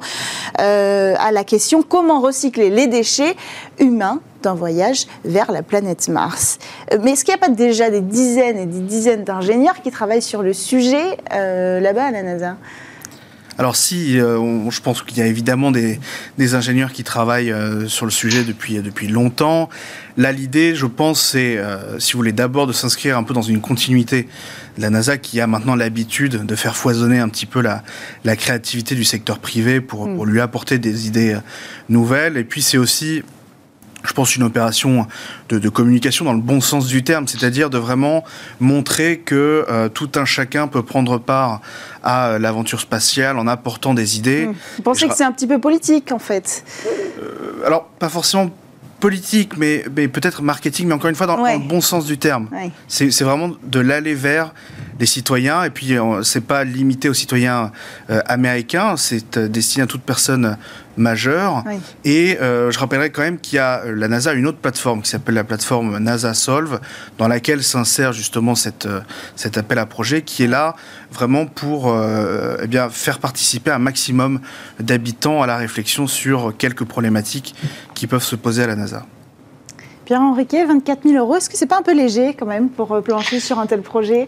à 0.60 1.32
la 1.32 1.44
question 1.44 1.82
comment 1.82 2.22
recycler 2.22 2.70
les 2.70 2.86
déchets 2.86 3.36
humains 3.80 4.22
d'un 4.46 4.54
voyage 4.54 5.08
vers 5.26 5.52
la 5.52 5.64
planète 5.64 6.08
Mars. 6.08 6.60
Euh, 6.94 7.00
mais 7.04 7.12
est-ce 7.12 7.26
qu'il 7.26 7.34
n'y 7.34 7.42
a 7.42 7.48
pas 7.48 7.54
déjà 7.54 7.90
des 7.90 8.02
dizaines 8.02 8.58
et 8.58 8.66
des 8.66 8.80
dizaines 8.80 9.24
d'ingénieurs 9.24 9.82
qui 9.82 9.92
travaillent 9.92 10.22
sur 10.22 10.42
le 10.42 10.54
sujet 10.54 11.18
euh, 11.34 11.80
là-bas 11.80 12.06
à 12.06 12.12
la 12.12 12.24
NASA? 12.24 12.58
Alors 13.58 13.78
si, 13.78 14.20
euh, 14.20 14.70
je 14.70 14.82
pense 14.82 15.02
qu'il 15.02 15.18
y 15.18 15.22
a 15.22 15.28
évidemment 15.28 15.72
des, 15.72 16.00
ingénieurs 16.56 16.92
qui 16.92 17.06
travaillent 17.06 17.56
sur 17.88 18.06
le 18.06 18.12
sujet 18.12 18.44
depuis, 18.44 18.80
depuis 18.80 19.08
longtemps. 19.08 19.70
Là, 20.18 20.34
l'idée, 20.34 20.76
je 20.76 20.86
pense, 20.86 21.22
c'est, 21.22 21.58
si 21.98 22.14
vous 22.14 22.20
voulez, 22.20 22.34
d'abord 22.34 22.68
de 22.68 22.74
s'inscrire 22.74 23.18
un 23.18 23.24
peu 23.24 23.34
dans 23.34 23.42
une 23.42 23.62
continuité 23.62 24.28
de 24.78 24.82
la 24.82 24.90
NASA 24.90 25.18
qui 25.18 25.40
a 25.40 25.48
maintenant 25.48 25.76
l'habitude 25.76 26.46
de 26.46 26.56
faire 26.56 26.76
foisonner 26.76 27.20
un 27.20 27.30
petit 27.30 27.46
peu 27.46 27.62
la, 27.62 27.82
la 28.26 28.36
créativité 28.36 28.94
du 28.94 29.06
secteur 29.06 29.40
privé 29.40 29.80
pour, 29.80 30.14
pour 30.14 30.26
mm. 30.26 30.30
lui 30.30 30.42
apporter 30.42 30.78
des 30.78 31.08
idées 31.08 31.38
nouvelles. 31.88 32.36
Et 32.36 32.44
puis 32.44 32.62
c'est 32.62 32.78
aussi 32.78 33.24
je 34.08 34.14
pense, 34.14 34.36
une 34.36 34.44
opération 34.44 35.08
de, 35.50 35.70
communication 35.70 36.26
dans 36.26 36.34
le 36.34 36.42
bon 36.42 36.62
sens 36.62 36.88
du 36.88 37.04
terme, 37.04 37.28
c'est-à-dire 37.28 37.70
de 37.70 37.78
vraiment 37.78 38.24
montrer 38.60 39.20
que 39.20 39.66
euh, 39.70 39.90
tout 39.90 40.10
un 40.16 40.26
chacun 40.26 40.68
peut 40.68 40.84
prendre 40.84 41.18
part 41.18 41.62
à 42.04 42.28
euh, 42.28 42.40
l'aventure 42.40 42.80
spatiale 42.80 43.38
en 43.38 43.48
apportant 43.48 43.94
des 43.94 44.18
idées. 44.18 44.48
Mmh. 44.48 44.56
Vous 44.78 44.84
pensez 44.84 45.08
que 45.08 45.16
c'est 45.16 45.24
un 45.24 45.32
petit 45.32 45.48
peu 45.48 45.60
politique, 45.60 46.12
en 46.12 46.20
fait? 46.20 46.64
Euh, 46.88 47.66
Alors, 47.66 47.86
pas 48.00 48.10
forcément 48.10 48.50
politique, 49.00 49.58
mais, 49.58 49.80
peut-être 50.08 50.42
marketing, 50.42 50.88
mais 50.88 50.94
encore 50.94 51.10
une 51.10 51.16
fois 51.16 51.28
dans, 51.28 51.36
le 51.36 51.68
bon 51.68 51.82
sens 51.82 52.06
du 52.06 52.18
terme. 52.18 52.50
C'est 52.88 53.22
vraiment 53.22 53.52
de 53.64 53.80
l'aller 53.80 54.16
vers 54.16 54.54
les 55.00 55.06
citoyens, 55.06 55.64
et 55.64 55.70
puis 55.70 55.96
c'est 56.24 56.42
pas 56.42 56.64
limité 56.64 57.08
aux 57.10 57.14
citoyens 57.14 57.72
américains, 58.26 58.96
c'est 58.98 59.38
destiné 59.38 59.84
à 59.84 59.88
toute 59.88 60.02
personne 60.02 60.58
majeur. 60.98 61.64
Et 62.04 62.38
euh, 62.40 62.72
je 62.72 62.80
rappellerai 62.80 63.10
quand 63.10 63.22
même 63.22 63.40
qu'il 63.40 63.58
y 63.58 63.60
a 63.60 63.84
euh, 63.84 63.96
la 63.96 64.08
NASA 64.08 64.34
une 64.34 64.48
autre 64.48 64.58
plateforme 64.58 65.02
qui 65.02 65.10
s'appelle 65.10 65.36
la 65.36 65.44
plateforme 65.44 65.98
NASA 66.00 66.34
Solve, 66.34 66.80
dans 67.18 67.28
laquelle 67.28 67.64
s'insère 67.64 68.14
justement 68.14 68.56
cette, 68.56 68.86
euh, 68.86 69.02
cet 69.36 69.58
appel 69.58 69.78
à 69.78 69.86
projet, 69.86 70.22
qui 70.22 70.44
est 70.44 70.48
là 70.48 70.76
vraiment 71.12 71.46
pour 71.46 71.96
eh 72.62 72.68
bien, 72.68 72.90
faire 72.90 73.20
participer 73.20 73.72
un 73.72 73.80
maximum 73.80 74.42
d'habitants 74.80 75.42
à 75.42 75.48
la 75.48 75.56
réflexion 75.56 76.08
sur 76.08 76.54
quelques 76.58 76.84
problématiques 76.84 77.56
qui 77.94 78.06
peuvent 78.06 78.24
se 78.24 78.36
poser 78.36 78.64
à 78.64 78.68
la 78.68 78.76
NASA. 78.76 79.06
Pierre 80.04 80.22
Henriquet, 80.22 80.66
24 80.66 81.08
000 81.08 81.16
euros, 81.16 81.38
est-ce 81.38 81.50
que 81.50 81.56
c'est 81.56 81.68
pas 81.68 81.80
un 81.80 81.84
peu 81.84 81.94
léger 81.94 82.34
quand 82.34 82.46
même 82.46 82.70
pour 82.70 83.02
plancher 83.02 83.40
sur 83.40 83.60
un 83.60 83.66
tel 83.66 83.82
projet? 83.82 84.28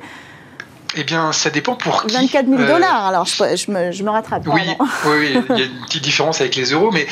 Eh 0.95 1.03
bien, 1.03 1.31
ça 1.31 1.49
dépend 1.49 1.75
pour 1.75 2.05
qui. 2.05 2.15
24 2.15 2.47
000 2.47 2.57
dollars, 2.63 3.05
alors 3.07 3.25
je, 3.25 3.43
me, 3.71 3.91
je, 3.91 4.03
me, 4.03 4.09
rattrape. 4.09 4.47
Oui, 4.47 4.61
oui, 5.05 5.43
il 5.49 5.57
y 5.57 5.61
a 5.61 5.65
une 5.65 5.85
petite 5.85 6.03
différence 6.03 6.41
avec 6.41 6.55
les 6.55 6.71
euros, 6.71 6.91
mais 6.91 7.07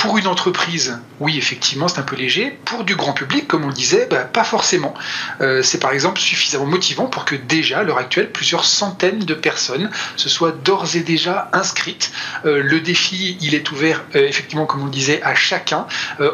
pour 0.00 0.16
une 0.16 0.26
entreprise, 0.26 0.98
oui, 1.20 1.36
effectivement, 1.36 1.86
c'est 1.86 1.98
un 1.98 2.04
peu 2.04 2.16
léger. 2.16 2.58
Pour 2.64 2.84
du 2.84 2.96
grand 2.96 3.12
public, 3.12 3.46
comme 3.46 3.64
on 3.64 3.68
le 3.68 3.74
disait, 3.74 4.06
bah, 4.10 4.24
pas 4.24 4.44
forcément. 4.44 4.94
Euh, 5.42 5.62
c'est 5.62 5.78
par 5.78 5.92
exemple 5.92 6.18
suffisamment 6.18 6.64
motivant 6.64 7.04
pour 7.04 7.26
que 7.26 7.34
déjà, 7.34 7.80
à 7.80 7.82
l'heure 7.82 7.98
actuelle, 7.98 8.32
plusieurs 8.32 8.64
centaines 8.64 9.18
de 9.18 9.34
personnes 9.34 9.90
se 10.16 10.30
soient 10.30 10.52
d'ores 10.52 10.96
et 10.96 11.00
déjà 11.00 11.50
inscrites. 11.52 12.12
Euh, 12.46 12.62
le 12.62 12.80
défi, 12.80 13.36
il 13.42 13.54
est 13.54 13.70
ouvert, 13.72 14.02
euh, 14.14 14.26
effectivement, 14.26 14.64
comme 14.64 14.80
on 14.80 14.86
le 14.86 14.90
disait, 14.90 15.20
à 15.22 15.34
chacun. 15.34 15.86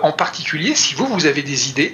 en 0.02 0.12
particulier, 0.12 0.74
si 0.74 0.94
vous, 0.94 1.06
vous 1.06 1.26
avez 1.26 1.42
des 1.42 1.68
idées, 1.68 1.92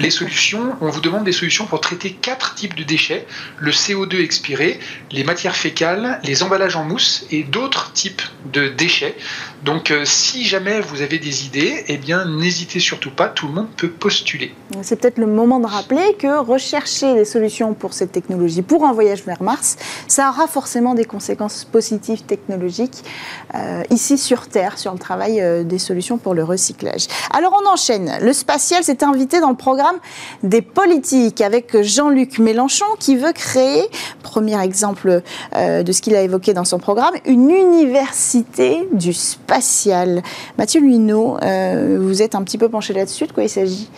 les 0.00 0.10
solutions, 0.10 0.76
on 0.80 0.90
vous 0.90 1.00
demande 1.00 1.24
des 1.24 1.32
solutions 1.32 1.66
pour 1.66 1.80
traiter 1.80 2.12
quatre 2.12 2.54
types 2.54 2.74
de 2.74 2.82
déchets 2.82 3.26
le 3.58 3.70
CO2 3.70 4.22
expiré, 4.22 4.80
les 5.10 5.24
matières 5.24 5.56
fécales, 5.56 6.20
les 6.24 6.42
emballages 6.42 6.76
en 6.76 6.84
mousse 6.84 7.24
et 7.30 7.44
d'autres 7.44 7.92
types 7.92 8.22
de 8.46 8.68
déchets. 8.68 9.16
Donc, 9.64 9.94
si 10.04 10.44
jamais 10.44 10.80
vous 10.80 11.02
avez 11.02 11.20
des 11.20 11.46
idées, 11.46 11.84
eh 11.86 11.96
bien 11.96 12.24
n'hésitez 12.24 12.80
surtout 12.80 13.12
pas, 13.12 13.28
tout 13.28 13.46
le 13.46 13.52
monde 13.52 13.68
peut 13.76 13.90
postuler. 13.90 14.52
C'est 14.82 14.96
peut-être 14.96 15.18
le 15.18 15.26
moment 15.26 15.60
de 15.60 15.66
rappeler 15.66 16.16
que 16.18 16.40
rechercher 16.40 17.14
des 17.14 17.24
solutions 17.24 17.72
pour 17.72 17.92
cette 17.92 18.10
technologie, 18.10 18.62
pour 18.62 18.84
un 18.84 18.92
voyage 18.92 19.22
vers 19.22 19.40
Mars, 19.40 19.76
ça 20.08 20.30
aura 20.30 20.48
forcément 20.48 20.94
des 20.94 21.04
conséquences 21.04 21.64
positives 21.64 22.22
technologiques 22.22 23.04
euh, 23.54 23.82
ici 23.90 24.18
sur 24.18 24.48
Terre, 24.48 24.78
sur 24.78 24.92
le 24.92 24.98
travail 24.98 25.40
euh, 25.40 25.62
des 25.62 25.78
solutions 25.78 26.18
pour 26.18 26.34
le 26.34 26.42
recyclage. 26.42 27.06
Alors 27.32 27.56
on 27.62 27.70
enchaîne. 27.70 28.18
Le 28.20 28.32
spatial 28.32 28.82
s'est 28.82 29.04
invité 29.04 29.40
dans 29.40 29.50
le 29.50 29.56
programme 29.56 29.96
des 30.42 30.62
politiques 30.62 31.40
avec 31.40 31.80
Jean-Luc 31.82 32.40
Mélenchon 32.40 32.86
qui 32.98 33.16
veut 33.16 33.32
créer, 33.32 33.84
premier 34.22 34.60
exemple 34.60 35.22
euh, 35.54 35.82
de 35.84 35.92
ce 35.92 36.02
qu'il 36.02 36.16
a 36.16 36.22
évoqué 36.22 36.52
dans 36.52 36.64
son 36.64 36.78
programme, 36.78 37.14
une 37.26 37.50
université 37.50 38.88
du 38.92 39.12
spatial. 39.12 39.51
Mathieu 40.58 40.80
Luineau, 40.80 41.38
euh, 41.42 41.98
vous 42.00 42.22
êtes 42.22 42.34
un 42.34 42.42
petit 42.42 42.58
peu 42.58 42.68
penché 42.68 42.94
là-dessus, 42.94 43.26
de 43.26 43.32
quoi 43.32 43.42
il 43.42 43.48
s'agit? 43.48 43.90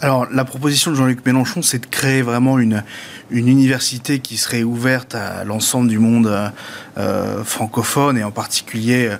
Alors, 0.00 0.26
la 0.30 0.44
proposition 0.44 0.90
de 0.90 0.96
Jean-Luc 0.96 1.24
Mélenchon, 1.24 1.62
c'est 1.62 1.78
de 1.78 1.86
créer 1.86 2.22
vraiment 2.22 2.58
une, 2.58 2.82
une 3.30 3.48
université 3.48 4.18
qui 4.18 4.36
serait 4.36 4.64
ouverte 4.64 5.14
à 5.14 5.44
l'ensemble 5.44 5.88
du 5.88 5.98
monde 5.98 6.52
euh, 6.98 7.44
francophone 7.44 8.18
et 8.18 8.24
en 8.24 8.32
particulier 8.32 9.10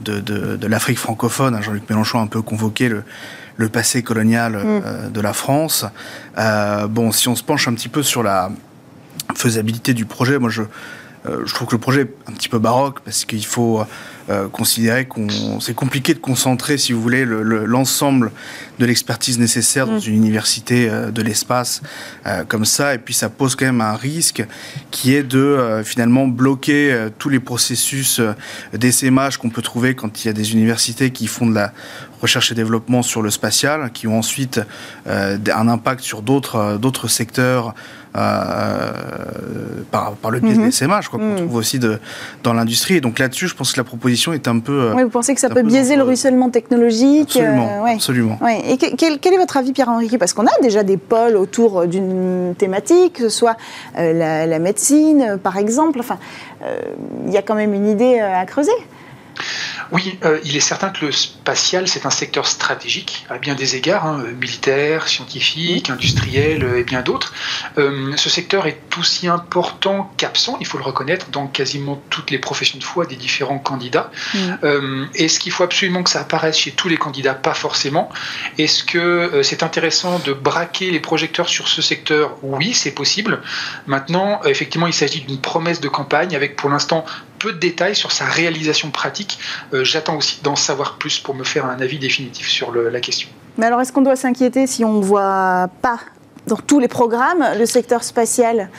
de, 0.00 0.20
de, 0.20 0.66
l'Afrique 0.66 0.98
francophone. 0.98 1.60
Jean-Luc 1.62 1.88
Mélenchon 1.88 2.18
a 2.18 2.22
un 2.22 2.26
peu 2.26 2.42
convoqué 2.42 2.88
le, 2.88 3.04
le 3.56 3.68
passé 3.68 4.02
colonial 4.02 4.52
mm. 4.52 4.56
euh, 4.64 5.08
de 5.10 5.20
la 5.20 5.32
France. 5.32 5.84
bon, 6.88 7.12
si 7.12 7.28
on 7.28 7.36
se 7.36 7.42
penche 7.42 7.68
un 7.68 7.74
petit 7.74 7.90
peu 7.90 8.02
sur 8.02 8.22
la 8.22 8.50
faisabilité 9.34 9.94
du 9.94 10.06
projet, 10.06 10.38
moi 10.38 10.50
je, 10.50 10.62
je 11.24 11.54
trouve 11.54 11.68
que 11.68 11.74
le 11.74 11.80
projet 11.80 12.02
est 12.02 12.30
un 12.30 12.32
petit 12.32 12.48
peu 12.48 12.58
baroque 12.58 13.00
parce 13.00 13.24
qu'il 13.24 13.44
faut 13.44 13.84
euh, 14.30 14.48
considérer 14.48 15.06
qu'on 15.06 15.58
c'est 15.58 15.74
compliqué 15.74 16.14
de 16.14 16.20
concentrer, 16.20 16.78
si 16.78 16.92
vous 16.92 17.02
voulez, 17.02 17.24
l'ensemble 17.24 18.30
de 18.78 18.86
l'expertise 18.86 19.40
nécessaire 19.40 19.88
dans 19.88 19.98
mm. 19.98 20.06
une 20.06 20.14
université 20.14 20.88
euh, 20.88 21.10
de 21.10 21.22
l'espace 21.22 21.82
euh, 22.26 22.44
comme 22.46 22.64
ça. 22.64 22.94
Et 22.94 22.98
puis 22.98 23.14
ça 23.14 23.28
pose 23.28 23.56
quand 23.56 23.64
même 23.64 23.80
un 23.80 23.96
risque 23.96 24.46
qui 24.92 25.12
est 25.14 25.24
de 25.24 25.82
finalement 25.84 26.28
bloquer 26.28 27.08
tous 27.18 27.28
les 27.28 27.40
processus 27.40 28.20
d'essaimage 28.72 29.38
qu'on 29.38 29.50
peut 29.50 29.62
trouver 29.62 29.94
quand 29.94 30.24
il 30.24 30.28
y 30.28 30.30
a 30.30 30.32
des 30.32 30.52
universités 30.52 31.10
qui 31.10 31.26
font 31.26 31.46
de 31.46 31.54
la 31.54 31.72
recherche 32.22 32.52
et 32.52 32.54
développement 32.54 33.02
sur 33.02 33.20
le 33.20 33.30
spatial, 33.30 33.90
qui 33.92 34.06
ont 34.06 34.18
ensuite 34.18 34.60
un 35.06 35.68
impact 35.68 36.00
sur 36.02 36.22
d'autres 36.22 36.78
d'autres 36.78 37.08
secteurs 37.08 37.74
par, 39.90 40.12
par, 40.12 40.30
le 40.30 40.40
biais 40.40 40.52
mm-hmm. 40.52 40.56
de 40.58 40.64
l'essaimage, 40.64 41.08
qu'on 41.08 41.18
mm. 41.18 41.36
trouve 41.36 41.56
aussi 41.56 41.78
de, 41.78 41.98
dans 42.42 42.52
l'industrie. 42.52 42.94
Et 42.96 43.00
donc 43.00 43.18
là-dessus, 43.18 43.48
je 43.48 43.54
pense 43.54 43.72
que 43.72 43.80
la 43.80 43.84
proposition 43.84 44.32
est 44.32 44.48
un 44.48 44.58
peu. 44.58 44.72
Euh, 44.72 44.94
oui, 44.94 45.02
vous 45.02 45.08
pensez 45.08 45.34
que 45.34 45.40
ça 45.40 45.48
peut 45.48 45.62
biaiser 45.62 45.96
le 45.96 46.02
ruissellement 46.02 46.50
technologique 46.50 47.36
Absolument. 47.36 47.84
Euh, 47.86 47.94
absolument. 47.94 48.38
Et 48.66 48.76
quel, 48.76 49.34
est 49.34 49.38
votre 49.38 49.56
avis, 49.56 49.72
Pierre-Henri 49.72 50.18
Parce 50.18 50.32
qu'on 50.32 50.46
a 50.46 50.60
déjà 50.62 50.82
des 50.82 50.96
pôles 50.96 51.36
autour 51.36 51.86
d'une 51.86 52.54
thématique, 52.56 53.14
que 53.14 53.22
ce 53.24 53.28
soit 53.28 53.56
euh, 53.98 54.46
la, 54.46 54.58
médecine, 54.58 55.38
par 55.42 55.56
exemple. 55.56 55.98
Enfin, 56.00 56.18
il 57.26 57.32
y 57.32 57.36
a 57.36 57.42
quand 57.42 57.54
même 57.54 57.74
une 57.74 57.88
idée 57.88 58.20
à 58.20 58.44
creuser. 58.46 58.72
Oui, 59.90 60.18
euh, 60.24 60.38
il 60.44 60.56
est 60.56 60.60
certain 60.60 60.90
que 60.90 61.06
le 61.06 61.12
spatial, 61.12 61.88
c'est 61.88 62.06
un 62.06 62.10
secteur 62.10 62.46
stratégique 62.46 63.26
à 63.28 63.38
bien 63.38 63.54
des 63.54 63.76
égards, 63.76 64.06
hein, 64.06 64.24
militaire, 64.40 65.08
scientifique, 65.08 65.90
industriel 65.90 66.64
euh, 66.64 66.78
et 66.78 66.84
bien 66.84 67.02
d'autres. 67.02 67.32
Euh, 67.78 68.12
ce 68.16 68.30
secteur 68.30 68.66
est 68.66 68.80
aussi 68.98 69.28
important 69.28 70.12
qu'absent, 70.16 70.56
il 70.60 70.66
faut 70.66 70.78
le 70.78 70.84
reconnaître, 70.84 71.30
dans 71.30 71.46
quasiment 71.46 72.02
toutes 72.10 72.30
les 72.30 72.38
professions 72.38 72.78
de 72.78 72.84
foi 72.84 73.06
des 73.06 73.16
différents 73.16 73.58
candidats. 73.58 74.10
Mm. 74.34 75.06
Est-ce 75.14 75.38
qu'il 75.38 75.52
faut 75.52 75.64
absolument 75.64 76.02
que 76.02 76.10
ça 76.10 76.20
apparaisse 76.20 76.56
chez 76.56 76.72
tous 76.72 76.88
les 76.88 76.96
candidats? 76.96 77.34
Pas 77.34 77.54
forcément. 77.54 78.10
Est-ce 78.58 78.84
que 78.84 79.40
c'est 79.42 79.62
intéressant 79.62 80.18
de 80.20 80.32
braquer 80.32 80.90
les 80.90 81.00
projecteurs 81.00 81.48
sur 81.48 81.68
ce 81.68 81.82
secteur? 81.82 82.36
Oui, 82.42 82.74
c'est 82.74 82.92
possible. 82.92 83.42
Maintenant, 83.86 84.42
effectivement, 84.44 84.86
il 84.86 84.92
s'agit 84.92 85.20
d'une 85.20 85.40
promesse 85.40 85.80
de 85.80 85.88
campagne 85.88 86.36
avec 86.36 86.56
pour 86.56 86.70
l'instant 86.70 87.04
peu 87.42 87.52
de 87.52 87.58
détails 87.58 87.96
sur 87.96 88.12
sa 88.12 88.24
réalisation 88.24 88.90
pratique. 88.90 89.38
Euh, 89.74 89.81
j'attends 89.84 90.16
aussi 90.16 90.40
d'en 90.42 90.56
savoir 90.56 90.96
plus 90.98 91.18
pour 91.18 91.34
me 91.34 91.44
faire 91.44 91.66
un 91.66 91.80
avis 91.80 91.98
définitif 91.98 92.48
sur 92.48 92.72
la 92.72 93.00
question. 93.00 93.28
Mais 93.58 93.66
alors, 93.66 93.80
est-ce 93.80 93.92
qu'on 93.92 94.02
doit 94.02 94.16
s'inquiéter 94.16 94.66
si 94.66 94.84
on 94.84 94.94
ne 94.94 95.04
voit 95.04 95.68
pas 95.82 95.98
dans 96.46 96.56
tous 96.56 96.80
les 96.80 96.88
programmes 96.88 97.44
le 97.58 97.66
secteur 97.66 98.02
spatial? 98.02 98.70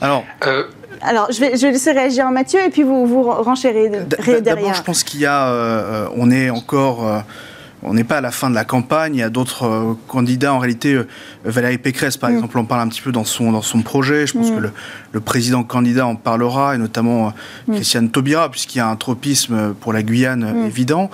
Alors. 0.00 0.24
Euh, 0.46 0.64
alors, 1.02 1.30
je 1.30 1.40
vais, 1.40 1.56
je 1.56 1.66
vais 1.66 1.72
laisser 1.72 1.92
réagir 1.92 2.28
Mathieu 2.30 2.58
et 2.64 2.70
puis 2.70 2.82
vous 2.82 3.06
vous 3.06 3.22
renchérez 3.22 3.90
derrière. 3.90 4.42
D'abord, 4.42 4.74
je 4.74 4.82
pense 4.82 5.04
qu'il 5.04 5.20
y 5.20 5.26
a, 5.26 5.48
euh, 5.48 6.08
on 6.16 6.30
est 6.30 6.48
encore 6.48 7.22
on 7.86 7.94
n'est 7.94 8.04
pas 8.04 8.18
à 8.18 8.20
la 8.20 8.32
fin 8.32 8.50
de 8.50 8.54
la 8.54 8.64
campagne. 8.64 9.14
Il 9.14 9.20
y 9.20 9.22
a 9.22 9.30
d'autres 9.30 9.64
euh, 9.64 9.94
candidats. 10.08 10.52
En 10.52 10.58
réalité, 10.58 10.94
euh, 10.94 11.06
Valérie 11.44 11.78
Pécresse, 11.78 12.16
par 12.16 12.30
mm. 12.30 12.34
exemple, 12.34 12.58
en 12.58 12.64
parle 12.64 12.80
un 12.80 12.88
petit 12.88 13.00
peu 13.00 13.12
dans 13.12 13.24
son, 13.24 13.52
dans 13.52 13.62
son 13.62 13.82
projet. 13.82 14.26
Je 14.26 14.32
pense 14.32 14.50
mm. 14.50 14.56
que 14.56 14.68
le, 15.12 15.20
président 15.20 15.62
candidat 15.62 16.06
en 16.06 16.16
parlera, 16.16 16.74
et 16.74 16.78
notamment 16.78 17.28
euh, 17.28 17.30
mm. 17.68 17.74
Christiane 17.76 18.10
Taubira, 18.10 18.50
puisqu'il 18.50 18.78
y 18.78 18.80
a 18.80 18.88
un 18.88 18.96
tropisme 18.96 19.72
pour 19.80 19.92
la 19.92 20.02
Guyane 20.02 20.66
évident. 20.66 21.10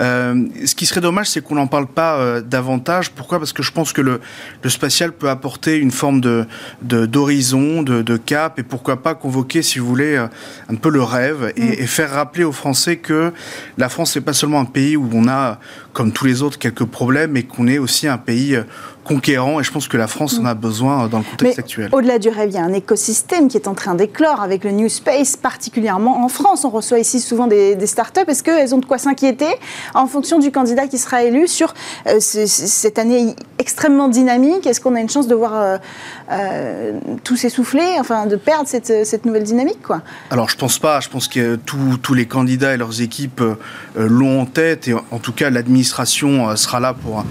ce 0.00 0.74
qui 0.74 0.86
serait 0.86 1.00
dommage, 1.00 1.28
c'est 1.28 1.42
qu'on 1.42 1.54
n'en 1.54 1.66
parle 1.66 1.86
pas 1.86 2.40
davantage. 2.40 3.10
Pourquoi? 3.10 3.38
Parce 3.38 3.52
que 3.52 3.62
je 3.62 3.70
pense 3.70 3.92
que 3.92 4.00
le, 4.00 4.20
le, 4.62 4.70
spatial 4.70 5.12
peut 5.12 5.28
apporter 5.28 5.76
une 5.76 5.90
forme 5.90 6.20
de 6.20 6.46
d'horizon, 6.82 7.82
de, 7.82 8.02
de, 8.02 8.16
cap, 8.16 8.58
et 8.58 8.62
pourquoi 8.62 9.02
pas 9.02 9.14
convoquer, 9.14 9.62
si 9.62 9.78
vous 9.78 9.86
voulez, 9.86 10.16
un 10.16 10.74
peu 10.74 10.88
le 10.88 11.02
rêve 11.02 11.52
et, 11.56 11.82
et 11.82 11.86
faire 11.86 12.10
rappeler 12.10 12.44
aux 12.44 12.52
Français 12.52 12.96
que 12.96 13.32
la 13.78 13.88
France 13.88 14.16
n'est 14.16 14.22
pas 14.22 14.32
seulement 14.32 14.60
un 14.60 14.64
pays 14.64 14.96
où 14.96 15.08
on 15.12 15.28
a, 15.28 15.58
comme 15.92 16.12
tous 16.14 16.24
les 16.24 16.42
autres 16.42 16.58
quelques 16.58 16.84
problèmes, 16.84 17.32
mais 17.32 17.42
qu'on 17.42 17.66
est 17.66 17.78
aussi 17.78 18.08
un 18.08 18.18
pays 18.18 18.54
euh, 18.54 18.62
conquérant 19.04 19.60
et 19.60 19.64
je 19.64 19.70
pense 19.70 19.86
que 19.86 19.96
la 19.96 20.06
France 20.06 20.38
en 20.38 20.46
a 20.46 20.54
besoin 20.54 21.04
euh, 21.04 21.08
dans 21.08 21.18
le 21.18 21.24
contexte 21.24 21.58
actuel. 21.58 21.90
Au-delà 21.92 22.18
du 22.18 22.28
rêve, 22.28 22.50
il 22.50 22.54
y 22.54 22.58
a 22.58 22.64
un 22.64 22.72
écosystème 22.72 23.48
qui 23.48 23.56
est 23.56 23.68
en 23.68 23.74
train 23.74 23.94
d'éclore 23.94 24.40
avec 24.40 24.64
le 24.64 24.72
New 24.72 24.88
Space, 24.88 25.36
particulièrement 25.36 26.24
en 26.24 26.28
France. 26.28 26.64
On 26.64 26.70
reçoit 26.70 26.98
ici 26.98 27.20
souvent 27.20 27.46
des, 27.46 27.76
des 27.76 27.86
startups. 27.86 28.20
Est-ce 28.26 28.42
qu'elles 28.42 28.74
ont 28.74 28.78
de 28.78 28.86
quoi 28.86 28.98
s'inquiéter 28.98 29.48
en 29.94 30.06
fonction 30.06 30.38
du 30.38 30.50
candidat 30.50 30.88
qui 30.88 30.98
sera 30.98 31.22
élu 31.22 31.46
sur 31.46 31.74
euh, 32.06 32.18
cette 32.18 32.98
année 32.98 33.34
extrêmement 33.58 34.08
dynamique? 34.08 34.66
Est-ce 34.66 34.80
qu'on 34.80 34.94
a 34.94 35.00
une 35.00 35.10
chance 35.10 35.28
de 35.28 35.34
voir 35.34 35.78
euh, 36.30 36.98
tout 37.22 37.36
s'essouffler, 37.36 37.96
enfin 38.00 38.26
de 38.26 38.36
perdre 38.36 38.68
cette, 38.68 39.06
cette, 39.06 39.24
nouvelle 39.26 39.44
dynamique 39.44 39.82
quoi? 39.82 40.02
Alors 40.30 40.48
je 40.48 40.56
pense 40.56 40.78
pas. 40.78 41.00
Je 41.00 41.08
pense 41.08 41.28
que 41.28 41.56
tous 41.56 42.14
les 42.14 42.26
candidats 42.26 42.74
et 42.74 42.76
leurs 42.76 43.02
équipes 43.02 43.42
l'ont 43.96 44.40
en 44.40 44.46
tête 44.46 44.88
et 44.88 44.94
en 44.94 45.18
tout 45.18 45.32
cas 45.32 45.50
l'administration 45.50 46.56
sera 46.56 46.80
là 46.80 46.94
pour, 46.94 47.24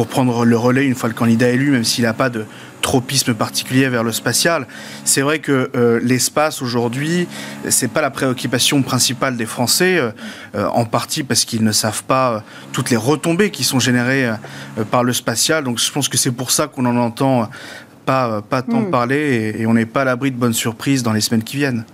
pour 0.00 0.06
prendre 0.06 0.46
le 0.46 0.56
relais 0.56 0.86
une 0.86 0.94
fois 0.94 1.10
le 1.10 1.14
candidat 1.14 1.50
élu, 1.50 1.72
même 1.72 1.84
s'il 1.84 2.04
n'a 2.04 2.14
pas 2.14 2.30
de 2.30 2.46
tropisme 2.80 3.34
particulier 3.34 3.86
vers 3.90 4.02
le 4.02 4.12
spatial. 4.12 4.66
C'est 5.04 5.20
vrai 5.20 5.40
que 5.40 5.70
euh, 5.76 6.00
l'espace 6.02 6.62
aujourd'hui, 6.62 7.28
c'est 7.68 7.92
pas 7.92 8.00
la 8.00 8.08
préoccupation 8.08 8.80
principale 8.80 9.36
des 9.36 9.44
Français, 9.44 9.98
euh, 9.98 10.10
euh, 10.54 10.66
en 10.68 10.86
partie 10.86 11.22
parce 11.22 11.44
qu'ils 11.44 11.62
ne 11.62 11.70
savent 11.70 12.02
pas 12.04 12.42
toutes 12.72 12.88
les 12.88 12.96
retombées 12.96 13.50
qui 13.50 13.62
sont 13.62 13.78
générées 13.78 14.30
par 14.90 15.04
le 15.04 15.12
spatial. 15.12 15.64
Donc 15.64 15.78
je 15.78 15.92
pense 15.92 16.08
que 16.08 16.16
c'est 16.16 16.32
pour 16.32 16.50
ça 16.50 16.66
qu'on 16.66 16.86
en 16.86 16.96
entend 16.96 17.50
pas, 18.06 18.40
pas 18.40 18.62
tant 18.62 18.80
hmm. 18.80 18.90
parler 18.90 19.54
et 19.58 19.66
on 19.66 19.74
n'est 19.74 19.84
pas 19.84 20.00
à 20.00 20.04
l'abri 20.06 20.30
de 20.30 20.36
bonnes 20.38 20.54
surprises 20.54 21.02
dans 21.02 21.12
les 21.12 21.20
semaines 21.20 21.44
qui 21.44 21.58
viennent. 21.58 21.84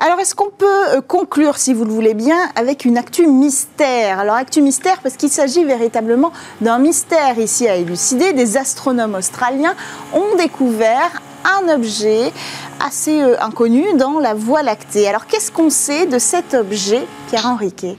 Alors, 0.00 0.20
est-ce 0.20 0.36
qu'on 0.36 0.50
peut 0.50 0.94
euh, 0.94 1.00
conclure, 1.00 1.58
si 1.58 1.74
vous 1.74 1.84
le 1.84 1.90
voulez 1.90 2.14
bien, 2.14 2.38
avec 2.54 2.84
une 2.84 2.96
actu 2.96 3.26
mystère? 3.26 4.20
Alors, 4.20 4.36
actu 4.36 4.62
mystère 4.62 5.00
parce 5.02 5.16
qu'il 5.16 5.28
s'agit 5.28 5.64
véritablement 5.64 6.32
d'un 6.60 6.78
mystère 6.78 7.36
ici 7.40 7.66
à 7.66 7.74
élucider. 7.74 8.32
Des 8.32 8.56
astronomes 8.56 9.16
australiens 9.16 9.74
ont 10.12 10.36
découvert 10.36 11.20
un 11.44 11.68
objet 11.74 12.32
assez 12.78 13.20
euh, 13.20 13.42
inconnu 13.42 13.84
dans 13.96 14.20
la 14.20 14.34
Voie 14.34 14.62
lactée. 14.62 15.08
Alors, 15.08 15.26
qu'est-ce 15.26 15.50
qu'on 15.50 15.68
sait 15.68 16.06
de 16.06 16.20
cet 16.20 16.54
objet, 16.54 17.04
Pierre 17.28 17.46
Henriquet 17.46 17.96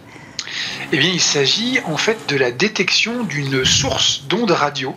Eh 0.93 0.97
bien, 0.97 1.09
il 1.11 1.21
s'agit 1.21 1.81
en 1.85 1.97
fait 1.97 2.17
de 2.29 2.37
la 2.37 2.51
détection 2.51 3.23
d'une 3.23 3.65
source 3.65 4.23
d'ondes 4.29 4.51
radio 4.51 4.95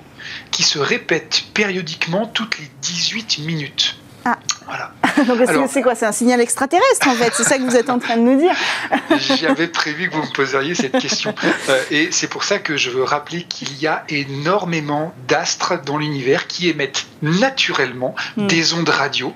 qui 0.53 0.62
se 0.62 0.78
répète 0.78 1.46
périodiquement 1.53 2.26
toutes 2.26 2.61
les 2.61 2.70
18 2.80 3.40
minutes. 3.40 3.96
Ah. 4.24 4.38
Voilà. 4.66 4.92
Donc 5.27 5.69
c'est 5.71 5.83
quoi 5.83 5.95
C'est 5.95 6.07
un 6.07 6.13
signal 6.13 6.41
extraterrestre 6.41 7.09
en 7.09 7.15
fait? 7.15 7.33
C'est 7.35 7.45
ça 7.45 7.59
que 7.59 7.63
vous 7.63 7.77
êtes 7.77 7.91
en 7.91 7.99
train 7.99 8.17
de 8.17 8.23
nous 8.23 8.39
dire 8.39 8.55
J'avais 9.41 9.69
prévu 9.69 10.09
que 10.09 10.15
vous 10.15 10.23
me 10.23 10.33
poseriez 10.33 10.75
cette 10.75 10.99
question. 10.99 11.35
Euh, 11.69 11.83
et 11.91 12.09
c'est 12.11 12.29
pour 12.29 12.45
ça 12.45 12.59
que 12.59 12.77
je 12.77 12.91
veux 12.91 13.03
rappeler 13.03 13.43
qu'il 13.43 13.77
y 13.81 13.87
a 13.87 14.05
énormément 14.09 15.15
d'astres 15.29 15.83
dans 15.85 15.99
l'univers 15.99 16.47
qui 16.47 16.69
émettent 16.69 17.07
naturellement 17.23 18.15
hmm. 18.37 18.47
des 18.47 18.75
ondes 18.75 18.89
radio. 18.89 19.35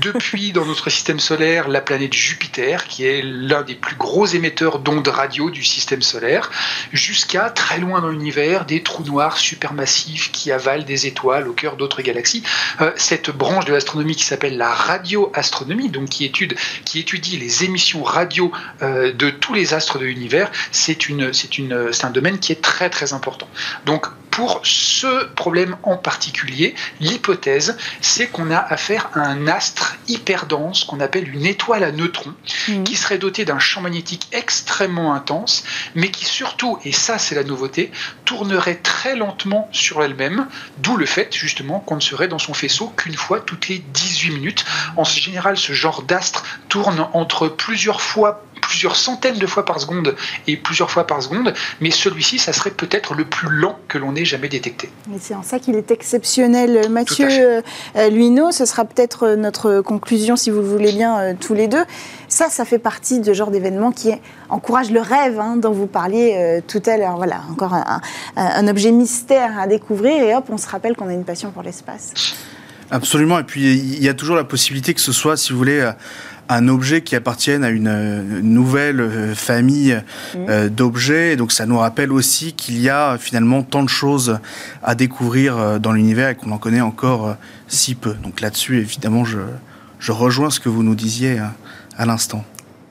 Depuis 0.00 0.52
dans 0.52 0.64
notre 0.64 0.90
système 0.90 1.20
solaire, 1.20 1.68
la 1.68 1.80
planète 1.80 2.12
Jupiter, 2.12 2.86
qui 2.86 3.06
est 3.06 3.22
l'un 3.22 3.62
des 3.62 3.74
plus 3.74 3.96
gros 3.96 4.26
émetteurs 4.26 4.78
d'ondes 4.78 5.08
radio 5.08 5.50
du 5.50 5.64
système 5.64 6.02
solaire, 6.02 6.50
jusqu'à 6.92 7.50
très 7.50 7.78
loin 7.78 8.00
dans 8.00 8.08
l'univers, 8.08 8.64
des 8.64 8.82
trous 8.82 9.04
noirs 9.04 9.36
supermassifs 9.38 10.30
qui 10.32 10.52
avalent 10.52 10.84
des 10.84 11.06
étoiles 11.06 11.48
au 11.48 11.52
cœur 11.52 11.76
d'autres 11.76 12.02
galaxies. 12.02 12.42
Euh, 12.80 12.92
cette 12.96 13.30
branche 13.30 13.64
de 13.64 13.72
l'astronomie 13.72 14.16
qui 14.16 14.24
s'appelle 14.24 14.56
la 14.56 14.72
radioastronomie, 15.16 15.88
donc 15.88 16.08
qui, 16.08 16.24
étudie 16.24 17.36
les 17.36 17.64
émissions 17.64 18.02
radio 18.02 18.52
euh, 18.82 19.12
de 19.12 19.30
tous 19.30 19.54
les 19.54 19.74
astres 19.74 19.98
de 19.98 20.04
l'univers, 20.04 20.50
c'est 20.70 20.98
c'est 21.32 22.04
un 22.04 22.10
domaine 22.10 22.38
qui 22.38 22.52
est 22.52 22.62
très 22.62 22.90
très 22.90 23.12
important. 23.12 23.48
Donc 23.86 24.06
pour 24.32 24.62
ce 24.64 25.26
problème 25.34 25.76
en 25.82 25.96
particulier, 25.96 26.74
l'hypothèse, 27.00 27.76
c'est 28.00 28.28
qu'on 28.28 28.50
a 28.50 28.56
affaire 28.56 29.10
à 29.14 29.20
un 29.20 29.46
astre 29.46 29.96
hyper 30.08 30.46
dense 30.46 30.84
qu'on 30.84 31.00
appelle 31.00 31.28
une 31.32 31.44
étoile 31.44 31.84
à 31.84 31.92
neutrons, 31.92 32.34
mmh. 32.68 32.82
qui 32.82 32.96
serait 32.96 33.18
doté 33.18 33.44
d'un 33.44 33.58
champ 33.58 33.82
magnétique 33.82 34.26
extrêmement 34.32 35.14
intense, 35.14 35.64
mais 35.94 36.10
qui 36.10 36.24
surtout, 36.24 36.78
et 36.84 36.92
ça 36.92 37.18
c'est 37.18 37.34
la 37.34 37.44
nouveauté, 37.44 37.92
tournerait 38.24 38.76
très 38.76 39.16
lentement 39.16 39.68
sur 39.70 40.02
elle-même, 40.02 40.48
d'où 40.78 40.96
le 40.96 41.06
fait 41.06 41.28
justement 41.34 41.80
qu'on 41.80 41.96
ne 41.96 42.00
serait 42.00 42.28
dans 42.28 42.38
son 42.38 42.54
faisceau 42.54 42.88
qu'une 42.96 43.14
fois 43.14 43.40
toutes 43.40 43.68
les 43.68 43.78
18 43.78 44.30
minutes. 44.30 44.64
En 44.96 45.04
général, 45.04 45.58
ce 45.58 45.74
genre 45.74 46.02
d'astre 46.02 46.44
tourne 46.70 47.06
entre 47.12 47.48
plusieurs 47.48 48.00
fois 48.00 48.42
plusieurs 48.72 48.96
centaines 48.96 49.38
de 49.38 49.46
fois 49.46 49.66
par 49.66 49.78
seconde 49.78 50.16
et 50.46 50.56
plusieurs 50.56 50.90
fois 50.90 51.06
par 51.06 51.22
seconde, 51.22 51.52
mais 51.82 51.90
celui-ci, 51.90 52.38
ça 52.38 52.54
serait 52.54 52.70
peut-être 52.70 53.12
le 53.12 53.26
plus 53.26 53.50
lent 53.50 53.78
que 53.86 53.98
l'on 53.98 54.16
ait 54.16 54.24
jamais 54.24 54.48
détecté. 54.48 54.88
Et 55.14 55.18
c'est 55.20 55.34
en 55.34 55.42
ça 55.42 55.58
qu'il 55.58 55.76
est 55.76 55.90
exceptionnel. 55.90 56.88
Mathieu 56.88 57.28
euh, 57.30 58.08
Luino, 58.08 58.50
ce 58.50 58.64
sera 58.64 58.86
peut-être 58.86 59.34
notre 59.34 59.82
conclusion, 59.82 60.36
si 60.36 60.48
vous 60.48 60.62
le 60.62 60.66
voulez 60.66 60.92
bien, 60.92 61.18
euh, 61.18 61.34
tous 61.38 61.52
les 61.52 61.68
deux. 61.68 61.84
Ça, 62.28 62.48
ça 62.48 62.64
fait 62.64 62.78
partie 62.78 63.20
de 63.20 63.34
genre 63.34 63.50
d'événement 63.50 63.92
qui 63.92 64.10
encourage 64.48 64.90
le 64.90 65.00
rêve 65.00 65.38
hein, 65.38 65.56
dont 65.58 65.72
vous 65.72 65.86
parliez 65.86 66.34
euh, 66.34 66.60
tout 66.66 66.82
à 66.86 66.96
l'heure. 66.96 67.16
Voilà, 67.18 67.42
encore 67.50 67.74
un, 67.74 68.00
un 68.36 68.68
objet 68.68 68.90
mystère 68.90 69.58
à 69.58 69.66
découvrir 69.66 70.22
et 70.22 70.34
hop, 70.34 70.46
on 70.48 70.56
se 70.56 70.66
rappelle 70.66 70.96
qu'on 70.96 71.08
a 71.08 71.12
une 71.12 71.24
passion 71.24 71.50
pour 71.50 71.62
l'espace. 71.62 72.14
Absolument. 72.90 73.38
Et 73.38 73.44
puis, 73.44 73.74
il 73.74 74.02
y 74.02 74.08
a 74.08 74.14
toujours 74.14 74.36
la 74.36 74.44
possibilité 74.44 74.92
que 74.92 75.00
ce 75.00 75.12
soit, 75.12 75.36
si 75.36 75.52
vous 75.52 75.58
voulez, 75.58 75.92
un 76.48 76.68
objet 76.68 77.02
qui 77.02 77.16
appartienne 77.16 77.64
à 77.64 77.70
une 77.70 78.40
nouvelle 78.40 79.00
euh, 79.00 79.34
famille 79.34 79.94
mmh. 79.94 80.38
euh, 80.48 80.68
d'objets. 80.68 81.36
Donc 81.36 81.52
ça 81.52 81.66
nous 81.66 81.78
rappelle 81.78 82.12
aussi 82.12 82.52
qu'il 82.52 82.80
y 82.80 82.88
a 82.88 83.16
finalement 83.18 83.62
tant 83.62 83.82
de 83.82 83.88
choses 83.88 84.38
à 84.82 84.94
découvrir 84.94 85.56
euh, 85.56 85.78
dans 85.78 85.92
l'univers 85.92 86.30
et 86.30 86.34
qu'on 86.34 86.50
en 86.50 86.58
connaît 86.58 86.80
encore 86.80 87.36
si 87.68 87.94
peu. 87.94 88.14
Donc 88.22 88.40
là-dessus, 88.40 88.78
évidemment, 88.78 89.24
je, 89.24 89.38
je 89.98 90.12
rejoins 90.12 90.50
ce 90.50 90.60
que 90.60 90.68
vous 90.68 90.82
nous 90.82 90.94
disiez 90.94 91.40
à 91.96 92.06
l'instant. 92.06 92.44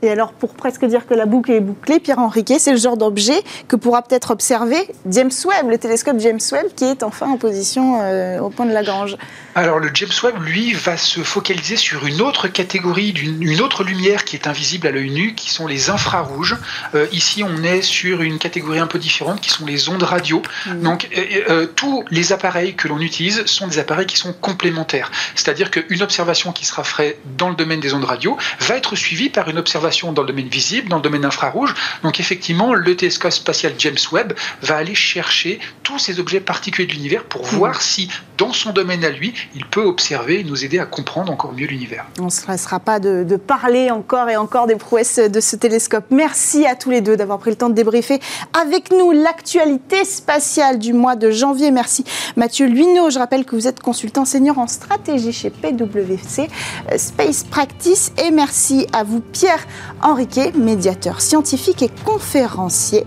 Et 0.04 0.10
alors, 0.10 0.34
pour 0.34 0.54
presque 0.56 0.84
dire 0.86 1.06
que 1.06 1.14
la 1.14 1.26
boucle 1.26 1.52
est 1.52 1.60
bouclée, 1.60 1.99
Pierre 1.99 2.20
Henriquet, 2.20 2.58
c'est 2.58 2.72
le 2.72 2.78
genre 2.78 2.97
d'objet 2.97 3.39
que 3.68 3.76
pourra 3.76 4.02
peut-être 4.02 4.32
observer 4.32 4.88
James 5.08 5.32
Webb, 5.45 5.70
le 5.70 5.78
télescope 5.78 6.20
James 6.20 6.39
Webb, 6.52 6.68
qui 6.76 6.86
est 6.86 7.04
enfin 7.04 7.28
en 7.28 7.38
position 7.38 7.99
euh, 8.02 8.39
au 8.39 8.49
point 8.49 8.66
de 8.66 8.74
Lagrange. 8.74 9.16
Alors, 9.54 9.78
le 9.78 9.91
James 9.93 10.10
Webb, 10.24 10.41
lui, 10.41 10.74
va 10.74 10.97
se 10.97 11.22
focaliser 11.22 11.76
sur 11.76 12.06
une 12.08 12.22
autre 12.22 12.47
catégorie, 12.47 13.12
une 13.12 13.62
autre 13.62 13.84
lumière 13.84 14.26
qui 14.26 14.36
est 14.36 14.47
invisible 14.47 14.88
à 14.88 14.91
l'œil 14.91 15.12
nu, 15.12 15.36
qui 15.36 15.52
sont 15.52 15.68
les 15.68 15.91
infrarouges. 15.91 16.58
Euh, 16.95 17.06
ici, 17.12 17.43
on 17.43 17.64
est 17.64 17.84
sur 17.84 18.24
une 18.24 18.39
catégorie 18.39 18.80
un 18.80 18.88
peu 18.88 18.97
différente, 18.97 19.39
qui 19.39 19.52
sont 19.52 19.68
les 19.68 19.89
ondes 19.89 20.04
radio. 20.04 20.41
Mmh. 20.66 20.82
Donc, 20.82 21.10
euh, 21.49 21.68
tous 21.76 22.04
les 22.10 22.34
appareils 22.34 22.74
que 22.74 22.88
l'on 22.88 22.99
utilise 22.99 23.45
sont 23.45 23.68
des 23.68 23.78
appareils 23.78 24.08
qui 24.08 24.18
sont 24.18 24.34
complémentaires. 24.34 25.12
C'est-à-dire 25.36 25.70
qu'une 25.70 26.02
observation 26.02 26.52
qui 26.52 26.66
sera 26.66 26.84
faite 26.84 27.20
dans 27.38 27.49
le 27.49 27.56
domaine 27.56 27.80
des 27.80 27.93
ondes 27.93 28.06
radio 28.06 28.38
va 28.62 28.78
être 28.78 28.95
suivie 28.95 29.30
par 29.30 29.47
une 29.49 29.60
observation 29.60 29.91
dans 30.14 30.22
le 30.22 30.28
domaine 30.28 30.48
visible, 30.48 30.89
dans 30.89 30.98
le 30.98 31.02
domaine 31.02 31.26
infrarouge. 31.26 31.74
Donc 32.04 32.20
effectivement, 32.20 32.74
le 32.74 32.96
télescope 32.96 33.32
spatial 33.32 33.74
James 33.78 33.98
Webb 34.12 34.34
va 34.62 34.78
aller 34.78 34.96
chercher 34.96 35.60
tous 35.84 36.00
ces 36.00 36.20
objets 36.20 36.39
particuliers 36.39 36.88
de 36.88 36.94
l'univers 36.94 37.24
pour 37.26 37.42
hmm. 37.42 37.56
voir 37.56 37.82
si, 37.82 38.10
dans 38.38 38.54
son 38.54 38.72
domaine 38.72 39.04
à 39.04 39.10
lui, 39.10 39.34
il 39.56 39.66
peut 39.66 39.84
observer 39.84 40.39
et 40.39 40.44
nous 40.44 40.64
aider 40.66 40.80
à 40.80 40.86
comprendre 40.86 41.32
encore 41.32 41.54
mieux 41.54 41.68
l'univers. 41.68 42.06
On 42.20 42.26
ne 42.26 42.30
se 42.30 42.50
laissera 42.50 42.80
pas 42.80 43.00
de, 43.00 43.24
de, 43.24 43.36
parler 43.36 43.92
encore 43.92 44.30
et 44.30 44.38
encore 44.38 44.68
des 44.68 44.76
prouesses 44.76 45.20
de 45.20 45.39
ce 45.39 45.56
télescope. 45.56 46.06
Merci 46.10 46.66
à 46.66 46.76
tous 46.76 46.89
les 46.89 47.02
deux 47.02 47.18
d'avoir 47.18 47.39
pris 47.39 47.52
le 47.52 47.56
temps 47.58 47.70
de 47.70 47.76
débriefer 47.76 48.20
avec 48.60 48.92
nous 48.92 49.12
l'actualité 49.12 50.06
spatiale 50.06 50.80
du 50.80 50.94
mois 50.94 51.16
de 51.16 51.32
janvier. 51.32 51.72
Merci 51.72 52.04
Mathieu 52.36 52.68
Luineau. 52.68 53.10
Je 53.10 53.20
rappelle 53.20 53.46
que 53.46 53.56
vous 53.56 53.68
êtes 53.68 53.82
consultant 53.82 54.26
senior 54.26 54.58
en 54.58 54.68
stratégie 54.68 55.34
chez 55.34 55.50
PwC 55.50 56.48
Space 56.98 57.44
Practice. 57.44 58.12
Et 58.24 58.32
merci 58.32 58.88
à 58.94 59.04
vous 59.04 59.22
Pierre 59.22 59.66
Henriquet, 60.02 60.52
médiateur 60.54 61.22
scientifique 61.22 61.82
et 61.84 61.90
conférencier. 62.06 63.06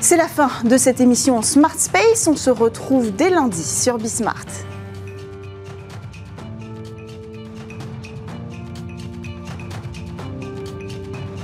C'est 0.00 0.16
la 0.16 0.28
fin 0.28 0.50
de 0.64 0.76
cette 0.76 1.00
émission 1.00 1.42
Smart 1.42 1.78
Space. 1.78 2.26
On 2.26 2.36
se 2.36 2.50
retrouve 2.50 3.14
dès 3.14 3.30
lundi 3.30 3.62
sur 3.62 3.98
Bismart. 3.98 4.71